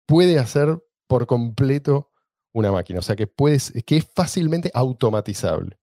puede 0.08 0.40
hacer 0.40 0.82
por 1.08 1.28
completo 1.28 2.12
una 2.54 2.72
máquina, 2.72 3.00
o 3.00 3.02
sea, 3.02 3.16
que, 3.16 3.28
puedes, 3.28 3.74
que 3.86 3.98
es 3.98 4.08
fácilmente 4.16 4.72
automatizable. 4.74 5.78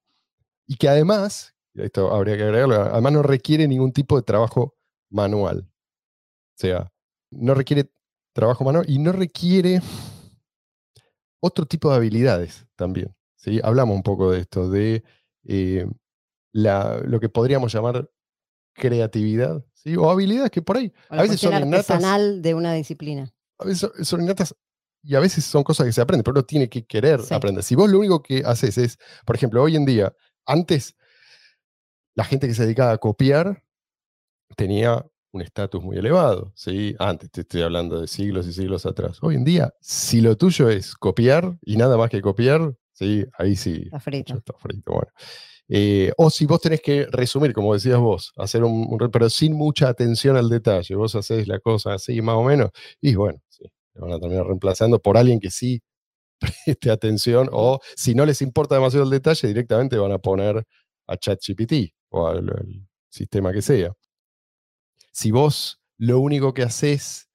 Y 0.66 0.76
que 0.76 0.89
además, 0.89 1.53
esto 1.74 2.12
habría 2.14 2.36
que 2.36 2.44
agregarlo, 2.44 2.76
además 2.80 3.12
no 3.12 3.22
requiere 3.22 3.66
ningún 3.68 3.92
tipo 3.92 4.16
de 4.16 4.22
trabajo 4.22 4.74
manual. 5.10 5.66
O 5.68 6.56
sea, 6.56 6.92
no 7.30 7.54
requiere 7.54 7.90
trabajo 8.32 8.64
manual 8.64 8.84
y 8.88 8.98
no 8.98 9.12
requiere 9.12 9.80
otro 11.40 11.66
tipo 11.66 11.90
de 11.90 11.96
habilidades 11.96 12.66
también. 12.76 13.14
¿sí? 13.36 13.60
Hablamos 13.62 13.96
un 13.96 14.02
poco 14.02 14.30
de 14.30 14.40
esto, 14.40 14.70
de 14.70 15.02
eh, 15.46 15.86
la- 16.52 17.00
lo 17.04 17.20
que 17.20 17.28
podríamos 17.28 17.72
llamar 17.72 18.08
creatividad, 18.74 19.64
¿sí? 19.74 19.96
o 19.96 20.10
habilidades 20.10 20.50
que 20.50 20.62
por 20.62 20.76
ahí 20.78 20.92
O 21.10 21.14
a 21.14 21.22
veces 21.22 21.40
son 21.40 21.54
innatas, 21.62 22.42
de 22.42 22.54
una 22.54 22.72
disciplina. 22.72 23.32
a 23.58 23.64
veces 23.64 23.80
son- 23.80 24.04
son 24.04 24.22
innatas 24.22 24.54
y 25.02 25.14
a 25.14 25.20
veces 25.20 25.44
son 25.44 25.62
cosas 25.62 25.86
que 25.86 25.92
se 25.92 26.00
aprenden, 26.00 26.24
pero 26.24 26.32
uno 26.32 26.44
tiene 26.44 26.68
que 26.68 26.84
querer 26.86 27.20
Sí. 27.20 27.34
aprender. 27.34 27.62
Si 27.62 27.74
vos 27.74 27.90
lo 27.90 27.98
único 27.98 28.22
que 28.22 28.42
haces 28.44 28.78
es, 28.78 28.98
por 29.26 29.36
ejemplo, 29.36 29.62
hoy 29.62 29.76
en 29.76 29.84
día, 29.84 30.14
antes 30.46 30.96
la 32.14 32.24
gente 32.24 32.46
que 32.46 32.54
se 32.54 32.64
dedicaba 32.64 32.92
a 32.92 32.98
copiar 32.98 33.62
tenía 34.56 35.04
un 35.32 35.42
estatus 35.42 35.82
muy 35.82 35.96
elevado, 35.96 36.52
¿sí? 36.54 36.94
Antes 36.98 37.30
te 37.30 37.40
estoy 37.40 37.62
hablando 37.62 38.00
de 38.00 38.06
siglos 38.06 38.46
y 38.46 38.52
siglos 38.52 38.86
atrás. 38.86 39.18
Hoy 39.20 39.34
en 39.34 39.44
día, 39.44 39.74
si 39.80 40.20
lo 40.20 40.36
tuyo 40.36 40.68
es 40.68 40.94
copiar 40.94 41.58
y 41.62 41.76
nada 41.76 41.96
más 41.96 42.08
que 42.08 42.22
copiar, 42.22 42.74
¿sí? 42.92 43.24
Ahí 43.36 43.56
sí, 43.56 43.82
Está 43.86 43.98
frito. 43.98 44.36
está 44.36 44.52
frito, 44.56 44.92
bueno. 44.92 45.10
Eh, 45.68 46.12
o 46.18 46.30
si 46.30 46.46
vos 46.46 46.60
tenés 46.60 46.80
que 46.82 47.06
resumir, 47.10 47.52
como 47.52 47.74
decías 47.74 47.98
vos, 47.98 48.32
hacer 48.36 48.62
un, 48.62 48.96
pero 49.10 49.28
sin 49.30 49.54
mucha 49.54 49.88
atención 49.88 50.36
al 50.36 50.48
detalle, 50.48 50.94
vos 50.94 51.14
hacés 51.16 51.48
la 51.48 51.58
cosa 51.58 51.94
así 51.94 52.20
más 52.20 52.36
o 52.36 52.44
menos, 52.44 52.70
y 53.00 53.14
bueno, 53.14 53.40
sí, 53.48 53.64
te 53.94 54.00
van 54.00 54.12
a 54.12 54.20
terminar 54.20 54.46
reemplazando 54.46 55.00
por 55.00 55.16
alguien 55.16 55.40
que 55.40 55.50
sí 55.50 55.82
preste 56.38 56.90
atención, 56.90 57.48
o 57.50 57.80
si 57.96 58.14
no 58.14 58.26
les 58.26 58.42
importa 58.42 58.74
demasiado 58.76 59.04
el 59.04 59.10
detalle, 59.10 59.48
directamente 59.48 59.96
van 59.96 60.12
a 60.12 60.18
poner 60.18 60.64
a 61.08 61.16
ChatGPT 61.16 61.94
o 62.14 62.28
al, 62.28 62.86
sistema 63.08 63.52
que 63.52 63.62
sea. 63.62 63.92
Si 65.12 65.30
vos 65.30 65.80
lo 65.98 66.18
único 66.18 66.52
que 66.52 66.62
haces 66.62 67.28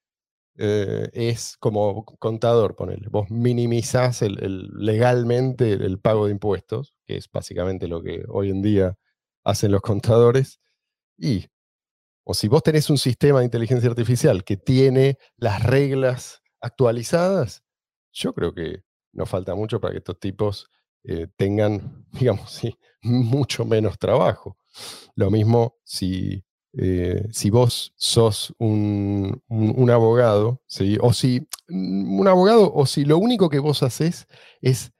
eh, 0.57 1.09
es 1.13 1.55
como 1.57 2.03
contador, 2.03 2.75
ponele. 2.75 3.07
Vos 3.09 3.31
minimizás 3.31 4.21
legalmente 4.21 5.71
el 5.71 5.99
pago 5.99 6.25
de 6.25 6.33
impuestos, 6.33 6.93
que 7.05 7.15
es 7.15 7.31
básicamente 7.31 7.87
lo 7.87 8.03
que 8.03 8.25
hoy 8.27 8.49
en 8.49 8.61
día 8.61 8.97
hacen 9.45 9.71
los 9.71 9.81
contadores, 9.81 10.59
y 11.17 11.45
o 12.25 12.33
si 12.33 12.49
vos 12.49 12.61
tenés 12.61 12.89
un 12.89 12.97
sistema 12.97 13.39
de 13.39 13.45
inteligencia 13.45 13.89
artificial 13.89 14.43
que 14.43 14.57
tiene 14.57 15.17
las 15.37 15.63
reglas 15.63 16.41
actualizadas, 16.59 17.63
yo 18.11 18.33
creo 18.33 18.53
que 18.53 18.83
no 19.13 19.25
falta 19.25 19.55
mucho 19.55 19.79
para 19.79 19.93
que 19.93 19.99
estos 19.99 20.19
tipos 20.19 20.69
eh, 21.05 21.27
tengan, 21.37 22.05
digamos, 22.11 22.51
sí, 22.51 22.77
mucho 23.01 23.63
menos 23.63 23.97
trabajo. 23.97 24.58
Lo 25.15 25.31
mismo 25.31 25.75
si, 25.83 26.43
eh, 26.73 27.25
si 27.31 27.49
vos 27.49 27.93
sos 27.97 28.53
un, 28.59 29.41
un- 29.49 29.89
abogado, 29.91 30.61
¿sí? 30.67 30.97
o 31.01 31.13
si 31.13 31.47
mm, 31.69 32.19
un 32.19 32.27
abogado, 32.27 32.71
o 32.73 32.85
si 32.85 33.05
lo 33.05 33.17
único 33.17 33.49
que 33.49 33.59
vos 33.59 33.83
haces 33.83 34.27
es 34.61 34.91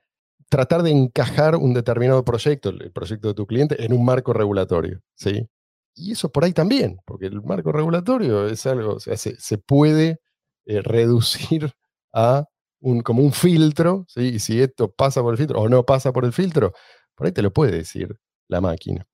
tratar 0.49 0.83
de 0.83 0.91
encajar 0.91 1.55
un 1.55 1.73
determinado 1.73 2.25
proyecto, 2.25 2.69
el 2.69 2.91
proyecto 2.91 3.29
de 3.29 3.33
tu 3.35 3.45
cliente, 3.47 3.83
en 3.85 3.93
un 3.93 4.05
marco 4.05 4.33
regulatorio. 4.33 5.01
¿sí? 5.15 5.47
Y 5.95 6.13
eso 6.13 6.31
por 6.31 6.43
ahí 6.45 6.53
también, 6.53 6.99
porque 7.05 7.27
el 7.27 7.41
marco 7.43 7.71
regulatorio 7.71 8.47
es 8.47 8.65
algo, 8.65 8.95
o 8.95 8.99
sea, 8.99 9.17
se, 9.17 9.35
se 9.39 9.57
puede 9.57 10.19
eh, 10.65 10.81
reducir 10.81 11.71
a 12.13 12.45
un, 12.81 13.01
como 13.01 13.23
un 13.23 13.33
filtro, 13.33 14.05
¿sí? 14.07 14.21
y 14.35 14.39
si 14.39 14.61
esto 14.61 14.91
pasa 14.91 15.21
por 15.21 15.33
el 15.33 15.37
filtro 15.37 15.59
o 15.61 15.69
no 15.69 15.85
pasa 15.85 16.11
por 16.13 16.25
el 16.25 16.33
filtro, 16.33 16.73
por 17.15 17.27
ahí 17.27 17.33
te 17.33 17.41
lo 17.41 17.53
puede 17.53 17.73
decir 17.73 18.17
la 18.47 18.61
máquina. 18.61 19.05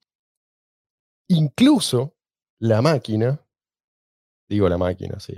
Incluso 1.27 2.15
la 2.59 2.81
máquina, 2.81 3.41
digo 4.47 4.69
la 4.69 4.77
máquina, 4.77 5.19
sí, 5.19 5.33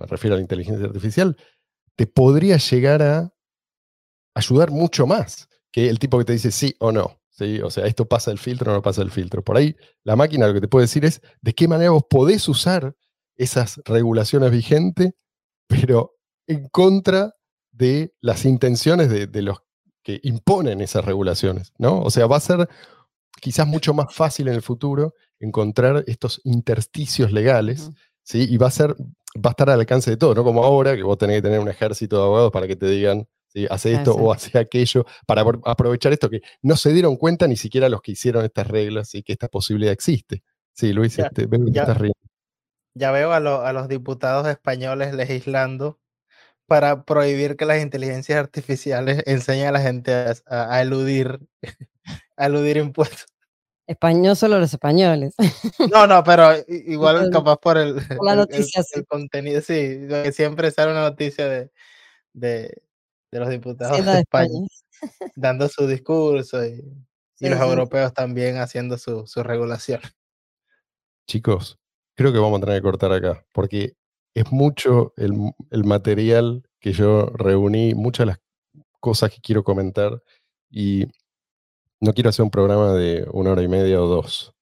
me 0.00 0.06
refiero 0.06 0.34
a 0.34 0.38
la 0.38 0.42
inteligencia 0.42 0.86
artificial, 0.86 1.36
te 1.96 2.06
podría 2.06 2.56
llegar 2.56 3.02
a 3.02 3.34
ayudar 4.34 4.70
mucho 4.70 5.06
más 5.06 5.48
que 5.70 5.88
el 5.88 5.98
tipo 5.98 6.18
que 6.18 6.24
te 6.24 6.32
dice 6.32 6.50
sí 6.50 6.74
o 6.78 6.92
no. 6.92 7.20
¿sí? 7.30 7.60
O 7.60 7.70
sea, 7.70 7.86
esto 7.86 8.06
pasa 8.06 8.30
el 8.30 8.38
filtro 8.38 8.72
o 8.72 8.74
no 8.74 8.82
pasa 8.82 9.02
el 9.02 9.10
filtro. 9.10 9.42
Por 9.42 9.56
ahí 9.56 9.76
la 10.04 10.16
máquina 10.16 10.46
lo 10.46 10.54
que 10.54 10.60
te 10.60 10.68
puede 10.68 10.84
decir 10.84 11.04
es 11.04 11.20
de 11.40 11.54
qué 11.54 11.68
manera 11.68 11.90
vos 11.90 12.04
podés 12.08 12.48
usar 12.48 12.94
esas 13.36 13.80
regulaciones 13.84 14.50
vigentes, 14.50 15.14
pero 15.66 16.16
en 16.46 16.68
contra 16.68 17.34
de 17.70 18.14
las 18.20 18.44
intenciones 18.44 19.08
de, 19.08 19.26
de 19.26 19.42
los 19.42 19.62
que 20.02 20.20
imponen 20.22 20.80
esas 20.80 21.04
regulaciones, 21.04 21.72
¿no? 21.78 22.00
O 22.00 22.10
sea, 22.10 22.26
va 22.26 22.36
a 22.36 22.40
ser 22.40 22.68
quizás 23.42 23.66
mucho 23.66 23.92
más 23.92 24.14
fácil 24.14 24.46
en 24.48 24.54
el 24.54 24.62
futuro 24.62 25.14
encontrar 25.40 26.04
estos 26.06 26.40
intersticios 26.44 27.32
legales, 27.32 27.90
¿sí? 28.22 28.46
Y 28.48 28.56
va 28.56 28.68
a 28.68 28.70
ser, 28.70 28.94
va 29.36 29.50
a 29.50 29.50
estar 29.50 29.68
al 29.68 29.80
alcance 29.80 30.10
de 30.12 30.16
todo, 30.16 30.34
¿no? 30.36 30.44
Como 30.44 30.62
ahora, 30.64 30.94
que 30.94 31.02
vos 31.02 31.18
tenés 31.18 31.38
que 31.38 31.42
tener 31.42 31.58
un 31.58 31.68
ejército 31.68 32.16
de 32.18 32.22
abogados 32.22 32.52
para 32.52 32.68
que 32.68 32.76
te 32.76 32.86
digan, 32.86 33.26
¿sí? 33.48 33.66
hace 33.68 33.92
esto 33.94 34.14
o 34.14 34.32
hace 34.32 34.56
aquello, 34.58 35.04
para 35.26 35.42
aprovechar 35.64 36.12
esto 36.12 36.30
que 36.30 36.40
no 36.62 36.76
se 36.76 36.92
dieron 36.92 37.16
cuenta 37.16 37.48
ni 37.48 37.56
siquiera 37.56 37.88
los 37.88 38.00
que 38.00 38.12
hicieron 38.12 38.44
estas 38.44 38.68
reglas 38.68 39.14
y 39.16 39.24
que 39.24 39.32
esta 39.32 39.48
posibilidad 39.48 39.92
existe. 39.92 40.44
Sí, 40.72 40.92
Luis, 40.92 41.16
Ya, 41.16 41.24
este, 41.26 41.46
veo 41.46 41.64
que 41.66 41.72
ya. 41.72 41.82
estás 41.82 41.98
riendo. 41.98 42.18
Ya 42.94 43.10
veo 43.10 43.32
a, 43.32 43.40
lo- 43.40 43.62
a 43.62 43.72
los 43.72 43.88
diputados 43.88 44.46
españoles 44.46 45.14
legislando 45.14 45.98
para 46.66 47.04
prohibir 47.04 47.56
que 47.56 47.64
las 47.66 47.82
inteligencias 47.82 48.38
artificiales 48.38 49.22
enseñen 49.26 49.66
a 49.66 49.72
la 49.72 49.80
gente 49.80 50.14
a, 50.14 50.34
a- 50.46 50.74
a 50.76 50.82
eludir, 50.82 51.40
a 52.36 52.46
eludir 52.46 52.76
impuestos. 52.76 53.26
Español 53.86 54.36
solo 54.36 54.58
los 54.58 54.72
españoles. 54.72 55.34
No, 55.90 56.06
no, 56.06 56.22
pero 56.24 56.50
igual 56.68 57.24
Por- 57.24 57.30
capaz 57.32 57.56
por 57.56 57.78
el, 57.78 57.94
por 57.94 58.24
la 58.24 58.32
el- 58.32 58.38
el- 58.38 58.46
noticia, 58.46 58.82
sí. 58.82 59.00
el 59.00 59.06
contenido, 59.06 59.60
sí, 59.60 60.06
que 60.08 60.32
siempre 60.32 60.70
sale 60.70 60.92
una 60.92 61.02
noticia 61.02 61.48
de, 61.48 61.70
de, 62.32 62.82
de 63.30 63.40
los 63.40 63.48
diputados 63.48 64.04
de 64.04 64.12
de 64.12 64.20
España 64.20 64.50
España. 64.54 65.30
dando 65.34 65.68
su 65.68 65.86
discurso 65.86 66.64
y, 66.64 66.76
los 67.40 67.58
sí. 67.58 67.64
europeos 67.64 68.14
también 68.14 68.58
haciendo 68.58 68.96
su, 68.98 69.26
su 69.26 69.42
regulación. 69.42 70.00
Chicos, 71.26 71.78
creo 72.16 72.32
que 72.32 72.38
vamos 72.38 72.58
a 72.58 72.64
tener 72.64 72.78
que 72.80 72.82
cortar 72.82 73.12
acá, 73.12 73.44
porque 73.52 73.94
es 74.34 74.50
mucho 74.52 75.12
el, 75.16 75.52
el 75.70 75.84
material 75.84 76.62
que 76.80 76.92
yo 76.92 77.26
reuní, 77.26 77.94
muchas 77.94 78.26
de 78.26 78.32
las 78.32 78.40
cosas 79.00 79.30
que 79.30 79.40
quiero 79.40 79.64
comentar, 79.64 80.22
y 80.70 81.06
no 82.02 82.12
quiero 82.12 82.30
hacer 82.30 82.42
un 82.42 82.50
programa 82.50 82.92
de 82.94 83.26
una 83.32 83.52
hora 83.52 83.62
y 83.62 83.68
media 83.68 84.02
o 84.02 84.06
dos. 84.06 84.52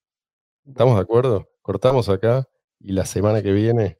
¿Estamos 0.66 0.96
de 0.96 1.02
acuerdo? 1.02 1.48
Cortamos 1.62 2.08
acá 2.10 2.46
y 2.78 2.92
la 2.92 3.06
semana 3.06 3.42
que 3.42 3.52
viene 3.52 3.98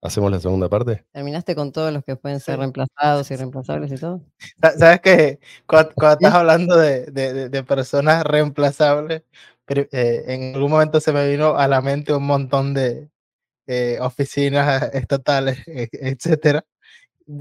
hacemos 0.00 0.30
la 0.30 0.38
segunda 0.40 0.68
parte. 0.68 1.04
¿Terminaste 1.12 1.54
con 1.56 1.72
todos 1.72 1.92
los 1.92 2.04
que 2.04 2.16
pueden 2.16 2.38
ser 2.40 2.58
reemplazados 2.60 3.30
y 3.30 3.36
reemplazables 3.36 3.92
y 3.92 3.96
todo? 3.96 4.22
Sa- 4.62 4.78
¿Sabes 4.78 5.00
que 5.00 5.40
Cuando, 5.66 5.90
estás 5.90 6.34
hablando 6.34 6.76
de, 6.76 7.06
de- 7.06 7.48
de- 7.48 7.64
personas 7.64 8.22
reemplazables, 8.24 9.24
pri- 9.64 9.88
eh, 9.90 10.24
en 10.28 10.54
algún 10.54 10.70
momento 10.70 11.00
se 11.00 11.12
me 11.12 11.28
vino 11.28 11.56
a 11.56 11.66
la 11.68 11.80
mente 11.82 12.14
un 12.14 12.26
montón 12.26 12.74
de 12.74 13.10
eh, 13.66 13.98
oficinas 14.00 14.90
estatales, 14.94 15.58
e- 15.68 15.88
etcétera, 15.92 16.64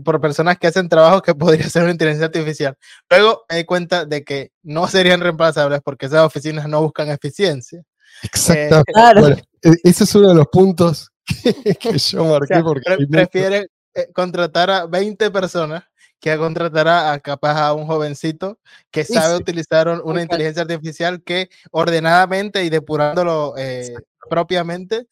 por 0.03 0.19
personas 0.21 0.57
que 0.57 0.67
hacen 0.67 0.87
trabajos 0.89 1.21
que 1.21 1.33
podría 1.35 1.69
ser 1.69 1.83
una 1.83 1.91
inteligencia 1.91 2.27
artificial. 2.27 2.75
Luego 3.09 3.43
me 3.49 3.57
di 3.57 3.63
cuenta 3.65 4.05
de 4.05 4.23
que 4.23 4.51
no 4.63 4.87
serían 4.87 5.21
reemplazables 5.21 5.81
porque 5.83 6.05
esas 6.07 6.25
oficinas 6.25 6.67
no 6.67 6.81
buscan 6.81 7.09
eficiencia. 7.09 7.83
Exactamente. 8.23 8.91
Claro. 8.93 9.21
Bueno, 9.21 9.35
e- 9.61 9.75
ese 9.89 10.03
es 10.03 10.15
uno 10.15 10.29
de 10.29 10.35
los 10.35 10.47
puntos 10.47 11.11
que, 11.63 11.75
que 11.75 11.97
yo 11.97 12.23
O 12.23 12.29
marqué 12.31 12.47
sea, 12.55 12.63
porque 12.63 12.81
pre- 12.85 13.07
prefieren 13.07 13.67
eh, 13.93 14.07
contratar 14.13 14.69
a 14.71 14.85
20 14.85 15.31
personas 15.31 15.83
que 16.19 16.31
a 16.31 16.37
contratar 16.37 16.87
a, 16.87 17.17
capaz 17.19 17.57
a 17.61 17.73
un 17.73 17.85
jovencito 17.87 18.59
que 18.91 19.05
sabe 19.05 19.35
sí. 19.37 19.41
utilizar 19.41 19.87
un- 19.87 20.01
una 20.03 20.21
inteligencia 20.21 20.63
artificial 20.63 21.21
que 21.23 21.49
ordenadamente 21.71 22.63
y 22.65 22.69
depurándolo 22.69 23.53
eh, 23.57 23.93
propiamente 24.29 25.07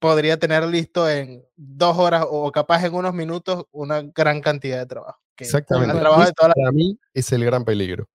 podría 0.00 0.36
tener 0.38 0.64
listo 0.64 1.08
en 1.08 1.44
dos 1.56 1.96
horas 1.98 2.24
o 2.28 2.50
capaz 2.50 2.84
en 2.84 2.94
unos 2.94 3.14
minutos 3.14 3.64
una 3.70 4.02
gran 4.02 4.40
cantidad 4.40 4.78
de 4.78 4.86
trabajo. 4.86 5.20
que 5.36 5.44
Exactamente. 5.44 5.92
el 5.94 6.00
trabajo 6.00 6.24
de 6.24 6.32
toda 6.32 6.48
la- 6.48 6.54
Para 6.54 6.72
mí 6.72 6.98
es 7.14 7.30
el 7.32 7.44
gran 7.44 7.64
peligro. 7.64 8.08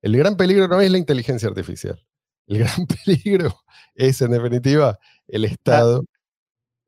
El 0.00 0.16
gran 0.16 0.36
peligro 0.36 0.68
no 0.68 0.80
es 0.80 0.90
la 0.90 0.98
inteligencia 0.98 1.48
artificial. 1.48 2.02
El 2.46 2.58
gran 2.84 2.86
peligro 2.86 3.54
es, 3.94 4.20
en 4.22 4.30
definitiva, 4.30 4.98
el 5.26 5.44
Estado. 5.46 6.04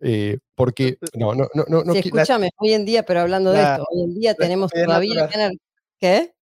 eh, 0.00 0.38
porque, 0.54 0.98
no, 1.14 1.34
no, 1.34 1.48
no, 1.54 1.64
no, 1.68 1.82
no 1.84 1.92
sí, 1.94 2.00
escúchame, 2.04 2.50
hoy 2.58 2.74
en 2.74 2.84
día, 2.84 3.02
pero 3.04 3.20
hablando 3.20 3.50
de 3.52 3.62
La- 3.62 3.72
esto, 3.76 3.86
hoy 3.90 4.02
en 4.04 4.14
día 4.14 4.34
tenemos 4.34 4.70
todavía 4.70 5.24
Ar- 5.24 5.52
¿Qué? 5.98 6.34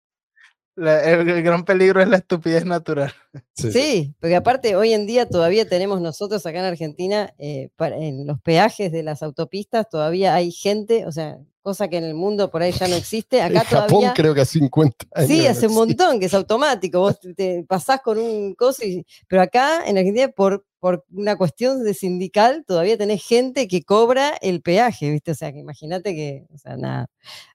La- 0.76 1.02
el, 1.04 1.28
el 1.28 1.42
gran 1.42 1.64
peligro 1.64 2.00
es 2.02 2.08
la 2.08 2.16
estupidez 2.16 2.64
natural. 2.64 3.12
sí, 3.54 3.70
sí. 3.70 3.72
Sí, 3.72 4.14
porque 4.20 4.36
aparte 4.36 4.76
hoy 4.76 4.92
en 4.92 5.06
día 5.06 5.28
todavía 5.28 5.68
tenemos 5.68 6.00
nosotros 6.00 6.44
acá 6.46 6.58
en 6.60 6.64
Argentina, 6.64 7.32
eh, 7.38 7.70
para- 7.76 7.96
en 7.96 8.26
los 8.26 8.40
peajes 8.40 8.90
de 8.92 9.02
las 9.02 9.22
autopistas 9.22 9.88
todavía 9.88 10.34
hay 10.34 10.50
gente, 10.52 11.06
o 11.06 11.12
sea, 11.12 11.38
cosa 11.64 11.88
que 11.88 11.96
en 11.96 12.04
el 12.04 12.14
mundo 12.14 12.50
por 12.50 12.62
ahí 12.62 12.70
ya 12.70 12.86
no 12.86 12.94
existe, 12.94 13.38
En 13.40 13.46
acá 13.56 13.64
Japón 13.64 13.88
todavía... 13.88 14.14
creo 14.14 14.34
que 14.34 14.42
hace 14.42 14.58
50 14.60 15.06
años. 15.14 15.28
Sí, 15.28 15.46
hace 15.46 15.66
un 15.66 15.74
montón 15.74 16.20
que 16.20 16.26
es 16.26 16.34
automático. 16.34 17.00
Vos 17.00 17.18
te- 17.18 17.34
te 17.34 17.64
pasás 17.66 18.00
con 18.02 18.18
un 18.18 18.54
coso 18.54 18.84
y. 18.84 19.04
Pero 19.26 19.42
acá 19.42 19.84
en 19.86 19.98
Argentina, 19.98 20.28
por, 20.28 20.64
por 20.78 21.04
una 21.10 21.36
cuestión 21.36 21.82
de 21.82 21.94
sindical, 21.94 22.64
todavía 22.66 22.96
tenés 22.98 23.24
gente 23.26 23.66
que 23.66 23.82
cobra 23.82 24.34
el 24.42 24.60
peaje, 24.62 25.10
¿viste? 25.10 25.30
O 25.32 25.34
sea, 25.34 25.50
que 25.52 25.58
imagínate 25.58 26.14
que, 26.14 26.46
o 26.54 26.58
sea, 26.58 26.76
nada, 26.76 27.06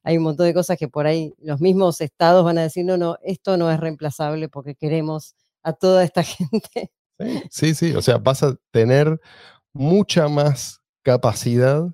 hay 0.03 0.17
un 0.17 0.23
montón 0.23 0.47
de 0.47 0.53
cosas 0.53 0.77
que 0.77 0.87
por 0.87 1.05
ahí 1.05 1.33
los 1.37 1.61
mismos 1.61 2.01
estados 2.01 2.43
van 2.43 2.57
a 2.57 2.63
decir, 2.63 2.83
no, 2.85 2.97
no, 2.97 3.17
esto 3.23 3.55
no 3.55 3.71
es 3.71 3.79
reemplazable 3.79 4.49
porque 4.49 4.73
queremos 4.75 5.35
a 5.63 5.73
toda 5.73 6.03
esta 6.03 6.23
gente. 6.23 6.91
Sí, 7.19 7.41
sí, 7.51 7.75
sí, 7.75 7.95
o 7.95 8.01
sea, 8.01 8.17
vas 8.17 8.41
a 8.43 8.55
tener 8.71 9.19
mucha 9.73 10.27
más 10.27 10.81
capacidad 11.03 11.87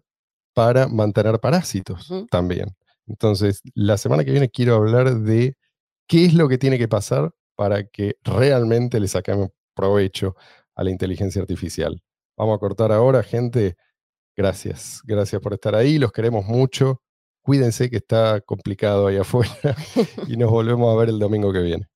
para 0.56 0.88
mantener 0.88 1.40
parásitos 1.40 2.10
también. 2.32 2.70
Entonces, 3.08 3.62
la 3.76 3.98
semana 3.98 4.24
que 4.24 4.32
viene 4.32 4.50
quiero 4.50 4.76
hablar 4.76 5.14
de 5.20 5.58
qué 6.08 6.26
es 6.26 6.34
lo 6.34 6.48
que 6.50 6.58
tiene 6.58 6.80
que 6.80 6.88
pasar 6.88 7.32
para 7.56 7.84
que 7.86 8.16
realmente 8.24 9.00
le 9.00 9.08
saquemos 9.08 9.50
provecho 9.76 10.36
a 10.76 10.84
la 10.84 10.92
inteligencia 10.92 11.42
artificial. 11.42 12.02
Vamos 12.38 12.56
a 12.56 12.60
cortar 12.60 12.92
ahora, 12.92 13.22
gente. 13.22 13.76
Gracias, 14.36 15.02
gracias 15.06 15.42
por 15.42 15.54
estar 15.54 15.76
ahí, 15.76 16.00
los 16.00 16.12
queremos 16.14 16.46
mucho. 16.46 17.02
Cuídense 17.42 17.90
que 17.90 17.98
está 17.98 18.42
complicado 18.42 19.08
ahí 19.08 19.18
afuera 19.18 19.76
y 20.28 20.38
nos 20.38 20.50
volvemos 20.50 20.94
a 20.94 20.98
ver 20.98 21.10
el 21.10 21.20
domingo 21.20 21.52
que 21.54 21.62
viene. 21.62 21.88